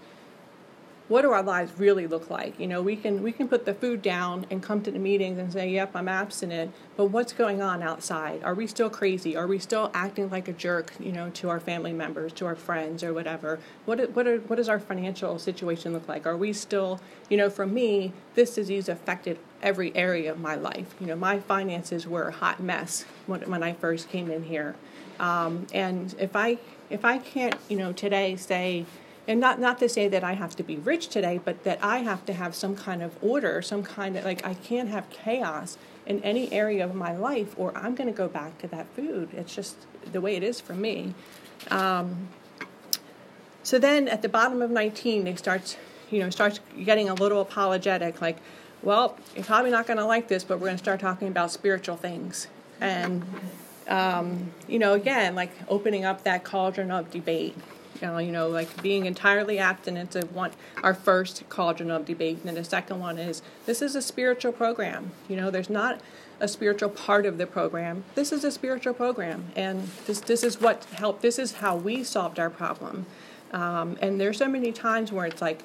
what 1.07 1.23
do 1.23 1.31
our 1.31 1.43
lives 1.43 1.73
really 1.79 2.07
look 2.07 2.31
like? 2.31 2.59
You 2.59 2.67
know, 2.67 2.81
we 2.81 2.97
can 2.97 3.23
we 3.23 3.31
can 3.31 3.47
put 3.47 3.67
the 3.67 3.75
food 3.75 4.01
down 4.01 4.47
and 4.51 4.63
come 4.63 4.83
to 4.83 4.91
the 4.91 4.99
meetings 4.99 5.39
and 5.39 5.53
say, 5.53 5.69
"Yep, 5.71 5.91
I'm 5.95 6.09
abstinent," 6.09 6.73
but 6.97 7.07
what's 7.07 7.33
going 7.33 7.61
on 7.61 7.83
outside? 7.83 8.43
Are 8.43 8.55
we 8.55 8.67
still 8.67 8.89
crazy? 8.89 9.37
Are 9.37 9.47
we 9.47 9.59
still 9.59 9.91
acting 9.93 10.31
like 10.31 10.49
a 10.49 10.53
jerk? 10.53 10.95
You 10.99 11.13
know, 11.13 11.31
to 11.31 11.51
our 11.51 11.61
family 11.61 11.93
members, 11.93 12.33
to 12.35 12.47
our 12.47 12.57
friends, 12.57 13.05
or 13.05 13.13
whatever? 13.13 13.59
What 13.85 14.11
what 14.15 14.27
are, 14.27 14.39
what 14.39 14.57
does 14.57 14.69
our 14.69 14.81
financial 14.81 15.39
situation 15.39 15.93
look 15.93 16.09
like? 16.09 16.27
Are 16.27 16.37
we 16.37 16.53
still, 16.55 17.01
you 17.29 17.37
know, 17.37 17.51
for 17.51 17.67
me, 17.67 18.13
this 18.35 18.55
disease 18.55 18.89
affected 18.89 19.39
every 19.65 19.97
area 19.97 20.31
of 20.31 20.39
my 20.39 20.55
life. 20.55 20.95
You 21.01 21.07
know, 21.09 21.17
my 21.17 21.41
finances 21.41 22.07
were 22.07 22.29
a 22.29 22.33
hot 22.33 22.63
mess 22.63 23.05
when 23.27 23.41
when 23.51 23.63
I 23.63 23.73
first 23.73 24.09
came 24.09 24.31
in 24.31 24.45
here, 24.45 24.77
um, 25.19 25.67
and 25.73 26.15
if 26.19 26.37
I 26.37 26.59
if 26.91 27.05
I 27.05 27.19
can't, 27.19 27.57
you 27.69 27.77
know, 27.77 27.93
today 27.93 28.37
say 28.37 28.85
and 29.27 29.41
not 29.41 29.59
not 29.59 29.79
to 29.79 29.89
say 29.89 30.09
that 30.09 30.22
I 30.22 30.35
have 30.35 30.55
to 30.57 30.62
be 30.62 30.77
rich 30.77 31.09
today, 31.09 31.41
but 31.43 31.64
that 31.64 31.79
I 31.83 31.99
have 31.99 32.25
to 32.27 32.33
have 32.33 32.55
some 32.55 32.77
kind 32.77 33.03
of 33.03 33.16
order, 33.22 33.62
some 33.62 33.83
kind 33.83 34.16
of 34.16 34.25
like 34.25 34.45
I 34.45 34.55
can't 34.55 34.89
have 34.89 35.09
chaos 35.11 35.79
in 36.07 36.22
any 36.22 36.53
area 36.53 36.85
of 36.85 36.95
my 36.95 37.16
life, 37.16 37.55
or 37.57 37.77
I'm 37.77 37.95
going 37.95 38.09
to 38.09 38.16
go 38.16 38.29
back 38.29 38.59
to 38.59 38.66
that 38.68 38.87
food. 38.95 39.31
It's 39.33 39.55
just 39.55 39.77
the 40.12 40.20
way 40.20 40.37
it 40.37 40.43
is 40.43 40.61
for 40.61 40.75
me. 40.75 41.14
Um, 41.70 42.29
so 43.62 43.79
then 43.79 44.09
at 44.09 44.20
the 44.20 44.29
bottom 44.29 44.61
of 44.61 44.70
19, 44.70 45.25
they 45.25 45.35
start, 45.37 45.79
you 46.11 46.20
know, 46.20 46.29
starts 46.29 46.61
getting 46.85 47.09
a 47.09 47.14
little 47.14 47.41
apologetic, 47.41 48.20
like, 48.20 48.37
well, 48.83 49.16
you're 49.35 49.45
probably 49.45 49.70
not 49.70 49.87
going 49.87 49.97
to 49.97 50.05
like 50.05 50.29
this, 50.29 50.45
but 50.45 50.59
we're 50.59 50.66
going 50.66 50.77
to 50.77 50.85
start 50.85 51.01
talking 51.01 51.29
about 51.29 51.51
spiritual 51.51 51.97
things, 51.97 52.49
and 52.83 53.25
um, 53.89 54.53
you 54.68 54.79
know, 54.79 54.93
again, 54.93 55.35
like 55.35 55.53
opening 55.68 56.05
up 56.05 56.25
that 56.25 56.45
cauldron 56.45 56.91
of 56.91 57.11
debate 57.11 57.57
uh, 58.03 58.19
you 58.19 58.33
know, 58.33 58.49
like 58.49 58.83
being 58.83 59.07
entirely 59.07 59.59
abstinent 59.59 60.13
to 60.13 60.27
one 60.27 60.53
our 60.83 60.95
first 60.95 61.49
cauldron 61.49 61.91
of 61.91 62.05
debate, 62.05 62.39
and 62.39 62.47
then 62.47 62.55
the 62.55 62.65
second 62.65 63.01
one 63.01 63.19
is 63.19 63.43
this 63.67 63.83
is 63.83 63.95
a 63.95 64.03
spiritual 64.03 64.53
program. 64.53 65.13
You 65.29 65.37
know, 65.37 65.51
there's 65.51 65.71
not 65.71 66.01
a 66.41 66.49
spiritual 66.49 66.91
part 66.91 67.27
of 67.27 67.39
the 67.39 67.47
program. 67.47 68.05
This 68.15 68.33
is 68.33 68.45
a 68.45 68.51
spiritual 68.51 68.95
program, 68.95 69.47
and 69.55 69.89
this 70.07 70.21
this 70.21 70.43
is 70.43 70.61
what 70.61 70.85
helped. 70.87 71.23
This 71.23 71.39
is 71.39 71.55
how 71.55 71.77
we 71.77 72.05
solved 72.05 72.39
our 72.39 72.51
problem. 72.51 73.07
Um, 73.53 73.97
and 74.03 74.21
there's 74.21 74.39
so 74.39 74.49
many 74.49 74.73
times 74.73 75.13
where 75.13 75.27
it's 75.27 75.41
like, 75.41 75.61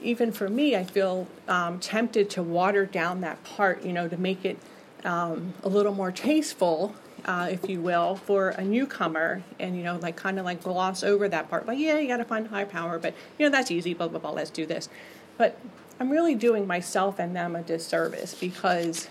even 0.00 0.30
for 0.30 0.48
me, 0.48 0.76
I 0.76 0.84
feel 0.84 1.26
um, 1.48 1.80
tempted 1.80 2.30
to 2.30 2.42
water 2.44 2.86
down 2.86 3.22
that 3.22 3.42
part, 3.42 3.84
you 3.84 3.92
know, 3.92 4.06
to 4.06 4.16
make 4.16 4.44
it 4.44 4.56
um, 5.04 5.54
a 5.64 5.68
little 5.68 5.92
more 5.92 6.12
tasteful 6.12 6.94
uh, 7.24 7.48
if 7.50 7.68
you 7.68 7.80
will, 7.80 8.16
for 8.16 8.50
a 8.50 8.64
newcomer, 8.64 9.42
and 9.58 9.76
you 9.76 9.82
know, 9.82 9.96
like 9.96 10.16
kind 10.16 10.38
of 10.38 10.44
like 10.44 10.62
gloss 10.62 11.02
over 11.02 11.28
that 11.28 11.48
part. 11.48 11.66
Like, 11.66 11.78
yeah, 11.78 11.98
you 11.98 12.08
got 12.08 12.18
to 12.18 12.24
find 12.24 12.48
high 12.48 12.64
power, 12.64 12.98
but 12.98 13.14
you 13.38 13.46
know, 13.46 13.50
that's 13.50 13.70
easy. 13.70 13.94
Blah 13.94 14.08
blah 14.08 14.20
blah. 14.20 14.30
Let's 14.30 14.50
do 14.50 14.66
this. 14.66 14.88
But 15.36 15.58
I'm 15.98 16.10
really 16.10 16.34
doing 16.34 16.66
myself 16.66 17.18
and 17.18 17.34
them 17.34 17.56
a 17.56 17.62
disservice 17.62 18.34
because 18.34 19.08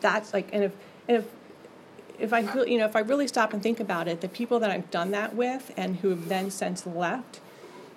that's 0.00 0.32
like, 0.32 0.48
and 0.52 0.64
if 0.64 0.72
if 1.08 1.24
if 2.18 2.32
I 2.32 2.40
you 2.64 2.78
know 2.78 2.86
if 2.86 2.96
I 2.96 3.00
really 3.00 3.28
stop 3.28 3.52
and 3.52 3.62
think 3.62 3.80
about 3.80 4.08
it, 4.08 4.20
the 4.20 4.28
people 4.28 4.58
that 4.60 4.70
I've 4.70 4.90
done 4.90 5.10
that 5.12 5.34
with 5.34 5.72
and 5.76 5.96
who 5.96 6.10
have 6.10 6.28
then 6.28 6.50
since 6.50 6.86
left, 6.86 7.40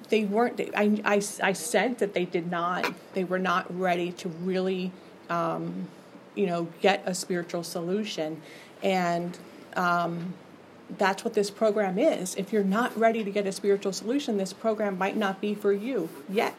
they 0.09 0.25
weren't. 0.25 0.59
I 0.75 1.01
I 1.05 1.21
I 1.41 1.53
said 1.53 1.99
that 1.99 2.13
they 2.13 2.25
did 2.25 2.51
not. 2.51 2.93
They 3.13 3.23
were 3.23 3.39
not 3.39 3.65
ready 3.77 4.11
to 4.13 4.29
really. 4.29 4.91
Um, 5.29 5.87
you 6.35 6.45
know, 6.45 6.67
get 6.81 7.03
a 7.05 7.13
spiritual 7.13 7.63
solution. 7.63 8.41
And 8.81 9.37
um, 9.75 10.33
that's 10.97 11.23
what 11.23 11.33
this 11.33 11.49
program 11.49 11.97
is. 11.97 12.35
If 12.35 12.53
you're 12.53 12.63
not 12.63 12.97
ready 12.97 13.23
to 13.23 13.31
get 13.31 13.47
a 13.47 13.51
spiritual 13.51 13.93
solution, 13.93 14.37
this 14.37 14.53
program 14.53 14.97
might 14.97 15.17
not 15.17 15.41
be 15.41 15.55
for 15.55 15.71
you 15.71 16.09
yet. 16.29 16.55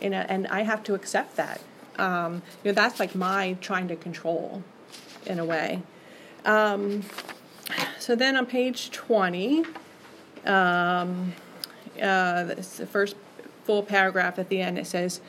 And, 0.00 0.14
and 0.14 0.46
I 0.48 0.62
have 0.62 0.82
to 0.84 0.94
accept 0.94 1.36
that. 1.36 1.60
Um, 1.98 2.42
you 2.64 2.70
know, 2.70 2.72
that's 2.72 2.98
like 2.98 3.14
my 3.14 3.56
trying 3.60 3.88
to 3.88 3.96
control 3.96 4.62
in 5.26 5.38
a 5.38 5.44
way. 5.44 5.82
Um, 6.44 7.02
so 7.98 8.16
then 8.16 8.36
on 8.36 8.46
page 8.46 8.90
20, 8.90 9.64
um, 10.46 11.34
uh, 12.00 12.44
the 12.44 12.88
first 12.90 13.16
full 13.64 13.82
paragraph 13.82 14.38
at 14.38 14.48
the 14.48 14.60
end, 14.60 14.78
it 14.78 14.86
says, 14.86 15.20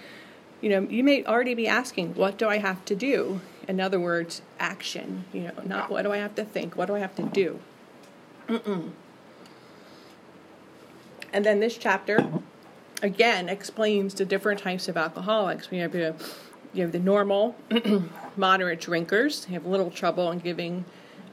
you 0.62 0.70
know, 0.70 0.82
you 0.90 1.04
may 1.04 1.24
already 1.26 1.54
be 1.54 1.68
asking, 1.68 2.16
what 2.16 2.38
do 2.38 2.48
I 2.48 2.58
have 2.58 2.84
to 2.86 2.96
do? 2.96 3.42
In 3.68 3.80
other 3.80 4.00
words, 4.00 4.42
action. 4.60 5.26
You 5.34 5.44
know, 5.44 5.54
not 5.66 5.90
what 5.90 6.04
do 6.04 6.12
I 6.12 6.18
have 6.18 6.36
to 6.36 6.46
think, 6.46 6.76
what 6.76 6.88
do 6.88 6.96
I 6.96 7.00
have 7.00 7.16
to 7.16 7.24
do? 7.24 7.60
Mm-mm. 8.48 8.92
And 11.32 11.46
then 11.46 11.60
this 11.60 11.78
chapter, 11.78 12.32
again, 13.02 13.50
explains 13.50 14.14
the 14.14 14.26
different 14.26 14.60
types 14.60 14.88
of 14.88 14.98
alcoholics. 14.98 15.72
We 15.72 15.80
have, 15.80 15.96
you 15.96 16.82
have 16.84 16.92
the 16.92 17.00
normal, 17.00 17.56
moderate 18.38 18.82
drinkers. 18.82 19.46
They 19.46 19.54
have 19.54 19.66
little 19.66 19.90
trouble 19.90 20.32
in 20.32 20.40
giving 20.40 20.86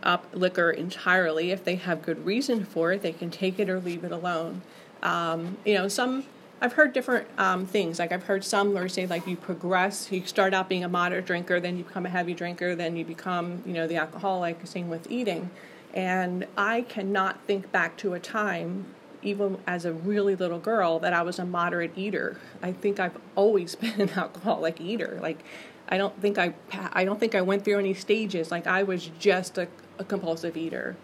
up 0.03 0.26
liquor 0.33 0.70
entirely. 0.70 1.51
If 1.51 1.64
they 1.64 1.76
have 1.76 2.03
good 2.03 2.24
reason 2.24 2.64
for 2.64 2.93
it, 2.93 3.03
they 3.03 3.12
can 3.12 3.31
take 3.31 3.59
it 3.59 3.68
or 3.68 3.78
leave 3.78 4.05
it 4.05 4.12
alone. 4.12 4.62
Um, 5.03 5.59
you 5.64 5.74
know, 5.74 5.89
some 5.89 6.24
I've 6.63 6.75
heard 6.75 6.93
different 6.93 7.27
um, 7.39 7.65
things. 7.65 7.99
Like 7.99 8.13
I've 8.13 8.25
heard 8.25 8.45
some 8.45 8.75
where 8.75 8.89
say 8.89 9.07
like 9.07 9.27
you 9.27 9.37
progress. 9.37 10.13
You 10.13 10.27
start 10.27 10.53
out 10.53 10.69
being 10.69 10.85
a 10.85 10.89
moderate 10.89 11.25
drinker, 11.25 11.59
then 11.59 11.79
you 11.79 11.85
become 11.85 12.05
a 12.05 12.11
heavy 12.11 12.35
drinker, 12.35 12.75
then 12.75 12.97
you 12.97 13.05
become 13.05 13.63
you 13.65 13.73
know 13.73 13.87
the 13.87 13.97
alcoholic. 13.97 14.67
Same 14.67 14.91
with 14.91 15.11
eating. 15.11 15.51
And 15.95 16.47
I 16.57 16.83
cannot 16.83 17.41
think 17.47 17.73
back 17.73 17.97
to 17.99 18.13
a 18.13 18.21
time, 18.21 18.87
even 19.23 19.59
as 19.67 19.85
a 19.85 19.93
really 19.93 20.37
little 20.37 20.59
girl, 20.61 20.99
that 21.01 21.13
I 21.13 21.23
was 21.23 21.39
a 21.39 21.45
moderate 21.45 21.93
eater. 21.97 22.39
I 22.63 22.73
think 22.73 23.01
I've 23.01 23.17
always 23.35 23.75
been 23.77 24.01
an 24.01 24.11
alcoholic 24.11 24.81
eater. 24.81 25.19
Like 25.23 25.43
I 25.89 25.97
don't 25.97 26.21
think 26.21 26.37
I 26.37 26.53
I 26.93 27.07
don't 27.07 27.19
think 27.19 27.35
I 27.35 27.41
went 27.41 27.65
through 27.65 27.79
any 27.79 27.95
stages. 27.95 28.51
Like 28.51 28.67
I 28.67 28.83
was 28.83 29.07
just 29.19 29.57
a, 29.57 29.67
a 29.99 30.05
compulsive 30.05 30.59
eater. 30.59 30.97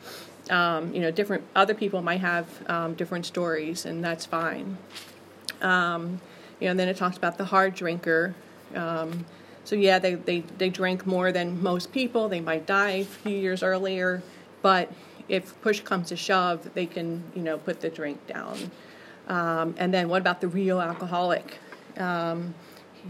Um, 0.50 0.94
you 0.94 1.00
know, 1.00 1.10
different 1.10 1.44
other 1.56 1.74
people 1.74 2.02
might 2.02 2.20
have 2.20 2.46
um, 2.70 2.94
different 2.94 3.26
stories, 3.26 3.84
and 3.84 4.04
that's 4.04 4.26
fine. 4.26 4.76
Um, 5.62 6.20
you 6.60 6.66
know, 6.66 6.70
and 6.72 6.80
then 6.80 6.88
it 6.88 6.96
talks 6.96 7.16
about 7.16 7.38
the 7.38 7.44
hard 7.44 7.74
drinker. 7.74 8.34
Um, 8.74 9.26
so 9.64 9.76
yeah, 9.76 9.98
they, 9.98 10.14
they, 10.14 10.40
they 10.58 10.70
drink 10.70 11.06
more 11.06 11.32
than 11.32 11.62
most 11.62 11.92
people. 11.92 12.28
They 12.28 12.40
might 12.40 12.66
die 12.66 12.90
a 12.90 13.04
few 13.04 13.36
years 13.36 13.62
earlier, 13.62 14.22
but 14.62 14.90
if 15.28 15.60
push 15.60 15.80
comes 15.80 16.08
to 16.08 16.16
shove, 16.16 16.72
they 16.74 16.86
can 16.86 17.22
you 17.34 17.42
know 17.42 17.58
put 17.58 17.80
the 17.80 17.90
drink 17.90 18.26
down. 18.26 18.70
Um, 19.28 19.74
and 19.76 19.92
then 19.92 20.08
what 20.08 20.20
about 20.20 20.40
the 20.40 20.48
real 20.48 20.80
alcoholic? 20.80 21.58
Um, 21.96 22.54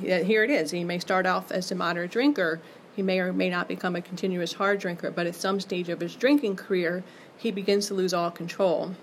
here 0.00 0.44
it 0.44 0.50
is. 0.50 0.70
He 0.70 0.84
may 0.84 0.98
start 0.98 1.26
off 1.26 1.50
as 1.50 1.70
a 1.70 1.74
moderate 1.74 2.10
drinker. 2.10 2.60
He 2.94 3.02
may 3.02 3.20
or 3.20 3.32
may 3.32 3.50
not 3.50 3.68
become 3.68 3.96
a 3.96 4.00
continuous 4.00 4.54
hard 4.54 4.80
drinker, 4.80 5.10
but 5.10 5.26
at 5.26 5.34
some 5.34 5.60
stage 5.60 5.90
of 5.90 6.00
his 6.00 6.16
drinking 6.16 6.56
career, 6.56 7.04
he 7.36 7.50
begins 7.50 7.86
to 7.88 7.94
lose 7.94 8.14
all 8.14 8.30
control. 8.30 8.94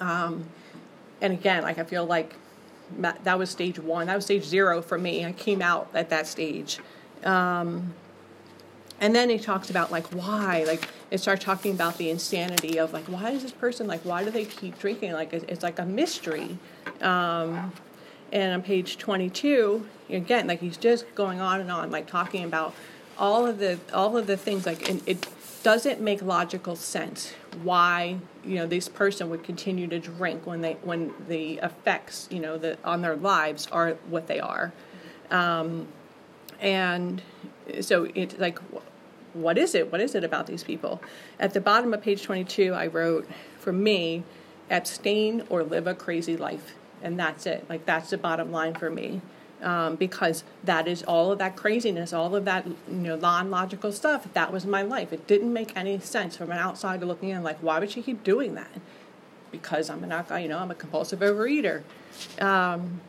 Um, 0.00 0.48
and 1.20 1.32
again, 1.32 1.62
like 1.62 1.78
I 1.78 1.84
feel 1.84 2.04
like 2.04 2.34
that 2.98 3.38
was 3.38 3.50
stage 3.50 3.78
one. 3.78 4.06
That 4.06 4.16
was 4.16 4.24
stage 4.24 4.44
zero 4.44 4.82
for 4.82 4.98
me. 4.98 5.24
I 5.24 5.32
came 5.32 5.62
out 5.62 5.88
at 5.94 6.10
that 6.10 6.26
stage. 6.26 6.78
Um, 7.24 7.94
and 9.00 9.14
then 9.14 9.30
he 9.30 9.38
talks 9.38 9.68
about 9.68 9.90
like 9.90 10.06
why, 10.08 10.64
like 10.64 10.88
it 11.10 11.18
starts 11.18 11.44
talking 11.44 11.72
about 11.72 11.98
the 11.98 12.08
insanity 12.08 12.78
of 12.78 12.92
like 12.92 13.04
why 13.06 13.30
is 13.30 13.42
this 13.42 13.52
person 13.52 13.86
like 13.88 14.00
why 14.02 14.22
do 14.22 14.30
they 14.30 14.44
keep 14.44 14.78
drinking? 14.78 15.12
Like 15.12 15.32
it's, 15.32 15.44
it's 15.48 15.62
like 15.62 15.78
a 15.78 15.84
mystery. 15.84 16.58
Um, 17.00 17.72
and 18.32 18.54
on 18.54 18.62
page 18.62 18.98
22, 18.98 19.84
again, 20.08 20.46
like 20.46 20.60
he's 20.60 20.76
just 20.76 21.12
going 21.14 21.40
on 21.40 21.60
and 21.60 21.70
on, 21.70 21.90
like 21.90 22.06
talking 22.06 22.44
about 22.44 22.74
all 23.18 23.46
of 23.46 23.58
the 23.58 23.78
all 23.92 24.16
of 24.16 24.26
the 24.26 24.36
things 24.36 24.66
like 24.66 24.88
it, 24.88 25.02
it 25.06 25.28
doesn't 25.62 26.00
make 26.00 26.22
logical 26.22 26.76
sense 26.76 27.32
why 27.62 28.18
you 28.44 28.56
know 28.56 28.66
this 28.66 28.88
person 28.88 29.30
would 29.30 29.44
continue 29.44 29.86
to 29.86 29.98
drink 29.98 30.46
when 30.46 30.60
they 30.60 30.74
when 30.82 31.12
the 31.28 31.58
effects 31.62 32.28
you 32.30 32.40
know 32.40 32.58
that 32.58 32.78
on 32.84 33.02
their 33.02 33.16
lives 33.16 33.66
are 33.72 33.92
what 34.08 34.26
they 34.26 34.40
are. 34.40 34.72
Um, 35.30 35.88
and 36.60 37.22
so 37.80 38.08
it's 38.14 38.38
like 38.38 38.58
what 39.32 39.56
is 39.56 39.74
it? 39.74 39.90
What 39.90 40.00
is 40.00 40.14
it 40.14 40.24
about 40.24 40.46
these 40.46 40.62
people? 40.62 41.00
At 41.40 41.54
the 41.54 41.60
bottom 41.60 41.94
of 41.94 42.02
page 42.02 42.22
22 42.22 42.74
i 42.74 42.86
wrote 42.86 43.28
for 43.58 43.72
me 43.72 44.24
abstain 44.70 45.44
or 45.48 45.62
live 45.62 45.86
a 45.86 45.94
crazy 45.94 46.36
life. 46.36 46.74
And 47.02 47.18
that's 47.18 47.46
it. 47.46 47.66
Like 47.68 47.84
that's 47.84 48.10
the 48.10 48.18
bottom 48.18 48.52
line 48.52 48.74
for 48.74 48.90
me 48.90 49.20
um, 49.62 49.96
because 49.96 50.44
that 50.64 50.88
is 50.88 51.02
all 51.04 51.32
of 51.32 51.38
that 51.38 51.56
craziness, 51.56 52.12
all 52.12 52.34
of 52.34 52.44
that 52.44 52.66
you 52.66 52.74
know 52.88 53.16
non-logical 53.16 53.92
stuff. 53.92 54.26
That 54.32 54.52
was 54.52 54.66
my 54.66 54.82
life. 54.82 55.12
It 55.12 55.26
didn't 55.26 55.52
make 55.52 55.76
any 55.76 55.98
sense 56.00 56.36
from 56.36 56.50
an 56.50 56.58
outsider 56.58 57.06
looking 57.06 57.30
in. 57.30 57.42
Like, 57.42 57.58
why 57.58 57.78
would 57.78 57.90
she 57.90 58.02
keep 58.02 58.24
doing 58.24 58.54
that? 58.54 58.80
Because 59.50 59.90
I'm 59.90 60.02
an 60.04 60.42
you 60.42 60.48
know, 60.48 60.58
I'm 60.58 60.70
a 60.70 60.74
compulsive 60.74 61.20
overeater. 61.20 61.82
Um, 62.40 63.00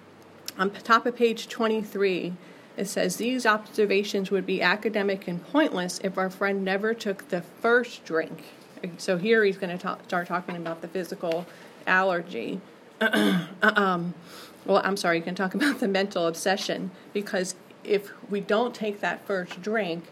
on 0.58 0.72
top 0.72 1.06
of 1.06 1.16
page 1.16 1.48
23, 1.48 2.34
it 2.76 2.86
says 2.86 3.18
these 3.18 3.46
observations 3.46 4.32
would 4.32 4.46
be 4.46 4.62
academic 4.62 5.28
and 5.28 5.46
pointless 5.48 6.00
if 6.04 6.18
our 6.18 6.30
friend 6.30 6.64
never 6.64 6.94
took 6.94 7.30
the 7.30 7.42
first 7.42 8.04
drink. 8.06 8.44
So 8.98 9.18
here 9.18 9.44
he's 9.44 9.58
going 9.58 9.78
to 9.78 9.98
start 10.08 10.28
talking 10.28 10.56
about 10.56 10.82
the 10.82 10.88
physical 10.88 11.46
allergy. 11.88 12.60
um, 13.62 14.14
well, 14.66 14.82
I'm 14.84 14.98
sorry, 14.98 15.18
you 15.18 15.24
can 15.24 15.36
talk 15.36 15.54
about 15.60 15.80
the 15.80 15.88
mental 15.88 16.28
obsession 16.28 16.92
because 17.14 17.56
if 17.84 18.12
we 18.30 18.40
don't 18.40 18.74
take 18.74 19.02
that 19.02 19.26
first 19.26 19.62
drink, 19.62 20.06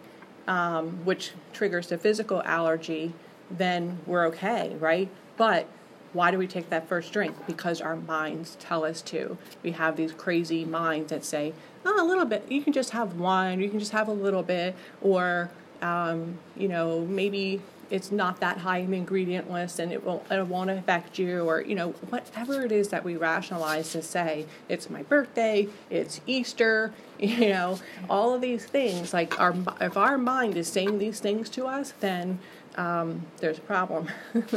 um, 0.48 1.06
which 1.06 1.32
triggers 1.54 1.88
the 1.88 1.98
physical 1.98 2.42
allergy, 2.44 3.14
then 3.50 4.00
we're 4.06 4.26
okay, 4.28 4.76
right? 4.80 5.10
But 5.38 5.68
why 6.14 6.32
do 6.32 6.38
we 6.38 6.48
take 6.48 6.70
that 6.70 6.88
first 6.88 7.14
drink? 7.14 7.36
Because 7.48 7.80
our 7.80 7.96
minds 7.96 8.58
tell 8.60 8.84
us 8.84 9.02
to. 9.04 9.38
We 9.64 9.72
have 9.72 9.96
these 9.96 10.12
crazy 10.12 10.66
minds 10.66 11.10
that 11.12 11.24
say, 11.24 11.54
oh, 11.86 12.04
a 12.04 12.06
little 12.06 12.26
bit, 12.26 12.52
you 12.52 12.62
can 12.62 12.74
just 12.74 12.90
have 12.92 13.16
one, 13.16 13.62
you 13.62 13.70
can 13.70 13.80
just 13.80 13.92
have 13.92 14.08
a 14.08 14.14
little 14.14 14.44
bit, 14.44 14.76
or, 15.02 15.50
um, 15.82 16.40
you 16.58 16.68
know, 16.68 17.02
maybe 17.02 17.62
it's 17.92 18.12
not 18.12 18.40
that 18.40 18.58
high 18.60 18.80
in 18.80 18.94
ingredient 18.94 19.52
list 19.52 19.78
and 19.80 19.92
it 19.92 20.04
won't 20.04 20.24
it 20.32 20.48
won't 20.48 20.70
affect 20.70 21.20
you 21.20 21.44
or 21.44 21.62
you 21.62 21.76
know 21.76 21.90
whatever 22.10 22.64
it 22.64 22.72
is 22.72 22.88
that 22.90 23.04
we 23.04 23.16
rationalize 23.16 23.92
to 23.92 24.02
say 24.02 24.46
it's 24.68 24.90
my 24.90 25.04
birthday 25.04 25.68
it's 25.90 26.22
easter 26.26 26.94
you 27.20 27.50
know 27.50 27.80
all 28.10 28.34
of 28.34 28.42
these 28.42 28.66
things 28.66 29.14
like 29.14 29.40
our 29.40 29.56
if 29.80 29.96
our 29.96 30.18
mind 30.18 30.58
is 30.58 30.68
saying 30.68 30.98
these 30.98 31.20
things 31.20 31.50
to 31.50 31.68
us 31.68 31.94
then 32.00 32.40
um, 32.78 33.26
there's 33.40 33.58
a 33.58 33.62
problem. 33.62 34.08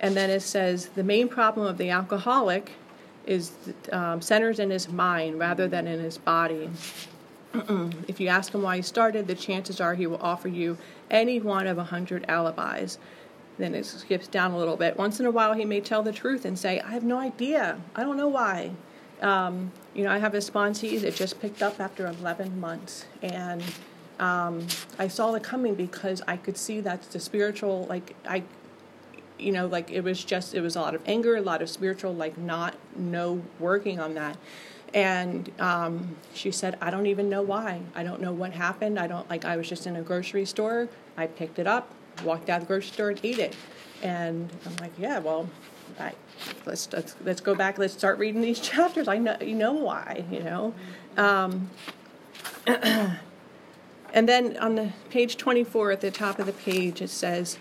And 0.00 0.16
then 0.16 0.30
it 0.30 0.40
says 0.40 0.88
the 0.88 1.02
main 1.02 1.28
problem 1.28 1.66
of 1.66 1.78
the 1.78 1.90
alcoholic 1.90 2.72
is 3.26 3.52
um, 3.92 4.22
centers 4.22 4.58
in 4.58 4.70
his 4.70 4.88
mind 4.88 5.38
rather 5.38 5.68
than 5.68 5.86
in 5.86 6.00
his 6.00 6.18
body 6.18 6.70
if 7.54 8.20
you 8.20 8.28
ask 8.28 8.54
him 8.54 8.62
why 8.62 8.76
he 8.76 8.82
started, 8.82 9.26
the 9.26 9.34
chances 9.34 9.80
are 9.80 9.94
he 9.94 10.06
will 10.06 10.20
offer 10.20 10.48
you 10.48 10.76
any 11.10 11.40
one 11.40 11.66
of 11.66 11.78
a 11.78 11.84
hundred 11.84 12.24
alibis. 12.28 12.98
Then 13.56 13.74
it 13.74 13.86
skips 13.86 14.28
down 14.28 14.52
a 14.52 14.58
little 14.58 14.76
bit. 14.76 14.96
Once 14.96 15.18
in 15.18 15.26
a 15.26 15.30
while, 15.30 15.54
he 15.54 15.64
may 15.64 15.80
tell 15.80 16.02
the 16.02 16.12
truth 16.12 16.44
and 16.44 16.58
say, 16.58 16.80
I 16.80 16.92
have 16.92 17.02
no 17.02 17.18
idea. 17.18 17.80
I 17.96 18.02
don't 18.02 18.16
know 18.16 18.28
why. 18.28 18.72
Um, 19.20 19.72
you 19.94 20.04
know, 20.04 20.12
I 20.12 20.18
have 20.18 20.34
a 20.34 20.38
sponsee 20.38 21.00
that 21.00 21.16
just 21.16 21.40
picked 21.40 21.60
up 21.60 21.80
after 21.80 22.06
11 22.06 22.60
months. 22.60 23.06
And 23.20 23.64
um, 24.20 24.66
I 24.98 25.08
saw 25.08 25.34
it 25.34 25.42
coming 25.42 25.74
because 25.74 26.22
I 26.28 26.36
could 26.36 26.56
see 26.56 26.80
that's 26.80 27.08
the 27.08 27.18
spiritual, 27.18 27.86
like, 27.86 28.14
I, 28.28 28.44
you 29.38 29.50
know, 29.50 29.66
like 29.66 29.90
it 29.90 30.02
was 30.02 30.22
just, 30.22 30.54
it 30.54 30.60
was 30.60 30.76
a 30.76 30.80
lot 30.80 30.94
of 30.94 31.02
anger, 31.06 31.36
a 31.36 31.40
lot 31.40 31.60
of 31.60 31.68
spiritual, 31.68 32.14
like, 32.14 32.38
not, 32.38 32.74
no 32.96 33.42
working 33.58 33.98
on 33.98 34.14
that. 34.14 34.36
And 34.94 35.50
um, 35.58 36.16
she 36.32 36.50
said, 36.50 36.78
I 36.80 36.90
don't 36.90 37.06
even 37.06 37.28
know 37.28 37.42
why. 37.42 37.80
I 37.94 38.02
don't 38.02 38.20
know 38.20 38.32
what 38.32 38.52
happened. 38.52 38.98
I 38.98 39.06
don't 39.06 39.28
like. 39.28 39.44
I 39.44 39.56
was 39.56 39.68
just 39.68 39.86
in 39.86 39.96
a 39.96 40.02
grocery 40.02 40.46
store. 40.46 40.88
I 41.16 41.26
picked 41.26 41.58
it 41.58 41.66
up, 41.66 41.92
walked 42.24 42.48
out 42.48 42.62
of 42.62 42.68
the 42.68 42.68
grocery 42.68 42.92
store, 42.92 43.10
and 43.10 43.20
ate 43.22 43.38
it. 43.38 43.56
And 44.02 44.50
I'm 44.64 44.76
like, 44.76 44.92
yeah, 44.98 45.18
well, 45.18 45.48
I, 45.98 46.12
let's, 46.64 46.90
let's 46.92 47.16
let's 47.24 47.40
go 47.40 47.54
back. 47.54 47.78
Let's 47.78 47.92
start 47.92 48.18
reading 48.18 48.40
these 48.40 48.60
chapters. 48.70 49.08
I 49.08 49.18
know 49.18 49.36
you 49.40 49.54
know 49.54 49.72
why. 49.72 50.24
You 50.30 50.42
know. 50.42 50.74
Um, 51.16 51.70
and 52.66 54.28
then 54.28 54.56
on 54.58 54.74
the 54.74 54.92
page 55.10 55.36
24 55.36 55.92
at 55.92 56.00
the 56.00 56.10
top 56.10 56.38
of 56.38 56.46
the 56.46 56.52
page, 56.52 57.02
it 57.02 57.10
says, 57.10 57.58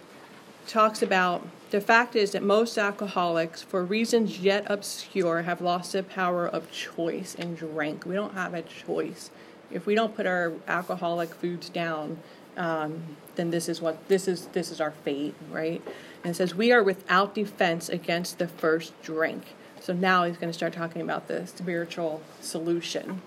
talks 0.68 1.02
about 1.02 1.48
the 1.70 1.82
fact 1.82 2.16
is 2.16 2.32
that 2.32 2.44
most 2.44 2.78
alcoholics, 2.78 3.62
for 3.62 3.84
reasons 3.84 4.40
yet 4.40 4.66
obscure, 4.68 5.42
have 5.42 5.60
lost 5.60 5.92
the 5.92 6.04
power 6.04 6.48
of 6.48 6.72
choice 6.72 7.36
and 7.38 7.58
drink. 7.58 8.06
We 8.06 8.16
don't 8.16 8.34
have 8.34 8.54
a 8.54 8.62
choice. 8.62 9.32
If 9.70 9.86
we 9.86 9.94
don't 9.94 10.16
put 10.16 10.26
our 10.26 10.54
alcoholic 10.68 11.34
foods 11.34 11.68
down, 11.70 12.20
um, 12.56 13.18
then 13.36 13.52
this 13.52 13.68
is 13.68 13.82
what 13.82 14.08
this 14.08 14.28
is. 14.28 14.48
This 14.48 14.72
is 14.72 14.80
our 14.80 14.92
fate, 14.92 15.36
right? 15.52 15.82
And 16.24 16.32
it 16.32 16.36
says 16.36 16.56
we 16.56 16.72
are 16.72 16.82
without 16.82 17.36
defense 17.36 17.90
against 17.90 18.40
the 18.40 18.48
first 18.48 19.00
drink. 19.02 19.44
So 19.82 19.94
now 19.94 20.24
he's 20.24 20.38
going 20.38 20.50
to 20.50 20.58
start 20.58 20.74
talking 20.74 21.02
about 21.02 21.28
the 21.28 21.46
spiritual 21.48 22.22
solution, 22.42 23.22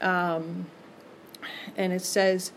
um, 0.00 0.66
and 1.76 1.92
it 1.92 2.02
says, 2.02 2.52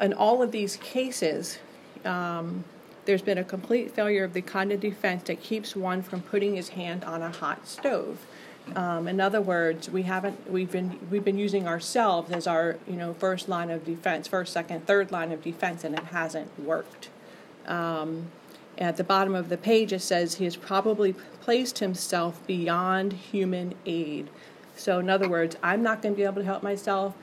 in 0.00 0.12
all 0.12 0.42
of 0.42 0.50
these 0.50 0.76
cases. 0.76 1.58
Um, 2.04 2.64
there's 3.06 3.22
been 3.22 3.38
a 3.38 3.44
complete 3.44 3.92
failure 3.92 4.24
of 4.24 4.32
the 4.34 4.42
kind 4.42 4.72
of 4.72 4.80
defense 4.80 5.22
that 5.24 5.40
keeps 5.40 5.74
one 5.74 6.02
from 6.02 6.20
putting 6.20 6.56
his 6.56 6.70
hand 6.70 7.04
on 7.04 7.22
a 7.22 7.30
hot 7.30 7.66
stove. 7.66 8.26
Um, 8.74 9.06
in 9.06 9.20
other 9.20 9.40
words, 9.40 9.88
we 9.88 10.02
haven't 10.02 10.50
we've 10.50 10.70
been 10.70 10.98
we've 11.08 11.24
been 11.24 11.38
using 11.38 11.68
ourselves 11.68 12.32
as 12.32 12.46
our 12.48 12.78
you 12.88 12.96
know 12.96 13.14
first 13.14 13.48
line 13.48 13.70
of 13.70 13.84
defense, 13.84 14.26
first, 14.26 14.52
second, 14.52 14.86
third 14.86 15.12
line 15.12 15.30
of 15.30 15.42
defense, 15.42 15.84
and 15.84 15.94
it 15.94 16.04
hasn't 16.04 16.58
worked. 16.58 17.08
Um, 17.66 18.26
at 18.78 18.96
the 18.96 19.04
bottom 19.04 19.34
of 19.34 19.48
the 19.48 19.56
page, 19.56 19.92
it 19.92 20.02
says 20.02 20.34
he 20.34 20.44
has 20.44 20.56
probably 20.56 21.14
placed 21.40 21.78
himself 21.78 22.44
beyond 22.46 23.12
human 23.12 23.74
aid. 23.86 24.28
So, 24.76 24.98
in 24.98 25.08
other 25.08 25.28
words, 25.28 25.56
I'm 25.62 25.82
not 25.82 26.02
going 26.02 26.14
to 26.14 26.16
be 26.16 26.24
able 26.24 26.42
to 26.42 26.44
help 26.44 26.62
myself. 26.62 27.14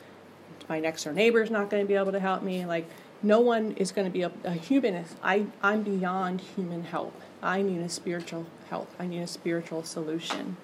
My 0.67 0.79
next 0.79 1.03
door 1.03 1.13
neighbor 1.13 1.43
is 1.43 1.51
not 1.51 1.69
going 1.69 1.83
to 1.83 1.87
be 1.87 1.93
able 1.93 2.11
to 2.13 2.19
help 2.19 2.41
me. 2.41 2.65
Like, 2.65 2.89
no 3.23 3.39
one 3.39 3.71
is 3.77 3.91
going 3.91 4.05
to 4.05 4.11
be 4.11 4.21
a, 4.21 4.31
a 4.43 4.51
human. 4.51 5.05
I, 5.23 5.45
I'm 5.61 5.81
beyond 5.81 6.41
human 6.41 6.83
help. 6.83 7.19
I 7.41 7.61
need 7.61 7.79
a 7.79 7.89
spiritual 7.89 8.45
help. 8.69 8.89
I 8.99 9.07
need 9.07 9.21
a 9.21 9.27
spiritual 9.27 9.83
solution. 9.83 10.57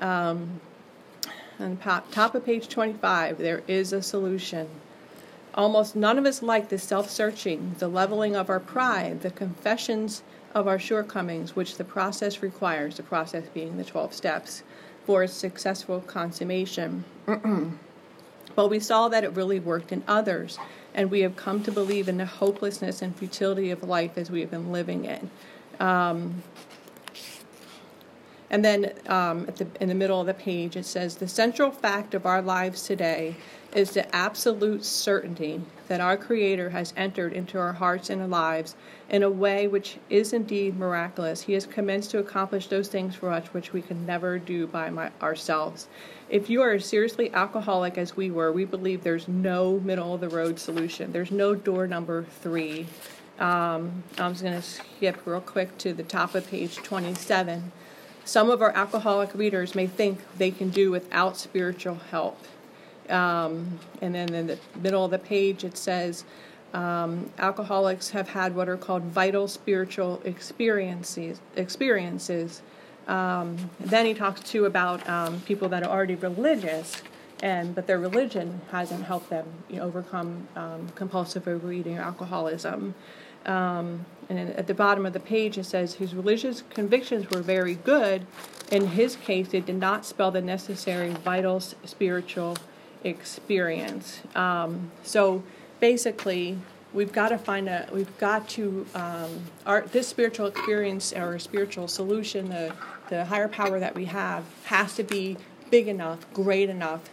Um, 0.00 0.60
on 1.58 1.76
top, 1.78 2.10
top 2.12 2.34
of 2.34 2.44
page 2.44 2.68
25, 2.68 3.38
there 3.38 3.62
is 3.66 3.92
a 3.92 4.02
solution. 4.02 4.68
Almost 5.54 5.96
none 5.96 6.18
of 6.18 6.26
us 6.26 6.42
like 6.42 6.68
the 6.68 6.78
self 6.78 7.10
searching, 7.10 7.74
the 7.78 7.88
leveling 7.88 8.36
of 8.36 8.50
our 8.50 8.60
pride, 8.60 9.22
the 9.22 9.30
confessions 9.30 10.22
of 10.54 10.68
our 10.68 10.78
shortcomings, 10.78 11.56
which 11.56 11.76
the 11.76 11.84
process 11.84 12.42
requires, 12.42 12.96
the 12.96 13.02
process 13.02 13.44
being 13.52 13.78
the 13.78 13.84
12 13.84 14.12
steps, 14.12 14.62
for 15.04 15.22
its 15.22 15.32
successful 15.32 16.00
consummation. 16.00 17.04
but 18.54 18.68
we 18.68 18.80
saw 18.80 19.08
that 19.08 19.24
it 19.24 19.32
really 19.32 19.60
worked 19.60 19.92
in 19.92 20.02
others, 20.06 20.58
and 20.96 21.10
we 21.10 21.20
have 21.20 21.36
come 21.36 21.62
to 21.62 21.70
believe 21.70 22.08
in 22.08 22.16
the 22.16 22.26
hopelessness 22.26 23.02
and 23.02 23.14
futility 23.14 23.70
of 23.70 23.84
life 23.84 24.16
as 24.16 24.30
we 24.30 24.40
have 24.40 24.50
been 24.50 24.72
living 24.72 25.04
it. 25.04 25.22
Um, 25.78 26.42
and 28.48 28.64
then 28.64 28.92
um, 29.06 29.44
the, 29.56 29.66
in 29.80 29.88
the 29.88 29.94
middle 29.94 30.20
of 30.20 30.26
the 30.26 30.34
page, 30.34 30.76
it 30.76 30.86
says 30.86 31.16
The 31.16 31.28
central 31.28 31.70
fact 31.70 32.14
of 32.14 32.24
our 32.24 32.40
lives 32.40 32.82
today 32.84 33.36
is 33.74 33.90
the 33.90 34.14
absolute 34.14 34.84
certainty 34.84 35.60
that 35.88 36.00
our 36.00 36.16
Creator 36.16 36.70
has 36.70 36.94
entered 36.96 37.32
into 37.32 37.58
our 37.58 37.74
hearts 37.74 38.08
and 38.08 38.22
our 38.22 38.28
lives 38.28 38.74
in 39.10 39.22
a 39.22 39.30
way 39.30 39.68
which 39.68 39.98
is 40.08 40.32
indeed 40.32 40.78
miraculous. 40.78 41.42
He 41.42 41.52
has 41.52 41.66
commenced 41.66 42.12
to 42.12 42.18
accomplish 42.18 42.68
those 42.68 42.88
things 42.88 43.14
for 43.14 43.30
us 43.30 43.46
which 43.48 43.72
we 43.72 43.82
can 43.82 44.06
never 44.06 44.38
do 44.38 44.66
by 44.66 44.88
my, 44.90 45.10
ourselves. 45.20 45.88
If 46.28 46.50
you 46.50 46.62
are 46.62 46.78
seriously 46.78 47.32
alcoholic 47.32 47.96
as 47.96 48.16
we 48.16 48.30
were, 48.30 48.50
we 48.50 48.64
believe 48.64 49.04
there's 49.04 49.28
no 49.28 49.78
middle 49.80 50.14
of 50.14 50.20
the 50.20 50.28
road 50.28 50.58
solution. 50.58 51.12
There's 51.12 51.30
no 51.30 51.54
door 51.54 51.86
number 51.86 52.24
three. 52.40 52.86
Um, 53.38 54.02
I'm 54.18 54.32
just 54.32 54.42
going 54.42 54.54
to 54.54 54.62
skip 54.62 55.24
real 55.26 55.40
quick 55.40 55.78
to 55.78 55.92
the 55.92 56.02
top 56.02 56.34
of 56.34 56.48
page 56.48 56.76
27 56.76 57.72
some 58.26 58.50
of 58.50 58.60
our 58.60 58.72
alcoholic 58.72 59.32
readers 59.34 59.76
may 59.76 59.86
think 59.86 60.18
they 60.36 60.50
can 60.50 60.68
do 60.68 60.90
without 60.90 61.36
spiritual 61.36 61.94
help. 62.10 62.36
Um, 63.08 63.78
and 64.02 64.16
then 64.16 64.34
in 64.34 64.48
the 64.48 64.58
middle 64.82 65.04
of 65.04 65.12
the 65.12 65.18
page, 65.18 65.62
it 65.62 65.78
says 65.78 66.24
um, 66.74 67.30
alcoholics 67.38 68.10
have 68.10 68.28
had 68.28 68.56
what 68.56 68.68
are 68.68 68.76
called 68.76 69.04
vital 69.04 69.46
spiritual 69.46 70.20
experiences. 70.24 71.40
Experiences. 71.54 72.62
Um, 73.06 73.70
then 73.78 74.06
he 74.06 74.14
talks 74.14 74.40
too 74.40 74.64
about 74.64 75.08
um, 75.08 75.40
people 75.42 75.68
that 75.68 75.82
are 75.82 75.90
already 75.90 76.16
religious, 76.16 77.02
and 77.42 77.74
but 77.74 77.86
their 77.86 77.98
religion 77.98 78.60
hasn't 78.70 79.04
helped 79.04 79.30
them 79.30 79.46
you 79.68 79.76
know, 79.76 79.84
overcome 79.84 80.48
um, 80.56 80.88
compulsive 80.94 81.46
overeating 81.46 81.98
or 81.98 82.02
alcoholism. 82.02 82.94
Um, 83.44 84.04
and 84.28 84.38
at 84.38 84.66
the 84.66 84.74
bottom 84.74 85.06
of 85.06 85.12
the 85.12 85.20
page 85.20 85.56
it 85.56 85.64
says 85.64 85.94
his 85.94 86.14
religious 86.14 86.64
convictions 86.70 87.30
were 87.30 87.42
very 87.42 87.76
good. 87.76 88.26
In 88.72 88.88
his 88.88 89.14
case, 89.14 89.54
it 89.54 89.66
did 89.66 89.76
not 89.76 90.04
spell 90.04 90.32
the 90.32 90.42
necessary 90.42 91.10
vital 91.10 91.60
spiritual 91.60 92.56
experience. 93.04 94.22
Um, 94.34 94.90
so 95.04 95.44
basically, 95.78 96.58
we've 96.92 97.12
got 97.12 97.28
to 97.28 97.38
find 97.38 97.68
a 97.68 97.88
we've 97.92 98.18
got 98.18 98.48
to 98.50 98.86
um, 98.94 99.42
our 99.64 99.82
this 99.82 100.08
spiritual 100.08 100.46
experience 100.46 101.12
our 101.12 101.38
spiritual 101.38 101.86
solution, 101.86 102.48
the 102.48 102.72
the 103.08 103.26
higher 103.26 103.48
power 103.48 103.78
that 103.80 103.94
we 103.94 104.06
have 104.06 104.44
has 104.64 104.94
to 104.96 105.02
be 105.02 105.36
big 105.70 105.88
enough, 105.88 106.32
great 106.32 106.68
enough 106.68 107.08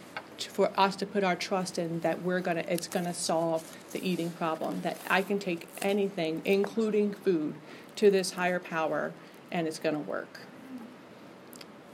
for 0.50 0.70
us 0.76 0.96
to 0.96 1.06
put 1.06 1.22
our 1.22 1.36
trust 1.36 1.78
in 1.78 2.00
that 2.00 2.22
we're 2.22 2.40
gonna 2.40 2.64
it's 2.68 2.88
gonna 2.88 3.14
solve 3.14 3.76
the 3.92 4.06
eating 4.06 4.30
problem 4.30 4.80
that 4.82 4.98
i 5.08 5.22
can 5.22 5.38
take 5.38 5.68
anything 5.80 6.42
including 6.44 7.14
food 7.14 7.54
to 7.94 8.10
this 8.10 8.32
higher 8.32 8.58
power 8.58 9.12
and 9.52 9.68
it's 9.68 9.78
gonna 9.78 9.98
work. 10.00 10.40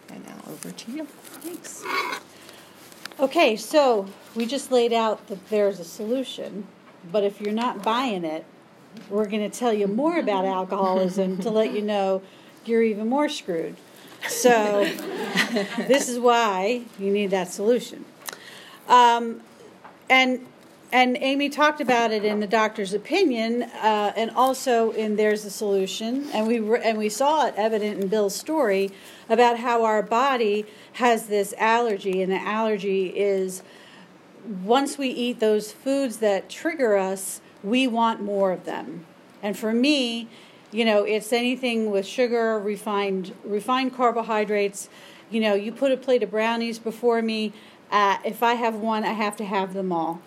And 0.09 0.25
now 0.25 0.41
over 0.51 0.71
to 0.71 0.93
you. 0.93 1.05
Thanks. 1.05 1.85
Okay 3.21 3.57
so 3.57 4.07
we 4.35 4.47
just 4.47 4.73
laid 4.73 4.93
out 4.93 5.27
that 5.29 5.49
there's 5.51 5.79
a 5.79 5.85
solution 5.85 6.67
but 7.13 7.23
if 7.23 7.41
you're 7.41 7.53
not 7.53 7.83
buying 7.83 8.25
it 8.25 8.45
we're 9.09 9.27
going 9.27 9.49
to 9.49 9.57
tell 9.57 9.73
you 9.73 9.87
more 9.87 10.19
about 10.19 10.45
alcoholism 10.45 11.39
to 11.39 11.49
let 11.49 11.73
you 11.73 11.81
know 11.81 12.21
you're 12.65 12.83
even 12.83 13.09
more 13.09 13.29
screwed 13.29 13.77
so 14.29 14.85
this 15.89 16.09
is 16.09 16.19
why 16.19 16.83
you 16.99 17.11
need 17.11 17.31
that 17.31 17.51
solution 17.53 18.05
um, 18.89 19.41
and 20.09 20.47
and 20.93 21.17
Amy 21.21 21.49
talked 21.49 21.81
about 21.81 22.11
it 22.11 22.25
in 22.25 22.41
the 22.41 22.49
doctor's 22.49 22.93
opinion, 22.95 23.63
uh, 23.63 24.13
and 24.17 24.31
also 24.33 24.91
in 24.91 25.15
there's 25.15 25.45
a 25.45 25.51
solution, 25.51 26.29
and 26.33 26.49
we 26.49 26.59
re- 26.59 26.81
and 26.83 26.99
we 26.99 27.09
saw 27.09 27.47
it 27.47 27.55
evident 27.57 28.03
in 28.03 28.09
Bill's 28.09 28.35
story 28.35 28.91
about 29.29 29.61
how 29.61 29.85
our 29.85 30.03
body 30.03 30.67
has 30.95 31.27
this 31.27 31.55
allergy, 31.59 32.23
and 32.23 32.33
the 32.33 32.41
allergy 32.41 33.07
is 33.07 33.63
once 34.65 34.99
we 34.99 35.09
eat 35.09 35.39
those 35.39 35.71
foods 35.71 36.17
that 36.17 36.49
trigger 36.49 36.97
us, 36.97 37.41
we 37.63 37.87
want 37.87 38.21
more 38.21 38.51
of 38.51 38.65
them. 38.65 39.07
And 39.43 39.57
for 39.57 39.73
me, 39.73 40.29
you 40.73 40.85
know, 40.85 41.05
it's 41.05 41.33
anything 41.33 41.91
with 41.91 42.07
sugar, 42.07 42.59
refined 42.59 43.35
refined 43.45 43.95
carbohydrates. 43.95 44.89
You 45.31 45.41
know, 45.41 45.55
you 45.55 45.71
put 45.73 45.93
a 45.93 45.97
plate 45.97 46.23
of 46.23 46.31
brownies 46.31 46.79
before 46.79 47.23
me 47.23 47.53
uh, 47.91 48.19
if 48.25 48.43
I 48.43 48.55
have 48.55 48.77
one, 48.77 49.05
I 49.05 49.13
have 49.13 49.37
to 49.37 49.45
have 49.45 49.75
them 49.75 49.93
all. 49.93 50.21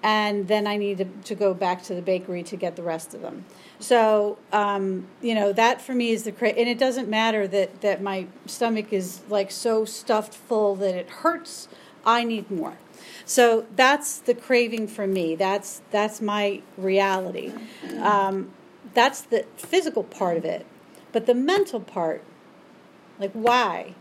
And 0.00 0.46
then 0.46 0.68
I 0.68 0.76
need 0.76 0.98
to, 0.98 1.04
to 1.24 1.34
go 1.34 1.52
back 1.54 1.82
to 1.84 1.94
the 1.94 2.02
bakery 2.02 2.44
to 2.44 2.56
get 2.56 2.76
the 2.76 2.84
rest 2.84 3.14
of 3.14 3.20
them. 3.20 3.44
So, 3.80 4.38
um, 4.52 5.08
you 5.20 5.34
know, 5.34 5.52
that 5.52 5.80
for 5.80 5.92
me 5.92 6.12
is 6.12 6.22
the 6.22 6.30
cra- 6.30 6.50
and 6.50 6.68
it 6.68 6.78
doesn't 6.78 7.08
matter 7.08 7.48
that, 7.48 7.80
that 7.80 8.00
my 8.00 8.28
stomach 8.46 8.92
is 8.92 9.20
like 9.28 9.50
so 9.50 9.84
stuffed 9.84 10.34
full 10.34 10.76
that 10.76 10.94
it 10.94 11.10
hurts. 11.10 11.66
I 12.06 12.22
need 12.22 12.48
more. 12.48 12.78
So 13.24 13.66
that's 13.74 14.18
the 14.20 14.34
craving 14.34 14.86
for 14.86 15.06
me. 15.06 15.34
That's 15.34 15.82
that's 15.90 16.20
my 16.20 16.62
reality. 16.76 17.52
Um, 18.00 18.50
that's 18.98 19.20
the 19.20 19.46
physical 19.56 20.02
part 20.02 20.36
of 20.36 20.44
it, 20.44 20.66
but 21.12 21.26
the 21.26 21.34
mental 21.34 21.78
part, 21.78 22.24
like 23.20 23.30
why? 23.32 23.94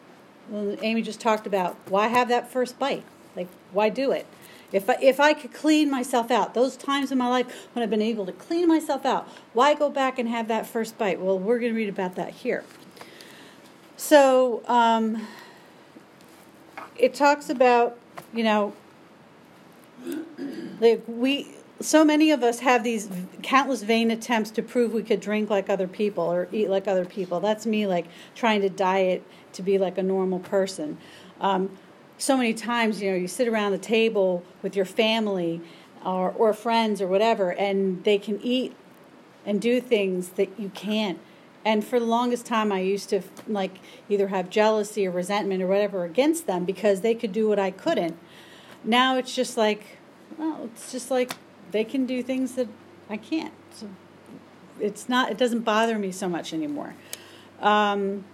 Well, 0.50 0.76
Amy 0.82 1.04
just 1.04 1.22
talked 1.22 1.46
about 1.46 1.78
why 1.88 2.08
have 2.08 2.30
that 2.30 2.50
first 2.50 2.80
bite? 2.80 3.04
Like, 3.36 3.48
why 3.72 3.90
do 3.90 4.12
it? 4.12 4.26
If 4.72 4.90
I, 4.90 4.98
if 5.00 5.20
I 5.20 5.34
could 5.34 5.54
clean 5.54 5.92
myself 5.92 6.32
out, 6.32 6.56
those 6.56 6.76
times 6.76 7.12
in 7.12 7.18
my 7.20 7.28
life 7.30 7.68
when 7.74 7.84
I've 7.84 7.92
been 7.92 8.02
able 8.02 8.26
to 8.26 8.32
clean 8.32 8.68
myself 8.68 9.06
out, 9.06 9.30
why 9.54 9.76
go 9.76 9.90
back 9.92 10.18
and 10.18 10.28
have 10.30 10.48
that 10.48 10.66
first 10.66 10.98
bite? 10.98 11.22
Well, 11.22 11.38
we're 11.38 11.60
going 11.60 11.74
to 11.74 11.78
read 11.78 11.90
about 11.90 12.16
that 12.16 12.32
here. 12.32 12.64
So, 13.98 14.64
um, 14.68 15.28
it 16.98 17.14
talks 17.14 17.50
about, 17.50 17.98
you 18.34 18.44
know, 18.44 18.74
like 20.80 21.04
we, 21.08 21.57
so 21.80 22.04
many 22.04 22.32
of 22.32 22.44
us 22.44 22.60
have 22.60 22.84
these 22.84 23.10
countless 23.44 23.84
vain 23.84 24.10
attempts 24.10 24.52
to 24.52 24.64
prove 24.64 24.94
we 24.94 25.04
could 25.04 25.20
drink 25.20 25.50
like 25.50 25.70
other 25.70 25.88
people 25.88 26.24
or 26.24 26.48
eat 26.52 26.70
like 26.70 26.88
other 26.88 27.06
people. 27.06 27.40
That's 27.40 27.66
me, 27.66 27.86
like 27.86 28.06
trying 28.36 28.62
to 28.62 28.70
diet 28.70 29.24
to 29.54 29.62
be 29.62 29.78
like 29.78 29.98
a 29.98 30.04
normal 30.04 30.40
person. 30.40 30.98
Um, 31.40 31.78
so 32.18 32.36
many 32.36 32.54
times, 32.54 33.02
you 33.02 33.12
know, 33.12 33.18
you 33.18 33.28
sit 33.28 33.48
around 33.48 33.74
the 33.74 33.78
table 33.78 34.44
with 34.64 34.76
your 34.76 34.86
family 34.86 35.62
or, 36.04 36.32
or 36.32 36.54
friends 36.54 37.02
or 37.02 37.08
whatever, 37.08 37.52
and 37.52 38.04
they 38.04 38.18
can 38.18 38.42
eat 38.42 38.76
and 39.46 39.62
do 39.62 39.80
things 39.80 40.30
that 40.30 40.60
you 40.60 40.70
can't. 40.70 41.20
And 41.64 41.86
for 41.86 42.00
the 42.00 42.06
longest 42.06 42.46
time, 42.46 42.72
I 42.72 42.80
used 42.80 43.10
to 43.10 43.22
like 43.48 43.80
either 44.10 44.30
have 44.30 44.50
jealousy 44.50 45.06
or 45.06 45.12
resentment 45.12 45.62
or 45.62 45.68
whatever 45.68 46.06
against 46.06 46.48
them 46.48 46.66
because 46.66 47.02
they 47.02 47.14
could 47.14 47.32
do 47.32 47.48
what 47.48 47.60
I 47.60 47.72
couldn't. 47.72 48.18
Now 48.84 49.18
it's 49.18 49.36
just 49.36 49.58
like, 49.58 49.98
well, 50.38 50.62
it's 50.64 50.92
just 50.92 51.12
like 51.12 51.34
they 51.72 51.84
can 51.84 52.06
do 52.06 52.24
things 52.24 52.56
that 52.56 52.68
I 53.10 53.18
can't. 53.18 53.54
So 53.72 53.90
it's 54.80 55.10
not. 55.10 55.32
It 55.32 55.38
doesn't 55.38 55.62
bother 55.62 55.98
me 55.98 56.12
so 56.12 56.28
much 56.28 56.54
anymore. 56.54 56.94
Um, 57.62 58.26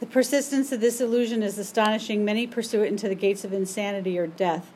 the 0.00 0.06
persistence 0.06 0.72
of 0.72 0.80
this 0.80 1.00
illusion 1.00 1.42
is 1.42 1.58
astonishing. 1.58 2.24
Many 2.24 2.46
pursue 2.46 2.82
it 2.82 2.88
into 2.88 3.08
the 3.08 3.14
gates 3.14 3.44
of 3.44 3.52
insanity 3.52 4.18
or 4.18 4.26
death. 4.26 4.72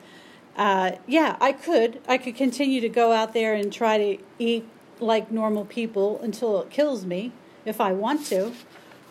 Uh, 0.55 0.93
yeah, 1.07 1.37
I 1.39 1.51
could. 1.51 2.01
I 2.07 2.17
could 2.17 2.35
continue 2.35 2.81
to 2.81 2.89
go 2.89 3.11
out 3.11 3.33
there 3.33 3.53
and 3.53 3.71
try 3.71 3.97
to 3.97 4.23
eat 4.37 4.67
like 4.99 5.31
normal 5.31 5.65
people 5.65 6.19
until 6.21 6.61
it 6.61 6.69
kills 6.69 7.05
me 7.05 7.31
if 7.65 7.79
I 7.79 7.91
want 7.91 8.25
to. 8.27 8.53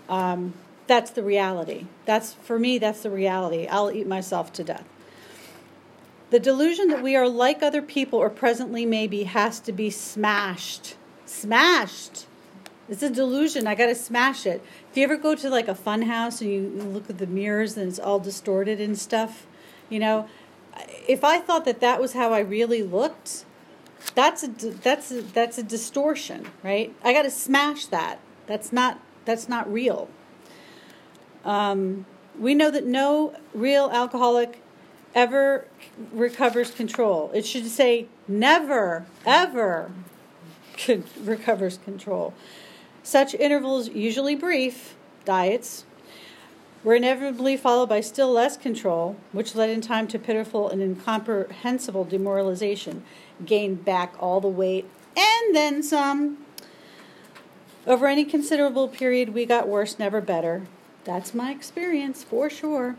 Um, 0.09 0.55
that's 0.87 1.11
the 1.11 1.23
reality. 1.23 1.87
That's 2.07 2.35
for 2.35 2.59
me. 2.59 2.79
That's 2.79 3.03
the 3.03 3.11
reality. 3.11 3.67
I'll 3.67 3.91
eat 3.91 4.07
myself 4.07 4.53
to 4.55 4.65
death. 4.65 4.85
The 6.31 6.39
delusion 6.39 6.89
that 6.89 7.03
we 7.03 7.17
are 7.17 7.29
like 7.29 7.63
other 7.63 7.81
people 7.81 8.19
or 8.19 8.29
presently 8.29 8.85
maybe 8.85 9.25
has 9.25 9.61
to 9.61 9.73
be 9.73 9.91
smashed. 9.91 10.97
Smashed. 11.25 12.27
It's 12.89 13.03
a 13.03 13.11
delusion. 13.11 13.67
I 13.67 13.75
got 13.75 13.87
to 13.87 13.95
smash 13.95 14.47
it. 14.47 14.63
If 14.91 14.97
you 14.97 15.05
ever 15.05 15.17
go 15.17 15.35
to 15.35 15.51
like 15.51 15.69
a 15.69 15.75
fun 15.75 16.03
house 16.03 16.41
and 16.41 16.51
you 16.51 16.69
look 16.69 17.09
at 17.11 17.19
the 17.19 17.27
mirrors 17.27 17.77
and 17.77 17.89
it's 17.89 17.99
all 17.99 18.19
distorted 18.19 18.81
and 18.81 18.99
stuff, 18.99 19.47
you 19.89 19.99
know, 19.99 20.29
if 21.07 21.25
I 21.25 21.39
thought 21.39 21.65
that 21.65 21.81
that 21.81 22.01
was 22.01 22.13
how 22.13 22.33
I 22.33 22.41
really 22.41 22.83
looked, 22.83 23.45
that's 24.15 24.43
a 24.43 24.49
that's 24.49 25.11
a, 25.11 25.23
that's 25.23 25.59
a 25.59 25.63
distortion, 25.63 26.47
right? 26.63 26.95
I 27.03 27.13
got 27.13 27.23
to 27.23 27.31
smash 27.31 27.87
that. 27.87 28.21
That's 28.47 28.73
not 28.73 29.01
that's 29.25 29.49
not 29.49 29.71
real. 29.71 30.09
Um, 31.45 32.07
we 32.39 32.55
know 32.55 32.71
that 32.71 32.87
no 32.87 33.35
real 33.53 33.91
alcoholic 33.91 34.63
ever 35.15 35.67
recovers 36.13 36.71
control. 36.71 37.31
It 37.35 37.47
should 37.47 37.67
say 37.67 38.07
never, 38.27 39.07
ever 39.27 39.91
recovers 41.21 41.79
control. 41.79 42.35
Such 43.03 43.35
intervals, 43.35 43.89
usually 43.89 44.35
brief, 44.35 44.95
diets, 45.25 45.85
were 46.85 46.95
inevitably 46.95 47.57
followed 47.57 47.89
by 47.89 48.01
still 48.01 48.33
less 48.33 48.57
control, 48.57 49.17
which 49.33 49.55
led 49.55 49.71
in 49.71 49.81
time 49.81 50.07
to 50.09 50.19
pitiful 50.19 50.69
and 50.69 50.81
incomprehensible 50.81 52.05
demoralization, 52.05 53.03
gained 53.45 53.85
back 53.85 54.15
all 54.21 54.41
the 54.41 54.49
weight 54.49 54.89
and 55.17 55.57
then 55.57 55.83
some. 55.83 56.39
Over 57.87 58.07
any 58.07 58.25
considerable 58.25 58.89
period, 58.89 59.31
we 59.31 59.47
got 59.47 59.67
worse, 59.67 59.99
never 59.99 60.21
better. 60.21 60.67
That's 61.05 61.35
my 61.35 61.51
experience 61.51 62.23
for 62.23 62.51
sure. 62.51 62.97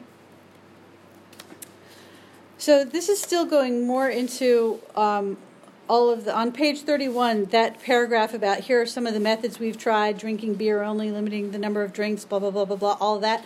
So 2.59 2.83
this 2.83 3.07
is 3.07 3.21
still 3.21 3.45
going 3.45 3.87
more 3.87 4.09
into 4.09 4.81
um, 4.93 5.37
all 5.87 6.09
of 6.09 6.25
the 6.25 6.35
on 6.35 6.51
page 6.51 6.81
31 6.81 7.45
that 7.45 7.81
paragraph 7.81 8.33
about 8.33 8.59
here 8.59 8.81
are 8.81 8.85
some 8.85 9.07
of 9.07 9.13
the 9.13 9.19
methods 9.21 9.59
we've 9.59 9.77
tried 9.77 10.17
drinking 10.17 10.55
beer 10.55 10.83
only 10.83 11.09
limiting 11.09 11.51
the 11.51 11.57
number 11.57 11.83
of 11.83 11.93
drinks 11.93 12.25
blah 12.25 12.37
blah 12.37 12.51
blah 12.51 12.65
blah 12.65 12.75
blah 12.75 12.97
all 12.99 13.17
that. 13.19 13.45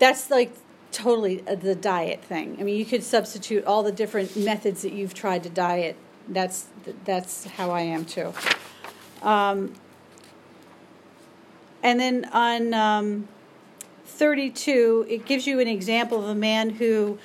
That's 0.00 0.32
like 0.32 0.52
totally 0.90 1.36
the 1.42 1.76
diet 1.76 2.24
thing. 2.24 2.56
I 2.58 2.64
mean 2.64 2.76
you 2.76 2.84
could 2.84 3.04
substitute 3.04 3.64
all 3.66 3.84
the 3.84 3.92
different 3.92 4.36
methods 4.36 4.82
that 4.82 4.92
you've 4.92 5.14
tried 5.14 5.44
to 5.44 5.48
diet. 5.48 5.94
That's 6.28 6.66
that's 7.04 7.44
how 7.44 7.70
i 7.70 7.82
am 7.82 8.04
too. 8.04 8.34
Um, 9.22 9.74
and 11.84 12.00
then 12.00 12.24
on 12.32 12.74
um, 12.74 13.28
32 14.06 15.06
it 15.08 15.24
gives 15.24 15.46
you 15.46 15.60
an 15.60 15.68
example 15.68 16.20
of 16.20 16.28
a 16.28 16.34
man 16.34 16.70
who 16.70 17.16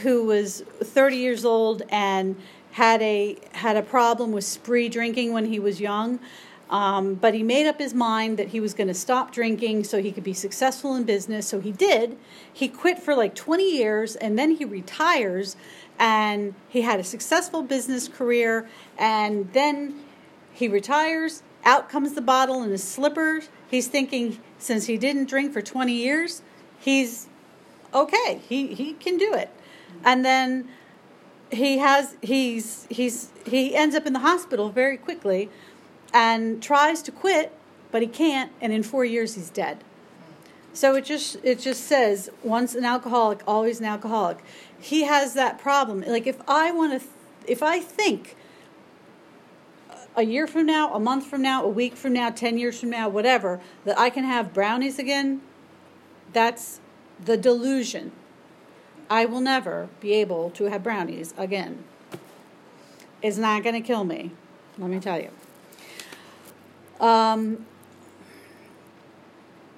who 0.00 0.24
was 0.24 0.62
30 0.82 1.16
years 1.16 1.44
old 1.44 1.82
and 1.90 2.36
had 2.72 3.02
a 3.02 3.36
had 3.52 3.76
a 3.76 3.82
problem 3.82 4.32
with 4.32 4.44
spree 4.44 4.88
drinking 4.88 5.32
when 5.32 5.46
he 5.46 5.58
was 5.58 5.80
young. 5.80 6.18
Um, 6.70 7.14
but 7.14 7.34
he 7.34 7.42
made 7.42 7.66
up 7.66 7.78
his 7.78 7.92
mind 7.92 8.38
that 8.38 8.48
he 8.48 8.60
was 8.60 8.72
going 8.72 8.88
to 8.88 8.94
stop 8.94 9.30
drinking 9.30 9.84
so 9.84 10.00
he 10.00 10.10
could 10.10 10.24
be 10.24 10.32
successful 10.32 10.94
in 10.94 11.04
business. 11.04 11.46
So 11.46 11.60
he 11.60 11.70
did. 11.70 12.16
He 12.50 12.66
quit 12.66 12.98
for 12.98 13.14
like 13.14 13.34
20 13.34 13.70
years 13.70 14.16
and 14.16 14.38
then 14.38 14.52
he 14.52 14.64
retires 14.64 15.54
and 15.98 16.54
he 16.70 16.80
had 16.80 16.98
a 16.98 17.04
successful 17.04 17.62
business 17.62 18.08
career. 18.08 18.66
And 18.96 19.52
then 19.52 20.02
he 20.54 20.66
retires. 20.66 21.42
Out 21.62 21.90
comes 21.90 22.14
the 22.14 22.22
bottle 22.22 22.62
and 22.62 22.72
his 22.72 22.82
slippers. 22.82 23.50
He's 23.70 23.88
thinking, 23.88 24.38
since 24.58 24.86
he 24.86 24.96
didn't 24.96 25.28
drink 25.28 25.52
for 25.52 25.60
20 25.60 25.92
years, 25.92 26.40
he's 26.80 27.28
okay. 27.92 28.40
He, 28.48 28.68
he 28.68 28.94
can 28.94 29.18
do 29.18 29.34
it 29.34 29.50
and 30.04 30.24
then 30.24 30.68
he 31.50 31.78
has 31.78 32.16
he's 32.22 32.86
he's 32.90 33.30
he 33.46 33.74
ends 33.74 33.94
up 33.94 34.06
in 34.06 34.12
the 34.12 34.20
hospital 34.20 34.70
very 34.70 34.96
quickly 34.96 35.50
and 36.14 36.62
tries 36.62 37.02
to 37.02 37.12
quit 37.12 37.52
but 37.90 38.00
he 38.02 38.08
can't 38.08 38.52
and 38.60 38.72
in 38.72 38.82
4 38.82 39.04
years 39.04 39.34
he's 39.34 39.50
dead. 39.50 39.84
So 40.72 40.94
it 40.94 41.04
just 41.04 41.36
it 41.42 41.58
just 41.58 41.84
says 41.84 42.30
once 42.42 42.74
an 42.74 42.84
alcoholic 42.84 43.42
always 43.46 43.80
an 43.80 43.86
alcoholic. 43.86 44.38
He 44.80 45.04
has 45.04 45.34
that 45.34 45.58
problem. 45.58 46.02
Like 46.06 46.26
if 46.26 46.40
i 46.48 46.70
want 46.70 46.92
to 46.92 46.98
th- 46.98 47.10
if 47.46 47.62
i 47.62 47.80
think 47.80 48.36
a 50.16 50.22
year 50.22 50.46
from 50.46 50.66
now 50.66 50.92
a 50.92 51.00
month 51.00 51.26
from 51.26 51.42
now 51.42 51.64
a 51.64 51.68
week 51.68 51.96
from 51.96 52.12
now 52.12 52.30
10 52.30 52.58
years 52.58 52.78
from 52.78 52.90
now 52.90 53.08
whatever 53.08 53.60
that 53.84 53.98
i 53.98 54.10
can 54.10 54.24
have 54.24 54.52
brownies 54.52 54.98
again 54.98 55.40
that's 56.32 56.80
the 57.24 57.36
delusion 57.36 58.12
I 59.12 59.26
will 59.26 59.42
never 59.42 59.90
be 60.00 60.14
able 60.14 60.48
to 60.52 60.70
have 60.70 60.82
brownies 60.82 61.34
again. 61.36 61.84
It's 63.20 63.36
not 63.36 63.62
going 63.62 63.74
to 63.74 63.86
kill 63.86 64.04
me, 64.04 64.30
let 64.78 64.88
me 64.88 65.00
tell 65.00 65.20
you. 65.20 65.28
Um, 66.98 67.66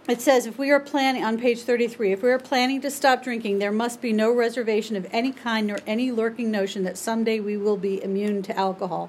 it 0.09 0.20
says 0.20 0.47
if 0.47 0.57
we 0.57 0.70
are 0.70 0.78
planning 0.78 1.24
on 1.24 1.41
page 1.41 1.62
33 1.62 2.12
if 2.12 2.22
we 2.22 2.30
are 2.30 2.39
planning 2.39 2.80
to 2.82 2.91
stop 2.91 3.24
drinking 3.24 3.59
there 3.59 3.72
must 3.72 4.03
be 4.03 4.12
no 4.12 4.30
reservation 4.30 4.95
of 4.95 5.07
any 5.11 5.32
kind 5.32 5.66
nor 5.66 5.78
any 5.87 6.12
lurking 6.12 6.51
notion 6.51 6.85
that 6.85 6.99
someday 6.99 7.41
we 7.41 7.57
will 7.57 7.78
be 7.78 8.03
immune 8.05 8.43
to 8.43 8.55
alcohol 8.57 9.09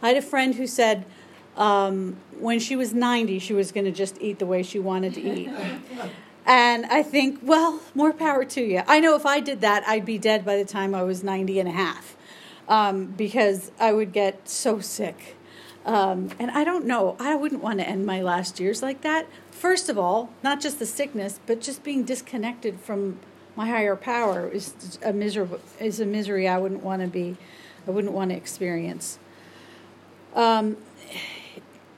i 0.00 0.08
had 0.08 0.16
a 0.16 0.22
friend 0.22 0.54
who 0.54 0.68
said 0.68 1.04
um, 1.56 2.16
when 2.38 2.60
she 2.60 2.76
was 2.76 2.94
90 2.94 3.40
she 3.40 3.52
was 3.52 3.72
going 3.72 3.84
to 3.84 3.90
just 3.90 4.16
eat 4.20 4.38
the 4.38 4.46
way 4.46 4.62
she 4.62 4.78
wanted 4.78 5.12
to 5.14 5.20
eat 5.20 5.50
and 6.46 6.86
I 6.86 7.02
think, 7.02 7.40
well, 7.42 7.80
more 7.94 8.12
power 8.12 8.44
to 8.44 8.60
you. 8.60 8.82
I 8.86 9.00
know 9.00 9.16
if 9.16 9.26
I 9.26 9.40
did 9.40 9.60
that, 9.62 9.86
I'd 9.86 10.06
be 10.06 10.16
dead 10.16 10.44
by 10.44 10.56
the 10.56 10.64
time 10.64 10.94
I 10.94 11.02
was 11.02 11.24
90 11.24 11.58
and 11.58 11.68
a 11.68 11.72
half 11.72 12.16
um, 12.68 13.06
because 13.06 13.72
I 13.80 13.92
would 13.92 14.12
get 14.12 14.48
so 14.48 14.78
sick. 14.78 15.36
Um, 15.84 16.30
and 16.38 16.50
I 16.52 16.64
don't 16.64 16.84
know, 16.84 17.16
I 17.18 17.34
wouldn't 17.34 17.62
want 17.62 17.80
to 17.80 17.88
end 17.88 18.06
my 18.06 18.22
last 18.22 18.60
years 18.60 18.82
like 18.82 19.02
that. 19.02 19.26
First 19.50 19.88
of 19.88 19.98
all, 19.98 20.30
not 20.42 20.60
just 20.60 20.78
the 20.78 20.86
sickness, 20.86 21.40
but 21.46 21.60
just 21.60 21.82
being 21.82 22.04
disconnected 22.04 22.80
from 22.80 23.18
my 23.56 23.68
higher 23.68 23.96
power 23.96 24.48
is 24.48 24.98
a 25.02 25.12
miserable 25.12 25.60
is 25.80 25.98
a 25.98 26.06
misery 26.06 26.46
I 26.46 26.58
wouldn't 26.58 26.82
want 26.82 27.02
to 27.02 27.08
be, 27.08 27.36
I 27.86 27.90
wouldn't 27.90 28.12
want 28.12 28.30
to 28.30 28.36
experience. 28.36 29.18
Um, 30.34 30.76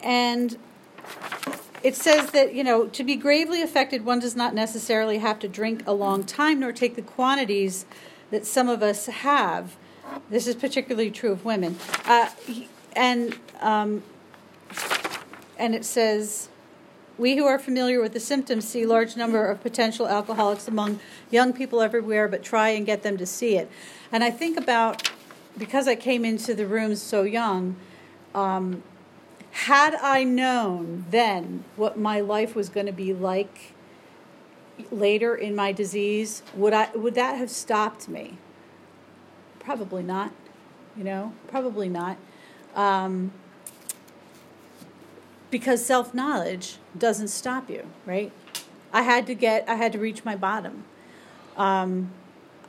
and 0.01 0.57
it 1.83 1.95
says 1.95 2.31
that, 2.33 2.55
you 2.55 2.65
know, 2.65 2.87
to 2.87 3.05
be 3.05 3.17
gravely 3.17 3.63
affected, 3.63 4.05
one 4.05 4.19
does 4.19 4.35
not 4.35 4.55
necessarily 4.55 5.19
have 5.19 5.39
to 5.41 5.49
drink 5.49 5.83
a 5.87 5.93
long 5.93 6.25
time 6.25 6.61
nor 6.61 6.73
take 6.73 6.97
the 6.97 7.03
quantities 7.03 7.87
that 8.31 8.47
some 8.47 8.69
of 8.69 8.83
us 8.83 9.07
have. 9.07 9.77
This 10.31 10.47
is 10.47 10.55
particularly 10.55 11.11
true 11.11 11.33
of 11.33 11.45
women. 11.45 11.77
Uh, 12.05 12.31
and, 12.95 13.39
um, 13.61 14.03
and 15.59 15.75
it 15.75 15.85
says, 15.85 16.49
we 17.17 17.37
who 17.37 17.47
are 17.47 17.59
familiar 17.59 18.01
with 18.01 18.13
the 18.13 18.21
symptoms 18.21 18.67
see 18.67 18.87
large 18.87 19.17
number 19.17 19.47
of 19.47 19.61
potential 19.61 20.07
alcoholics 20.07 20.69
among 20.69 21.01
young 21.31 21.53
people 21.53 21.81
everywhere, 21.81 22.29
but 22.29 22.43
try 22.43 22.69
and 22.71 22.87
get 22.87 23.03
them 23.03 23.17
to 23.17 23.27
see 23.27 23.57
it. 23.57 23.71
And 24.13 24.23
I 24.23 24.31
think 24.31 24.57
about 24.57 25.11
because 25.59 25.89
I 25.89 25.97
came 25.97 26.25
into 26.25 26.55
the 26.55 26.67
rooms 26.67 27.03
so 27.03 27.23
young, 27.23 27.75
um, 28.35 28.83
had 29.53 29.95
I 29.97 30.25
known 30.25 31.07
then 31.11 31.65
what 31.77 31.99
my 31.99 32.21
life 32.21 32.55
was 32.55 32.69
going 32.69 32.87
to 32.87 32.93
be 32.93 33.13
like 33.13 33.73
later 34.91 35.35
in 35.35 35.55
my 35.55 35.73
disease, 35.73 36.43
would 36.55 36.73
I 36.73 36.91
would 36.95 37.15
that 37.15 37.37
have 37.37 37.51
stopped 37.51 38.09
me? 38.09 38.39
Probably 39.59 40.03
not. 40.03 40.33
You 40.97 41.05
know, 41.05 41.33
probably 41.49 41.89
not. 41.89 42.17
Um, 42.75 43.33
because 45.51 45.85
self 45.85 46.15
knowledge 46.15 46.77
doesn't 46.97 47.29
stop 47.29 47.71
you, 47.71 47.87
right? 48.05 48.33
I 48.93 49.03
had 49.03 49.27
to 49.27 49.35
get, 49.35 49.69
I 49.69 49.75
had 49.75 49.93
to 49.93 49.99
reach 49.99 50.25
my 50.25 50.37
bottom. 50.37 50.85
Um, 51.57 52.13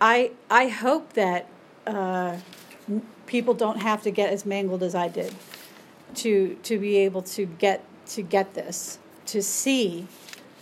I 0.02 0.32
I 0.50 0.68
hope 0.68 1.14
that 1.14 1.48
uh, 1.86 2.38
people 3.26 3.54
don't 3.54 3.82
have 3.82 4.02
to 4.04 4.12
get 4.12 4.32
as 4.32 4.46
mangled 4.46 4.84
as 4.84 4.96
I 4.96 5.08
did 5.08 5.36
to 6.16 6.56
to 6.64 6.80
be 6.80 6.98
able 6.98 7.22
to 7.22 7.46
get 7.46 7.84
to 8.08 8.22
get 8.22 8.54
this 8.54 9.00
to 9.28 9.42
see 9.42 10.08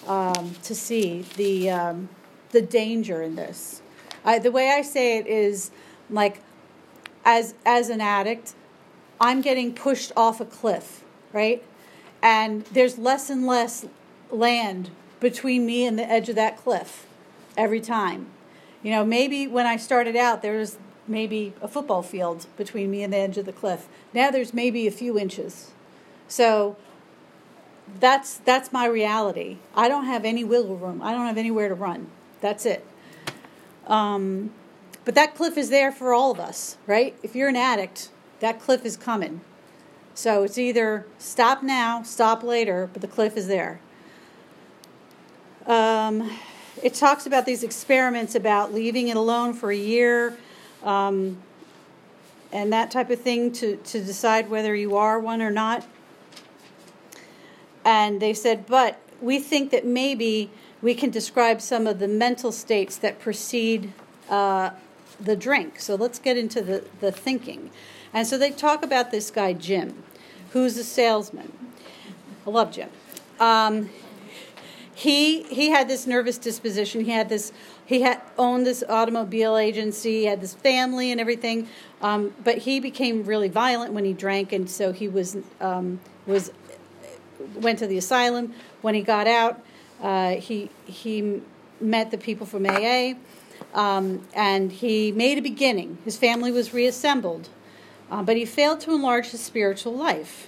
um, 0.08 0.56
to 0.64 0.76
see 0.76 1.26
the 1.36 1.70
um, 1.70 2.10
the 2.52 2.62
danger 2.62 3.22
in 3.22 3.36
this. 3.36 3.82
I, 4.24 4.39
the 4.39 4.52
way 4.52 4.72
I 4.72 4.82
say 4.82 5.18
it 5.18 5.28
is 5.28 5.72
like 6.10 6.41
as 7.26 7.54
as 7.66 7.89
an 7.89 8.02
addict, 8.02 8.54
I'm 9.20 9.41
getting 9.41 9.74
pushed 9.74 10.12
off 10.16 10.39
a 10.39 10.45
cliff, 10.45 11.04
right? 11.34 11.64
And 12.22 12.66
there's 12.66 12.98
less 12.98 13.30
and 13.30 13.45
less 13.45 13.86
land 14.32 14.89
between 15.20 15.66
me 15.66 15.86
and 15.86 15.98
the 15.98 16.10
edge 16.10 16.30
of 16.30 16.36
that 16.36 16.58
cliff 16.58 17.06
every 17.56 17.82
time. 17.82 18.28
You 18.84 18.91
know, 18.91 19.06
maybe 19.06 19.48
when 19.48 19.66
I 19.66 19.78
started 19.78 20.16
out, 20.16 20.41
there 20.41 20.58
was 20.58 20.78
maybe 21.08 21.53
a 21.62 21.68
football 21.68 22.03
field 22.03 22.45
between 22.58 22.91
me 22.91 23.03
and 23.03 23.14
the 23.14 23.18
edge 23.18 23.38
of 23.38 23.45
the 23.45 23.53
cliff. 23.53 23.88
Now 24.14 24.32
there's 24.32 24.53
maybe 24.53 24.88
a 24.88 24.91
few 24.91 25.18
inches. 25.18 25.72
So 26.28 26.76
that's 27.99 28.38
that's 28.38 28.74
my 28.74 28.86
reality. 28.86 29.58
I 29.76 29.88
don't 29.88 30.05
have 30.05 30.26
any 30.26 30.43
wiggle 30.43 30.78
room. 30.78 31.01
I 31.01 31.12
don't 31.12 31.26
have 31.26 31.38
anywhere 31.38 31.70
to 31.70 31.76
run. 31.76 32.08
That's 32.41 32.66
it. 32.66 32.86
Um, 33.88 34.51
but 35.05 35.16
that 35.16 35.36
cliff 35.36 35.58
is 35.58 35.70
there 35.70 35.91
for 35.91 36.14
all 36.14 36.32
of 36.32 36.39
us, 36.39 36.78
right? 36.86 37.18
If 37.24 37.36
you're 37.36 37.47
an 37.47 37.55
addict, 37.55 38.10
that 38.41 38.60
cliff 38.60 38.86
is 38.86 38.97
coming. 38.97 39.41
So 40.14 40.43
it's 40.43 40.58
either 40.58 41.05
stop 41.18 41.64
now, 41.64 42.03
stop 42.03 42.43
later, 42.43 42.89
but 42.91 43.01
the 43.01 43.08
cliff 43.08 43.38
is 43.38 43.47
there. 43.47 43.80
Um, 45.66 46.30
it 46.82 46.93
talks 46.93 47.26
about 47.26 47.45
these 47.45 47.64
experiments 47.64 48.36
about 48.36 48.74
leaving 48.74 49.08
it 49.08 49.18
alone 49.18 49.53
for 49.53 49.72
a 49.72 49.78
year 49.78 50.36
um, 50.84 51.42
and 52.52 52.72
that 52.72 52.92
type 52.92 53.10
of 53.10 53.22
thing 53.22 53.52
to, 53.54 53.78
to 53.78 54.04
decide 54.04 54.50
whether 54.50 54.74
you 54.76 54.96
are 54.96 55.20
one 55.20 55.42
or 55.42 55.52
not. 55.52 55.86
And 57.84 58.22
they 58.22 58.34
said, 58.34 58.66
but 58.66 59.00
we 59.22 59.40
think 59.40 59.72
that 59.72 59.86
maybe 59.86 60.50
we 60.82 60.94
can 60.94 61.10
describe 61.10 61.62
some 61.62 61.88
of 61.88 62.00
the 62.00 62.08
mental 62.08 62.52
states 62.52 62.98
that 62.98 63.20
precede 63.20 63.94
uh, 64.30 64.72
the 65.20 65.36
drink. 65.36 65.80
So 65.80 65.96
let's 65.96 66.20
get 66.20 66.38
into 66.38 66.62
the, 66.62 66.84
the 67.00 67.12
thinking. 67.12 67.72
And 68.14 68.28
so 68.28 68.38
they 68.38 68.52
talk 68.52 68.84
about 68.84 69.12
this 69.12 69.32
guy, 69.32 69.54
Jim, 69.54 70.04
who's 70.52 70.78
a 70.78 70.84
salesman. 70.84 71.52
I 72.46 72.50
love 72.50 72.72
Jim. 72.72 72.90
Um, 73.40 73.90
he 74.98 75.43
he 75.43 75.70
had 75.70 75.88
this 75.88 76.08
nervous 76.08 76.39
disposition. 76.39 77.06
He 77.06 77.12
had 77.12 77.30
this 77.30 77.52
he 77.86 78.02
had 78.02 78.20
owned 78.36 78.66
this 78.66 78.84
automobile 78.89 79.56
agency. 79.56 80.26
Had 80.26 80.41
this 80.41 80.56
family 80.56 81.12
and 81.12 81.22
everything. 81.22 81.68
Um, 82.02 82.34
but 82.43 82.58
he 82.58 82.80
became 82.80 83.24
really 83.24 83.48
violent 83.48 83.93
when 83.93 84.06
he 84.06 84.14
drank, 84.14 84.52
and 84.52 84.68
so 84.68 84.93
he 84.93 85.08
was 85.08 85.38
um, 85.62 86.00
was 86.26 86.52
went 87.54 87.78
to 87.78 87.86
the 87.86 88.00
asylum. 88.00 88.56
When 88.82 88.95
he 88.95 89.04
got 89.04 89.28
out, 89.28 89.62
uh, 90.02 90.32
he 90.32 90.72
he 90.86 91.43
met 91.80 92.10
the 92.10 92.18
people 92.18 92.48
from 92.48 92.66
AA, 92.66 93.14
um, 93.76 94.26
and 94.34 94.72
he 94.72 95.12
made 95.12 95.38
a 95.38 95.43
beginning. 95.43 96.00
His 96.06 96.18
family 96.18 96.52
was 96.52 96.74
reassembled, 96.74 97.50
uh, 98.10 98.24
but 98.24 98.36
he 98.36 98.45
failed 98.45 98.80
to 98.80 98.95
enlarge 98.95 99.30
his 99.30 99.41
spiritual 99.41 99.93
life, 99.93 100.48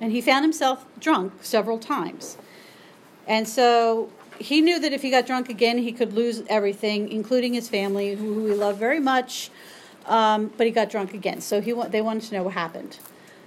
and 0.00 0.12
he 0.12 0.22
found 0.22 0.46
himself 0.46 0.86
drunk 0.98 1.34
several 1.42 1.78
times. 1.78 2.38
And 3.30 3.48
so 3.48 4.10
he 4.40 4.60
knew 4.60 4.80
that 4.80 4.92
if 4.92 5.02
he 5.02 5.10
got 5.10 5.24
drunk 5.24 5.48
again, 5.48 5.78
he 5.78 5.92
could 5.92 6.12
lose 6.14 6.42
everything, 6.48 7.08
including 7.08 7.54
his 7.54 7.68
family, 7.68 8.16
who 8.16 8.46
he 8.46 8.54
loved 8.54 8.80
very 8.80 8.98
much. 8.98 9.50
Um, 10.06 10.52
but 10.56 10.66
he 10.66 10.72
got 10.72 10.90
drunk 10.90 11.14
again. 11.14 11.40
So 11.40 11.60
he 11.60 11.72
they 11.90 12.00
wanted 12.00 12.24
to 12.24 12.34
know 12.34 12.42
what 12.42 12.54
happened. 12.54 12.98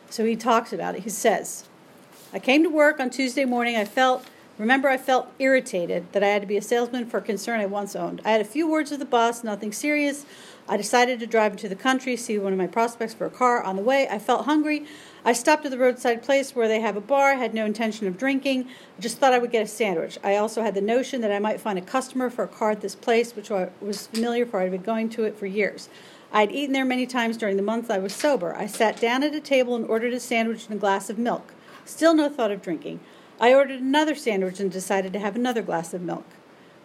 So 0.10 0.24
he 0.24 0.38
talks 0.38 0.72
about 0.72 0.96
it. 0.96 1.04
He 1.04 1.10
says, 1.10 1.68
I 2.32 2.40
came 2.40 2.64
to 2.64 2.70
work 2.70 3.02
on 3.02 3.10
Tuesday 3.10 3.44
morning. 3.44 3.76
I 3.76 3.84
felt, 3.84 4.26
remember, 4.58 4.90
I 4.90 4.98
felt 4.98 5.32
irritated 5.40 6.12
that 6.14 6.24
I 6.24 6.28
had 6.28 6.42
to 6.42 6.48
be 6.48 6.58
a 6.58 6.62
salesman 6.62 7.06
for 7.06 7.18
a 7.18 7.22
concern 7.22 7.60
I 7.60 7.66
once 7.66 7.96
owned. 7.96 8.22
I 8.24 8.32
had 8.32 8.42
a 8.42 8.46
few 8.46 8.70
words 8.70 8.92
with 8.92 9.00
the 9.00 9.06
boss, 9.06 9.44
nothing 9.44 9.72
serious. 9.72 10.26
I 10.68 10.78
decided 10.78 11.20
to 11.20 11.28
drive 11.28 11.54
into 11.54 11.68
the 11.68 11.76
country, 11.76 12.16
see 12.16 12.38
one 12.38 12.54
of 12.54 12.60
my 12.60 12.68
prospects 12.68 13.14
for 13.14 13.26
a 13.26 13.30
car. 13.30 13.62
On 13.62 13.76
the 13.76 13.82
way, 13.82 14.08
I 14.08 14.20
felt 14.20 14.46
hungry. 14.46 14.86
I 15.26 15.34
stopped 15.34 15.66
at 15.66 15.72
the 15.72 15.78
roadside 15.78 16.24
place 16.24 16.56
where 16.56 16.68
they 16.68 16.80
have 16.80 16.96
a 16.96 17.02
bar, 17.02 17.36
had 17.36 17.54
no 17.54 17.66
intention 17.66 18.08
of 18.08 18.18
drinking. 18.18 18.68
I 18.98 19.02
just 19.02 19.18
thought 19.18 19.34
I 19.34 19.40
would 19.40 19.52
get 19.52 19.64
a 19.64 19.68
sandwich. 19.68 20.18
I 20.24 20.38
also 20.38 20.62
had 20.62 20.76
the 20.76 20.82
notion 20.82 21.22
that 21.22 21.32
I 21.32 21.40
might 21.40 21.60
find 21.60 21.78
a 21.78 21.82
customer 21.82 22.30
for 22.30 22.44
a 22.44 22.48
car 22.48 22.72
at 22.72 22.82
this 22.82 22.96
place, 22.96 23.36
which 23.36 23.52
I 23.52 23.70
was 23.82 24.08
familiar 24.08 24.46
for. 24.46 24.60
I'd 24.60 24.72
been 24.72 24.82
going 24.82 25.10
to 25.10 25.26
it 25.26 25.38
for 25.38 25.46
years. 25.46 25.90
I'd 26.32 26.52
eaten 26.52 26.74
there 26.74 26.86
many 26.86 27.06
times 27.06 27.38
during 27.38 27.58
the 27.58 27.64
months 27.64 27.90
I 27.90 28.00
was 28.00 28.14
sober. 28.14 28.56
I 28.56 28.66
sat 28.66 29.00
down 29.00 29.22
at 29.24 29.36
a 29.36 29.40
table 29.40 29.76
and 29.76 29.86
ordered 29.86 30.14
a 30.14 30.20
sandwich 30.20 30.66
and 30.66 30.78
a 30.78 30.80
glass 30.80 31.10
of 31.10 31.18
milk. 31.18 31.54
Still 31.86 32.16
no 32.16 32.30
thought 32.30 32.52
of 32.52 32.62
drinking. 32.62 33.02
I 33.44 33.54
ordered 33.54 33.82
another 33.82 34.16
sandwich 34.16 34.62
and 34.62 34.72
decided 34.72 35.12
to 35.12 35.20
have 35.20 35.36
another 35.36 35.62
glass 35.62 35.94
of 35.94 36.02
milk. 36.02 36.24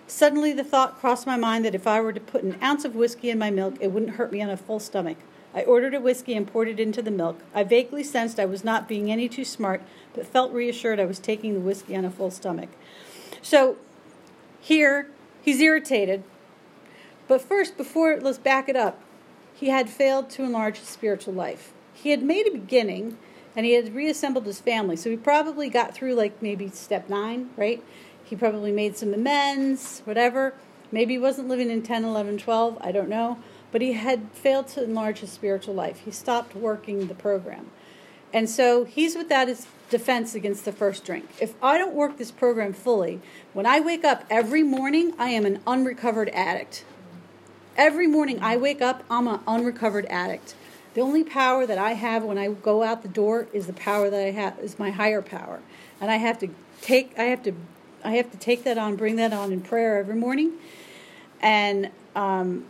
Suddenly, 0.09 0.53
the 0.53 0.65
thought 0.65 0.99
crossed 0.99 1.25
my 1.25 1.37
mind 1.37 1.65
that 1.65 1.75
if 1.77 1.87
I 1.87 2.01
were 2.01 2.13
to 2.13 2.19
put 2.19 2.43
an 2.43 2.59
ounce 2.61 2.85
of 2.85 2.97
whiskey 2.97 3.31
in 3.31 3.39
my 3.39 3.49
milk, 3.49 3.77
it 3.79 3.93
wouldn't 3.93 4.17
hurt 4.17 4.33
me 4.33 4.43
on 4.43 4.51
a 4.51 4.57
full 4.57 4.81
stomach. 4.81 5.19
I 5.55 5.63
ordered 5.63 5.95
a 5.95 6.01
whiskey 6.01 6.35
and 6.35 6.49
poured 6.49 6.67
it 6.67 6.81
into 6.81 7.01
the 7.01 7.13
milk. 7.13 7.39
I 7.55 7.63
vaguely 7.63 8.03
sensed 8.03 8.41
I 8.41 8.45
was 8.45 8.65
not 8.65 8.89
being 8.89 9.09
any 9.09 9.29
too 9.29 9.45
smart, 9.45 9.83
but 10.15 10.27
felt 10.27 10.53
reassured 10.53 10.99
I 10.99 11.05
was 11.05 11.21
taking 11.21 11.55
the 11.55 11.61
whiskey 11.61 11.95
on 11.95 12.05
a 12.05 12.11
full 12.11 12.33
stomach. 12.33 12.71
So 13.41 13.77
here, 14.61 15.13
he's 15.41 15.61
irritated. 15.61 16.25
But 17.29 17.41
first, 17.41 17.77
before 17.77 18.19
let's 18.19 18.37
back 18.37 18.69
it 18.69 18.75
up, 18.75 19.01
he 19.55 19.69
had 19.69 19.89
failed 19.89 20.29
to 20.31 20.43
enlarge 20.43 20.79
his 20.79 20.89
spiritual 20.89 21.35
life. 21.35 21.73
He 21.95 22.11
had 22.11 22.25
made 22.25 22.49
a 22.49 22.51
beginning 22.51 23.17
and 23.59 23.67
he 23.67 23.73
had 23.73 23.93
reassembled 23.93 24.47
his 24.47 24.61
family. 24.61 24.95
So 24.95 25.11
he 25.11 25.17
probably 25.17 25.69
got 25.69 25.93
through 25.93 26.15
like 26.15 26.41
maybe 26.41 26.69
step 26.69 27.09
nine, 27.09 27.51
right? 27.57 27.83
He 28.23 28.37
probably 28.37 28.71
made 28.71 28.97
some 28.97 29.13
amends, 29.13 30.03
whatever. 30.05 30.55
Maybe 30.93 31.15
he 31.15 31.19
wasn't 31.19 31.49
living 31.49 31.69
in 31.69 31.83
10, 31.83 32.05
11, 32.05 32.39
12, 32.39 32.79
I 32.81 32.93
don't 32.93 33.09
know 33.09 33.39
but 33.71 33.83
he 33.83 33.93
had 33.93 34.31
failed 34.33 34.69
to 34.69 34.83
enlarge 34.83 35.19
his 35.21 35.31
spiritual 35.31 35.75
life. 35.75 36.01
He 36.05 36.11
stopped 36.11 36.55
working 36.55 37.07
the 37.07 37.15
program. 37.15 37.71
And 38.33 38.49
so 38.49 38.85
he's 38.85 39.17
without 39.17 39.49
his 39.49 39.67
defense 39.91 40.35
against 40.35 40.65
the 40.65 40.73
first 40.73 41.05
drink. 41.05 41.29
If 41.41 41.55
I 41.63 41.79
don't 41.79 41.95
work 41.95 42.19
this 42.19 42.31
program 42.31 42.73
fully, 42.73 43.21
when 43.53 43.67
I 43.67 43.81
wake 43.81 44.05
up 44.05 44.25
every 44.31 44.63
morning, 44.63 45.15
I 45.19 45.31
am 45.31 45.47
an 45.47 45.61
unrecovered 45.67 46.29
addict. 46.31 46.85
Every 47.77 48.07
morning 48.07 48.41
I 48.43 48.57
wake 48.57 48.83
up, 48.83 49.03
I'm 49.11 49.29
an 49.29 49.41
unrecovered 49.47 50.07
addict. 50.07 50.55
The 50.95 51.01
only 51.01 51.25
power 51.25 51.67
that 51.67 51.79
I 51.79 51.93
have 51.93 52.25
when 52.25 52.39
I 52.39 52.49
go 52.49 52.83
out 52.83 53.03
the 53.03 53.09
door 53.09 53.47
is 53.53 53.67
the 53.67 53.73
power 53.73 54.11
that 54.11 54.21
I 54.21 54.31
have 54.31 54.59
is 54.59 54.79
my 54.79 54.91
higher 54.91 55.23
power. 55.23 55.61
And 56.01 56.11
I 56.11 56.17
have 56.17 56.39
to 56.41 56.49
take 56.81 57.19
I 57.19 57.25
have 57.25 57.43
to 57.45 57.53
I 58.05 58.13
have 58.13 58.31
to 58.31 58.39
take 58.39 58.65
that 58.65 58.79
on, 58.79 58.97
bring 58.97 59.17
that 59.17 59.33
on 59.33 59.53
in 59.53 59.61
prayer 59.61 59.99
every 59.99 60.15
morning. 60.15 60.53
And 61.41 61.91
um, 62.15 62.65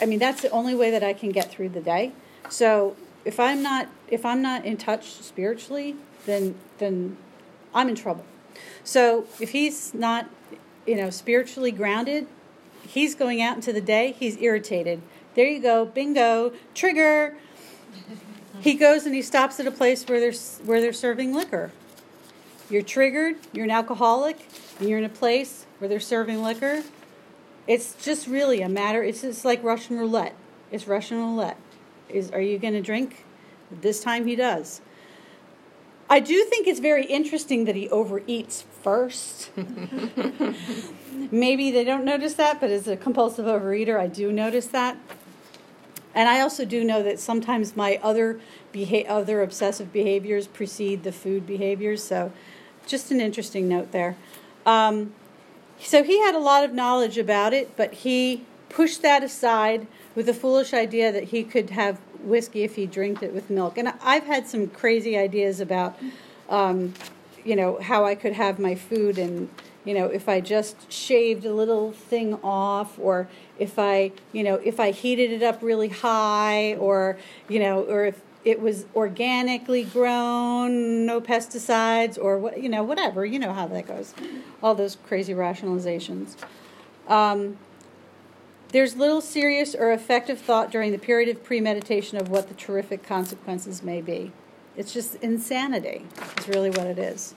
I 0.00 0.06
mean, 0.06 0.18
that's 0.18 0.42
the 0.42 0.50
only 0.50 0.74
way 0.74 0.90
that 0.90 1.02
I 1.02 1.12
can 1.12 1.30
get 1.30 1.50
through 1.50 1.70
the 1.70 1.80
day. 1.80 2.12
So 2.48 2.96
if 3.24 3.40
I'm 3.40 3.62
not 3.62 3.88
if 4.08 4.24
I'm 4.24 4.42
not 4.42 4.64
in 4.64 4.76
touch 4.76 5.12
spiritually, 5.12 5.96
then 6.26 6.54
then 6.78 7.16
I'm 7.74 7.88
in 7.88 7.94
trouble. 7.94 8.24
So 8.84 9.26
if 9.40 9.50
he's 9.50 9.92
not, 9.92 10.28
you 10.86 10.96
know, 10.96 11.10
spiritually 11.10 11.72
grounded, 11.72 12.26
he's 12.86 13.14
going 13.14 13.42
out 13.42 13.56
into 13.56 13.72
the 13.72 13.80
day, 13.80 14.14
he's 14.18 14.36
irritated. 14.38 15.02
There 15.34 15.46
you 15.46 15.60
go, 15.60 15.84
bingo, 15.84 16.52
trigger. 16.74 17.36
He 18.60 18.74
goes 18.74 19.06
and 19.06 19.14
he 19.14 19.22
stops 19.22 19.60
at 19.60 19.66
a 19.66 19.70
place 19.70 20.04
where 20.08 20.20
they're 20.20 20.32
where 20.64 20.80
they're 20.80 20.92
serving 20.92 21.34
liquor. 21.34 21.70
You're 22.68 22.82
triggered, 22.82 23.36
you're 23.52 23.64
an 23.64 23.70
alcoholic, 23.70 24.48
and 24.78 24.88
you're 24.88 24.98
in 24.98 25.04
a 25.04 25.08
place 25.08 25.66
where 25.78 25.88
they're 25.88 26.00
serving 26.00 26.42
liquor. 26.42 26.82
It's 27.66 27.94
just 28.02 28.26
really 28.26 28.62
a 28.62 28.68
matter. 28.68 29.02
It's 29.02 29.22
just 29.22 29.44
like 29.44 29.62
Russian 29.62 29.98
roulette. 29.98 30.34
It's 30.70 30.88
Russian 30.88 31.18
roulette. 31.18 31.58
Is 32.08 32.30
are 32.30 32.40
you 32.40 32.58
going 32.58 32.74
to 32.74 32.80
drink? 32.80 33.24
This 33.70 34.00
time 34.00 34.26
he 34.26 34.36
does. 34.36 34.80
I 36.08 36.20
do 36.20 36.44
think 36.44 36.68
it's 36.68 36.78
very 36.78 37.04
interesting 37.04 37.64
that 37.64 37.74
he 37.74 37.88
overeats 37.88 38.62
first. 38.62 39.50
Maybe 41.32 41.72
they 41.72 41.82
don't 41.82 42.04
notice 42.04 42.34
that, 42.34 42.60
but 42.60 42.70
as 42.70 42.86
a 42.86 42.96
compulsive 42.96 43.46
overeater, 43.46 43.98
I 43.98 44.06
do 44.06 44.30
notice 44.30 44.68
that. 44.68 44.96
And 46.16 46.30
I 46.30 46.40
also 46.40 46.64
do 46.64 46.82
know 46.82 47.02
that 47.02 47.20
sometimes 47.20 47.76
my 47.76 48.00
other 48.02 48.40
beha- 48.72 49.06
other 49.06 49.42
obsessive 49.42 49.92
behaviors 49.92 50.46
precede 50.46 51.04
the 51.04 51.12
food 51.12 51.46
behaviors. 51.46 52.02
So, 52.02 52.32
just 52.86 53.10
an 53.10 53.20
interesting 53.20 53.68
note 53.68 53.92
there. 53.92 54.16
Um, 54.64 55.12
so 55.78 56.02
he 56.02 56.18
had 56.20 56.34
a 56.34 56.38
lot 56.38 56.64
of 56.64 56.72
knowledge 56.72 57.18
about 57.18 57.52
it, 57.52 57.76
but 57.76 57.92
he 57.92 58.44
pushed 58.70 59.02
that 59.02 59.22
aside 59.22 59.86
with 60.14 60.26
the 60.26 60.34
foolish 60.34 60.72
idea 60.72 61.12
that 61.12 61.24
he 61.24 61.44
could 61.44 61.70
have 61.70 61.98
whiskey 62.22 62.62
if 62.62 62.76
he 62.76 62.86
drank 62.86 63.22
it 63.22 63.34
with 63.34 63.50
milk. 63.50 63.76
And 63.76 63.92
I've 64.02 64.24
had 64.24 64.46
some 64.48 64.68
crazy 64.68 65.18
ideas 65.18 65.60
about, 65.60 65.98
um, 66.48 66.94
you 67.44 67.54
know, 67.54 67.78
how 67.80 68.04
I 68.06 68.14
could 68.14 68.32
have 68.32 68.58
my 68.58 68.74
food 68.74 69.18
and, 69.18 69.50
you 69.86 69.94
know, 69.94 70.06
if 70.06 70.28
I 70.28 70.40
just 70.40 70.92
shaved 70.92 71.46
a 71.46 71.54
little 71.54 71.92
thing 71.92 72.34
off 72.42 72.98
or 72.98 73.28
if 73.58 73.78
I, 73.78 74.12
you 74.32 74.42
know, 74.42 74.56
if 74.56 74.78
I 74.80 74.90
heated 74.90 75.30
it 75.30 75.42
up 75.42 75.62
really 75.62 75.88
high 75.88 76.74
or, 76.74 77.16
you 77.48 77.60
know, 77.60 77.82
or 77.84 78.04
if 78.04 78.20
it 78.44 78.60
was 78.60 78.86
organically 78.94 79.82
grown, 79.82 81.04
no 81.04 81.20
pesticides, 81.20 82.16
or 82.16 82.38
what 82.38 82.62
you 82.62 82.68
know, 82.68 82.84
whatever. 82.84 83.26
You 83.26 83.40
know 83.40 83.52
how 83.52 83.66
that 83.66 83.88
goes. 83.88 84.14
All 84.62 84.76
those 84.76 84.96
crazy 85.08 85.34
rationalizations. 85.34 86.36
Um, 87.08 87.56
there's 88.68 88.94
little 88.94 89.20
serious 89.20 89.74
or 89.74 89.90
effective 89.90 90.40
thought 90.40 90.70
during 90.70 90.92
the 90.92 90.98
period 90.98 91.28
of 91.28 91.42
premeditation 91.42 92.18
of 92.18 92.28
what 92.28 92.46
the 92.46 92.54
terrific 92.54 93.02
consequences 93.02 93.82
may 93.82 94.00
be. 94.00 94.30
It's 94.76 94.92
just 94.92 95.16
insanity. 95.16 96.06
Is 96.38 96.48
really 96.48 96.70
what 96.70 96.86
it 96.86 96.98
is. 96.98 97.34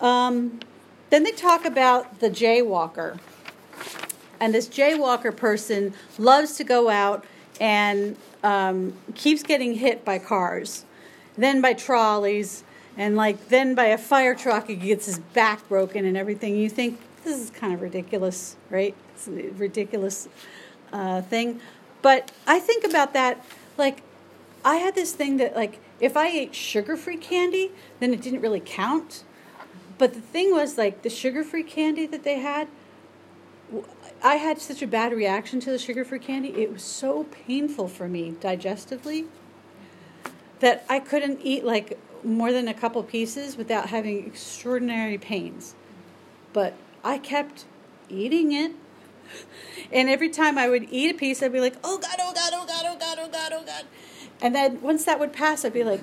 Um, 0.00 0.58
then 1.10 1.24
they 1.24 1.32
talk 1.32 1.64
about 1.64 2.20
the 2.20 2.30
jaywalker. 2.30 3.18
And 4.40 4.54
this 4.54 4.68
jaywalker 4.68 5.36
person 5.36 5.94
loves 6.18 6.56
to 6.56 6.64
go 6.64 6.88
out 6.88 7.24
and 7.60 8.16
um, 8.42 8.94
keeps 9.14 9.42
getting 9.42 9.74
hit 9.74 10.04
by 10.04 10.18
cars. 10.18 10.84
then 11.38 11.60
by 11.60 11.72
trolleys, 11.72 12.64
and 12.96 13.16
like 13.16 13.48
then 13.48 13.74
by 13.74 13.86
a 13.86 13.98
fire 13.98 14.34
truck, 14.34 14.66
he 14.66 14.74
gets 14.74 15.06
his 15.06 15.20
back 15.20 15.66
broken 15.68 16.04
and 16.04 16.16
everything. 16.16 16.56
You 16.56 16.68
think 16.68 16.98
this 17.24 17.38
is 17.38 17.50
kind 17.50 17.72
of 17.72 17.80
ridiculous, 17.80 18.56
right? 18.70 18.94
It's 19.14 19.28
a 19.28 19.50
ridiculous 19.56 20.28
uh, 20.92 21.22
thing. 21.22 21.60
But 22.02 22.32
I 22.46 22.58
think 22.58 22.84
about 22.84 23.12
that 23.14 23.44
like 23.76 24.02
I 24.64 24.76
had 24.76 24.94
this 24.96 25.12
thing 25.12 25.36
that 25.36 25.54
like 25.54 25.78
if 26.00 26.16
I 26.16 26.28
ate 26.28 26.54
sugar-free 26.54 27.18
candy, 27.18 27.70
then 28.00 28.12
it 28.12 28.20
didn't 28.20 28.40
really 28.40 28.62
count. 28.64 29.24
But 29.98 30.14
the 30.14 30.20
thing 30.20 30.52
was 30.52 30.78
like 30.78 31.02
the 31.02 31.10
sugar-free 31.10 31.64
candy 31.64 32.06
that 32.06 32.22
they 32.22 32.38
had 32.38 32.68
I 34.22 34.36
had 34.36 34.60
such 34.60 34.82
a 34.82 34.86
bad 34.86 35.12
reaction 35.12 35.60
to 35.60 35.70
the 35.70 35.78
sugar-free 35.78 36.20
candy. 36.20 36.48
It 36.50 36.72
was 36.72 36.82
so 36.82 37.24
painful 37.24 37.88
for 37.88 38.08
me 38.08 38.34
digestively 38.40 39.26
that 40.60 40.84
I 40.88 40.98
couldn't 41.00 41.40
eat 41.42 41.64
like 41.64 41.98
more 42.24 42.52
than 42.52 42.66
a 42.66 42.74
couple 42.74 43.02
pieces 43.02 43.56
without 43.56 43.90
having 43.90 44.26
extraordinary 44.26 45.18
pains. 45.18 45.74
But 46.52 46.74
I 47.04 47.18
kept 47.18 47.66
eating 48.08 48.52
it. 48.52 48.72
And 49.92 50.08
every 50.08 50.30
time 50.30 50.56
I 50.56 50.68
would 50.68 50.88
eat 50.90 51.14
a 51.14 51.14
piece, 51.14 51.42
I'd 51.42 51.52
be 51.52 51.60
like, 51.60 51.76
oh 51.84 51.98
God, 51.98 52.16
oh 52.18 52.32
God, 52.32 52.52
oh 52.54 52.66
God, 52.66 52.84
oh 52.86 52.96
God, 52.98 53.18
oh 53.20 53.28
God, 53.28 53.52
oh 53.52 53.64
God. 53.64 53.84
And 54.40 54.54
then 54.54 54.80
once 54.80 55.04
that 55.04 55.20
would 55.20 55.32
pass, 55.32 55.64
I'd 55.64 55.74
be 55.74 55.84
like, 55.84 56.00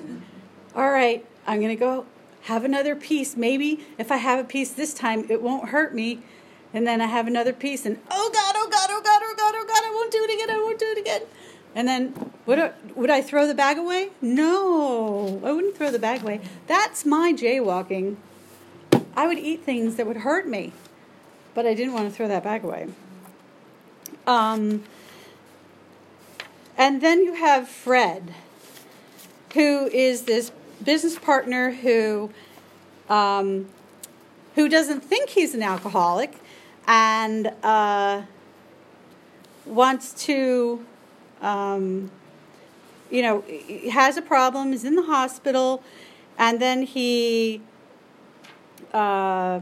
all 0.74 0.90
right, 0.90 1.26
I'm 1.46 1.58
going 1.60 1.76
to 1.76 1.80
go 1.80 2.06
have 2.46 2.64
another 2.64 2.94
piece. 2.94 3.36
Maybe 3.36 3.84
if 3.98 4.10
I 4.10 4.16
have 4.16 4.38
a 4.38 4.44
piece 4.44 4.70
this 4.72 4.94
time, 4.94 5.26
it 5.28 5.42
won't 5.42 5.70
hurt 5.70 5.94
me. 5.94 6.22
And 6.72 6.86
then 6.86 7.00
I 7.00 7.06
have 7.06 7.26
another 7.26 7.52
piece, 7.52 7.86
and 7.86 7.98
oh 8.10 8.30
God, 8.32 8.54
oh 8.56 8.68
God, 8.70 8.88
oh 8.90 9.00
God, 9.02 9.22
oh 9.24 9.34
God, 9.36 9.54
oh 9.56 9.64
God, 9.66 9.82
I 9.84 9.90
won't 9.90 10.12
do 10.12 10.24
it 10.24 10.34
again, 10.34 10.50
I 10.50 10.58
won't 10.58 10.78
do 10.78 10.86
it 10.86 10.98
again. 10.98 11.22
And 11.74 11.88
then 11.88 12.32
would 12.44 12.72
would 12.94 13.08
I 13.08 13.22
throw 13.22 13.46
the 13.46 13.54
bag 13.54 13.78
away? 13.78 14.10
No, 14.20 15.40
I 15.44 15.52
wouldn't 15.52 15.76
throw 15.76 15.90
the 15.90 15.98
bag 15.98 16.22
away. 16.22 16.40
That's 16.66 17.06
my 17.06 17.32
jaywalking. 17.32 18.16
I 19.16 19.26
would 19.26 19.38
eat 19.38 19.62
things 19.62 19.96
that 19.96 20.06
would 20.06 20.18
hurt 20.18 20.46
me, 20.46 20.72
but 21.54 21.66
I 21.66 21.72
didn't 21.72 21.94
want 21.94 22.10
to 22.10 22.14
throw 22.14 22.28
that 22.28 22.44
bag 22.44 22.64
away. 22.64 22.88
Um, 24.26 24.82
and 26.76 27.00
then 27.00 27.22
you 27.22 27.34
have 27.34 27.68
Fred, 27.68 28.34
who 29.54 29.86
is 29.86 30.22
this 30.22 30.52
business 30.82 31.18
partner 31.18 31.72
who 31.72 32.30
um, 33.08 33.66
who 34.54 34.68
doesn't 34.68 35.02
think 35.02 35.30
he's 35.30 35.54
an 35.54 35.62
alcoholic 35.62 36.34
and 36.86 37.52
uh, 37.62 38.22
wants 39.66 40.12
to 40.24 40.84
um, 41.40 42.10
you 43.10 43.22
know, 43.22 43.44
has 43.90 44.16
a 44.16 44.22
problem, 44.22 44.72
is 44.72 44.84
in 44.84 44.96
the 44.96 45.02
hospital, 45.02 45.82
and 46.38 46.60
then 46.60 46.82
he 46.82 47.60
uh, 48.92 49.60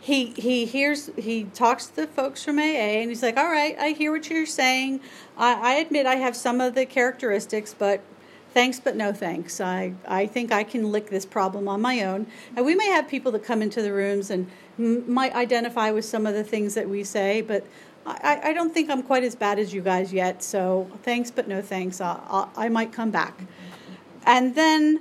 he 0.00 0.26
he 0.32 0.64
hears 0.64 1.10
he 1.16 1.44
talks 1.44 1.86
to 1.86 1.96
the 1.96 2.06
folks 2.06 2.44
from 2.44 2.58
AA, 2.58 3.00
and 3.00 3.10
he's 3.10 3.22
like, 3.22 3.36
"All 3.36 3.50
right, 3.50 3.76
I 3.78 3.90
hear 3.90 4.10
what 4.12 4.28
you're 4.28 4.46
saying. 4.46 5.00
I, 5.36 5.54
I 5.54 5.74
admit 5.74 6.06
I 6.06 6.16
have 6.16 6.36
some 6.36 6.60
of 6.60 6.74
the 6.74 6.86
characteristics, 6.86 7.74
but." 7.78 8.00
Thanks, 8.54 8.78
but 8.78 8.94
no 8.94 9.12
thanks. 9.12 9.60
I, 9.60 9.94
I 10.06 10.26
think 10.26 10.52
I 10.52 10.62
can 10.62 10.92
lick 10.92 11.10
this 11.10 11.26
problem 11.26 11.66
on 11.66 11.80
my 11.80 12.04
own. 12.04 12.28
And 12.56 12.64
we 12.64 12.76
may 12.76 12.86
have 12.86 13.08
people 13.08 13.32
that 13.32 13.42
come 13.42 13.60
into 13.60 13.82
the 13.82 13.92
rooms 13.92 14.30
and 14.30 14.48
m- 14.78 15.12
might 15.12 15.34
identify 15.34 15.90
with 15.90 16.04
some 16.04 16.24
of 16.24 16.34
the 16.34 16.44
things 16.44 16.74
that 16.74 16.88
we 16.88 17.02
say, 17.02 17.40
but 17.40 17.66
I, 18.06 18.40
I 18.44 18.52
don't 18.52 18.72
think 18.72 18.90
I'm 18.90 19.02
quite 19.02 19.24
as 19.24 19.34
bad 19.34 19.58
as 19.58 19.74
you 19.74 19.80
guys 19.80 20.12
yet, 20.12 20.40
so 20.42 20.88
thanks, 21.02 21.32
but 21.32 21.48
no 21.48 21.62
thanks. 21.62 22.00
I'll, 22.00 22.22
I'll, 22.28 22.52
I 22.56 22.68
might 22.68 22.92
come 22.92 23.10
back. 23.10 23.42
And 24.24 24.54
then 24.54 25.00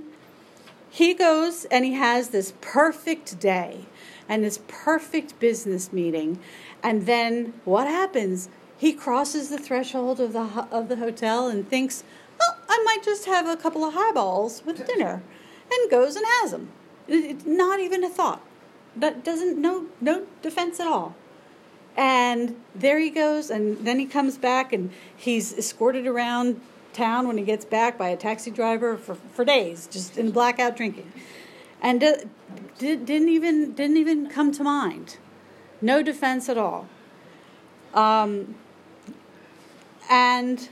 he 0.90 1.14
goes 1.14 1.66
and 1.66 1.86
he 1.86 1.94
has 1.94 2.30
this 2.30 2.56
perfect 2.60 3.40
day 3.40 3.86
and 4.28 4.44
this 4.44 4.62
perfect 4.68 5.40
business 5.40 5.94
meeting. 5.94 6.40
And 6.82 7.06
then 7.06 7.54
what 7.66 7.86
happens? 7.86 8.50
He 8.80 8.94
crosses 8.94 9.50
the 9.50 9.60
threshold 9.60 10.20
of 10.20 10.34
the, 10.34 10.68
of 10.72 10.90
the 10.90 10.96
hotel 10.96 11.48
and 11.48 11.70
thinks, 11.70 12.04
I 12.74 12.82
might 12.84 13.04
just 13.04 13.26
have 13.26 13.48
a 13.48 13.56
couple 13.56 13.84
of 13.84 13.94
highballs 13.94 14.64
with 14.66 14.88
dinner, 14.88 15.22
and 15.72 15.92
goes 15.92 16.16
and 16.16 16.26
has 16.26 16.50
them. 16.50 16.70
not 17.46 17.80
even 17.80 18.04
a 18.04 18.10
thought. 18.10 18.42
That 18.96 19.24
doesn't, 19.24 19.62
no, 19.62 19.86
no 20.02 20.26
defense 20.42 20.80
at 20.80 20.88
all. 20.88 21.16
And 21.96 22.56
there 22.74 23.00
he 23.00 23.12
goes, 23.12 23.52
and 23.52 23.86
then 23.86 24.00
he 24.00 24.08
comes 24.08 24.40
back 24.40 24.74
and 24.74 24.90
he's 25.16 25.54
escorted 25.56 26.08
around 26.08 26.62
town 26.94 27.28
when 27.28 27.38
he 27.38 27.44
gets 27.44 27.64
back 27.64 27.96
by 27.96 28.10
a 28.10 28.18
taxi 28.18 28.50
driver 28.50 28.98
for, 28.98 29.14
for 29.14 29.46
days, 29.46 29.86
just 29.86 30.18
in 30.18 30.32
blackout 30.32 30.76
drinking. 30.76 31.14
And 31.80 32.00
did, 32.00 32.28
didn't 33.06 33.30
even 33.30 33.74
didn't 33.74 33.98
even 33.98 34.30
come 34.30 34.52
to 34.54 34.64
mind. 34.64 35.18
No 35.80 36.02
defense 36.02 36.50
at 36.50 36.58
all. 36.58 36.88
Um, 37.94 38.56
and 40.10 40.70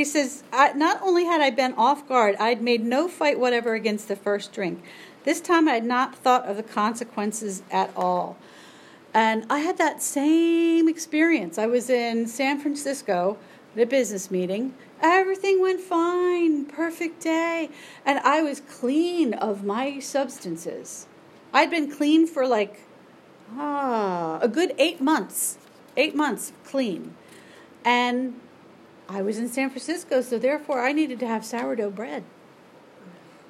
he 0.00 0.04
says, 0.04 0.42
not 0.50 1.02
only 1.02 1.26
had 1.26 1.42
I 1.42 1.50
been 1.50 1.74
off 1.74 2.08
guard, 2.08 2.34
I'd 2.36 2.62
made 2.62 2.82
no 2.82 3.06
fight 3.06 3.38
whatever 3.38 3.74
against 3.74 4.08
the 4.08 4.16
first 4.16 4.50
drink. 4.50 4.82
This 5.24 5.42
time 5.42 5.68
I 5.68 5.74
had 5.74 5.84
not 5.84 6.14
thought 6.14 6.46
of 6.46 6.56
the 6.56 6.62
consequences 6.62 7.62
at 7.70 7.94
all. 7.94 8.38
And 9.12 9.44
I 9.50 9.58
had 9.58 9.76
that 9.76 10.00
same 10.00 10.88
experience. 10.88 11.58
I 11.58 11.66
was 11.66 11.90
in 11.90 12.26
San 12.26 12.58
Francisco 12.58 13.36
at 13.76 13.82
a 13.82 13.86
business 13.86 14.30
meeting. 14.30 14.72
Everything 15.02 15.60
went 15.60 15.82
fine, 15.82 16.64
perfect 16.64 17.20
day. 17.20 17.68
And 18.06 18.20
I 18.20 18.40
was 18.40 18.60
clean 18.60 19.34
of 19.34 19.64
my 19.64 19.98
substances. 19.98 21.08
I'd 21.52 21.70
been 21.70 21.90
clean 21.90 22.26
for 22.26 22.46
like 22.46 22.80
ah, 23.54 24.38
a 24.40 24.48
good 24.48 24.72
eight 24.78 25.02
months. 25.02 25.58
Eight 25.94 26.16
months 26.16 26.54
clean. 26.64 27.14
And 27.84 28.40
I 29.10 29.22
was 29.22 29.38
in 29.38 29.48
San 29.48 29.70
Francisco, 29.70 30.22
so 30.22 30.38
therefore 30.38 30.84
I 30.84 30.92
needed 30.92 31.18
to 31.18 31.26
have 31.26 31.44
sourdough 31.44 31.90
bread. 31.90 32.22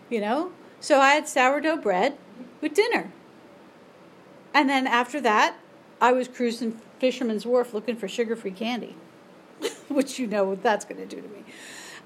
You 0.09 0.21
know? 0.21 0.53
So 0.81 1.01
I 1.01 1.11
had 1.11 1.29
sourdough 1.29 1.77
bread 1.77 2.17
with 2.63 2.73
dinner. 2.75 3.13
And 4.55 4.71
then 4.71 4.87
after 4.87 5.21
that, 5.21 5.57
I 6.01 6.13
was 6.13 6.29
cruising 6.29 6.81
Fisherman's 6.99 7.45
Wharf 7.45 7.75
looking 7.75 7.95
for 7.95 8.09
sugar 8.09 8.35
free 8.35 8.51
candy, 8.53 8.97
which 9.89 10.19
you 10.19 10.27
know 10.27 10.45
what 10.45 10.63
that's 10.63 10.87
going 10.87 10.97
to 10.97 11.07
do 11.07 11.21
to 11.21 11.29
me. 11.29 11.45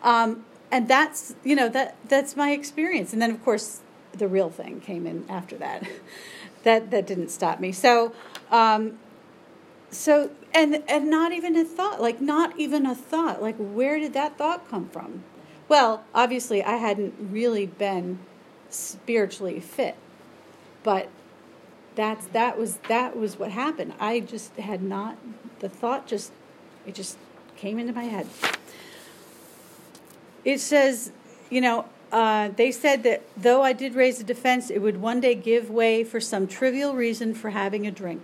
Um, 0.02 0.44
and 0.72 0.88
that's, 0.88 1.36
you 1.44 1.54
know, 1.54 1.68
that 1.68 1.96
that's 2.08 2.36
my 2.36 2.50
experience. 2.50 3.12
And 3.12 3.22
then, 3.22 3.30
of 3.30 3.42
course, 3.44 3.80
the 4.12 4.26
real 4.26 4.50
thing 4.50 4.80
came 4.80 5.06
in 5.06 5.24
after 5.28 5.56
that. 5.58 5.86
that 6.64 6.90
that 6.90 7.06
didn't 7.06 7.28
stop 7.28 7.60
me. 7.60 7.70
So, 7.70 8.12
um, 8.50 8.98
so 9.94 10.30
and 10.52 10.82
and 10.88 11.08
not 11.08 11.32
even 11.32 11.56
a 11.56 11.64
thought, 11.64 12.00
like 12.00 12.20
not 12.20 12.58
even 12.58 12.86
a 12.86 12.94
thought. 12.94 13.42
Like 13.42 13.56
where 13.56 13.98
did 13.98 14.12
that 14.14 14.36
thought 14.38 14.68
come 14.68 14.88
from? 14.88 15.22
Well, 15.68 16.04
obviously, 16.14 16.62
I 16.62 16.76
hadn't 16.76 17.14
really 17.18 17.66
been 17.66 18.18
spiritually 18.68 19.60
fit, 19.60 19.96
but 20.82 21.08
that's 21.94 22.26
that 22.28 22.58
was 22.58 22.76
that 22.88 23.16
was 23.16 23.38
what 23.38 23.50
happened. 23.50 23.94
I 23.98 24.20
just 24.20 24.56
had 24.56 24.82
not 24.82 25.16
the 25.60 25.68
thought 25.68 26.06
just 26.06 26.32
it 26.86 26.94
just 26.94 27.16
came 27.56 27.78
into 27.78 27.92
my 27.92 28.04
head. 28.04 28.26
It 30.44 30.60
says, 30.60 31.10
you 31.48 31.62
know, 31.62 31.86
uh, 32.12 32.48
they 32.48 32.70
said 32.70 33.02
that 33.04 33.22
though 33.36 33.62
I 33.62 33.72
did 33.72 33.94
raise 33.94 34.20
a 34.20 34.24
defense, 34.24 34.70
it 34.70 34.80
would 34.80 35.00
one 35.00 35.20
day 35.20 35.34
give 35.34 35.70
way 35.70 36.04
for 36.04 36.20
some 36.20 36.46
trivial 36.46 36.94
reason 36.94 37.34
for 37.34 37.50
having 37.50 37.86
a 37.86 37.90
drink. 37.90 38.22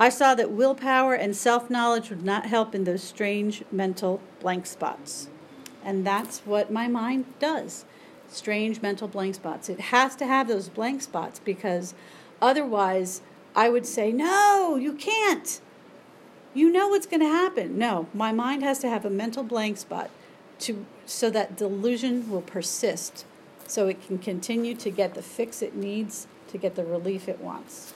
I 0.00 0.08
saw 0.10 0.36
that 0.36 0.52
willpower 0.52 1.14
and 1.14 1.36
self 1.36 1.68
knowledge 1.68 2.08
would 2.08 2.24
not 2.24 2.46
help 2.46 2.74
in 2.74 2.84
those 2.84 3.02
strange 3.02 3.64
mental 3.72 4.20
blank 4.40 4.66
spots. 4.66 5.28
And 5.84 6.06
that's 6.06 6.40
what 6.40 6.70
my 6.70 6.86
mind 6.86 7.24
does 7.38 7.84
strange 8.30 8.82
mental 8.82 9.08
blank 9.08 9.34
spots. 9.34 9.68
It 9.68 9.80
has 9.80 10.14
to 10.16 10.26
have 10.26 10.48
those 10.48 10.68
blank 10.68 11.02
spots 11.02 11.40
because 11.42 11.94
otherwise 12.40 13.22
I 13.56 13.68
would 13.68 13.86
say, 13.86 14.12
no, 14.12 14.76
you 14.76 14.92
can't. 14.92 15.60
You 16.54 16.70
know 16.70 16.88
what's 16.88 17.06
going 17.06 17.20
to 17.20 17.26
happen. 17.26 17.78
No, 17.78 18.06
my 18.14 18.32
mind 18.32 18.62
has 18.62 18.78
to 18.80 18.88
have 18.88 19.04
a 19.04 19.10
mental 19.10 19.42
blank 19.42 19.78
spot 19.78 20.10
to 20.60 20.84
so 21.06 21.30
that 21.30 21.56
delusion 21.56 22.30
will 22.30 22.42
persist 22.42 23.24
so 23.66 23.86
it 23.88 24.04
can 24.06 24.18
continue 24.18 24.74
to 24.74 24.90
get 24.90 25.14
the 25.14 25.22
fix 25.22 25.62
it 25.62 25.74
needs 25.74 26.26
to 26.48 26.58
get 26.58 26.74
the 26.74 26.84
relief 26.84 27.28
it 27.28 27.40
wants. 27.40 27.94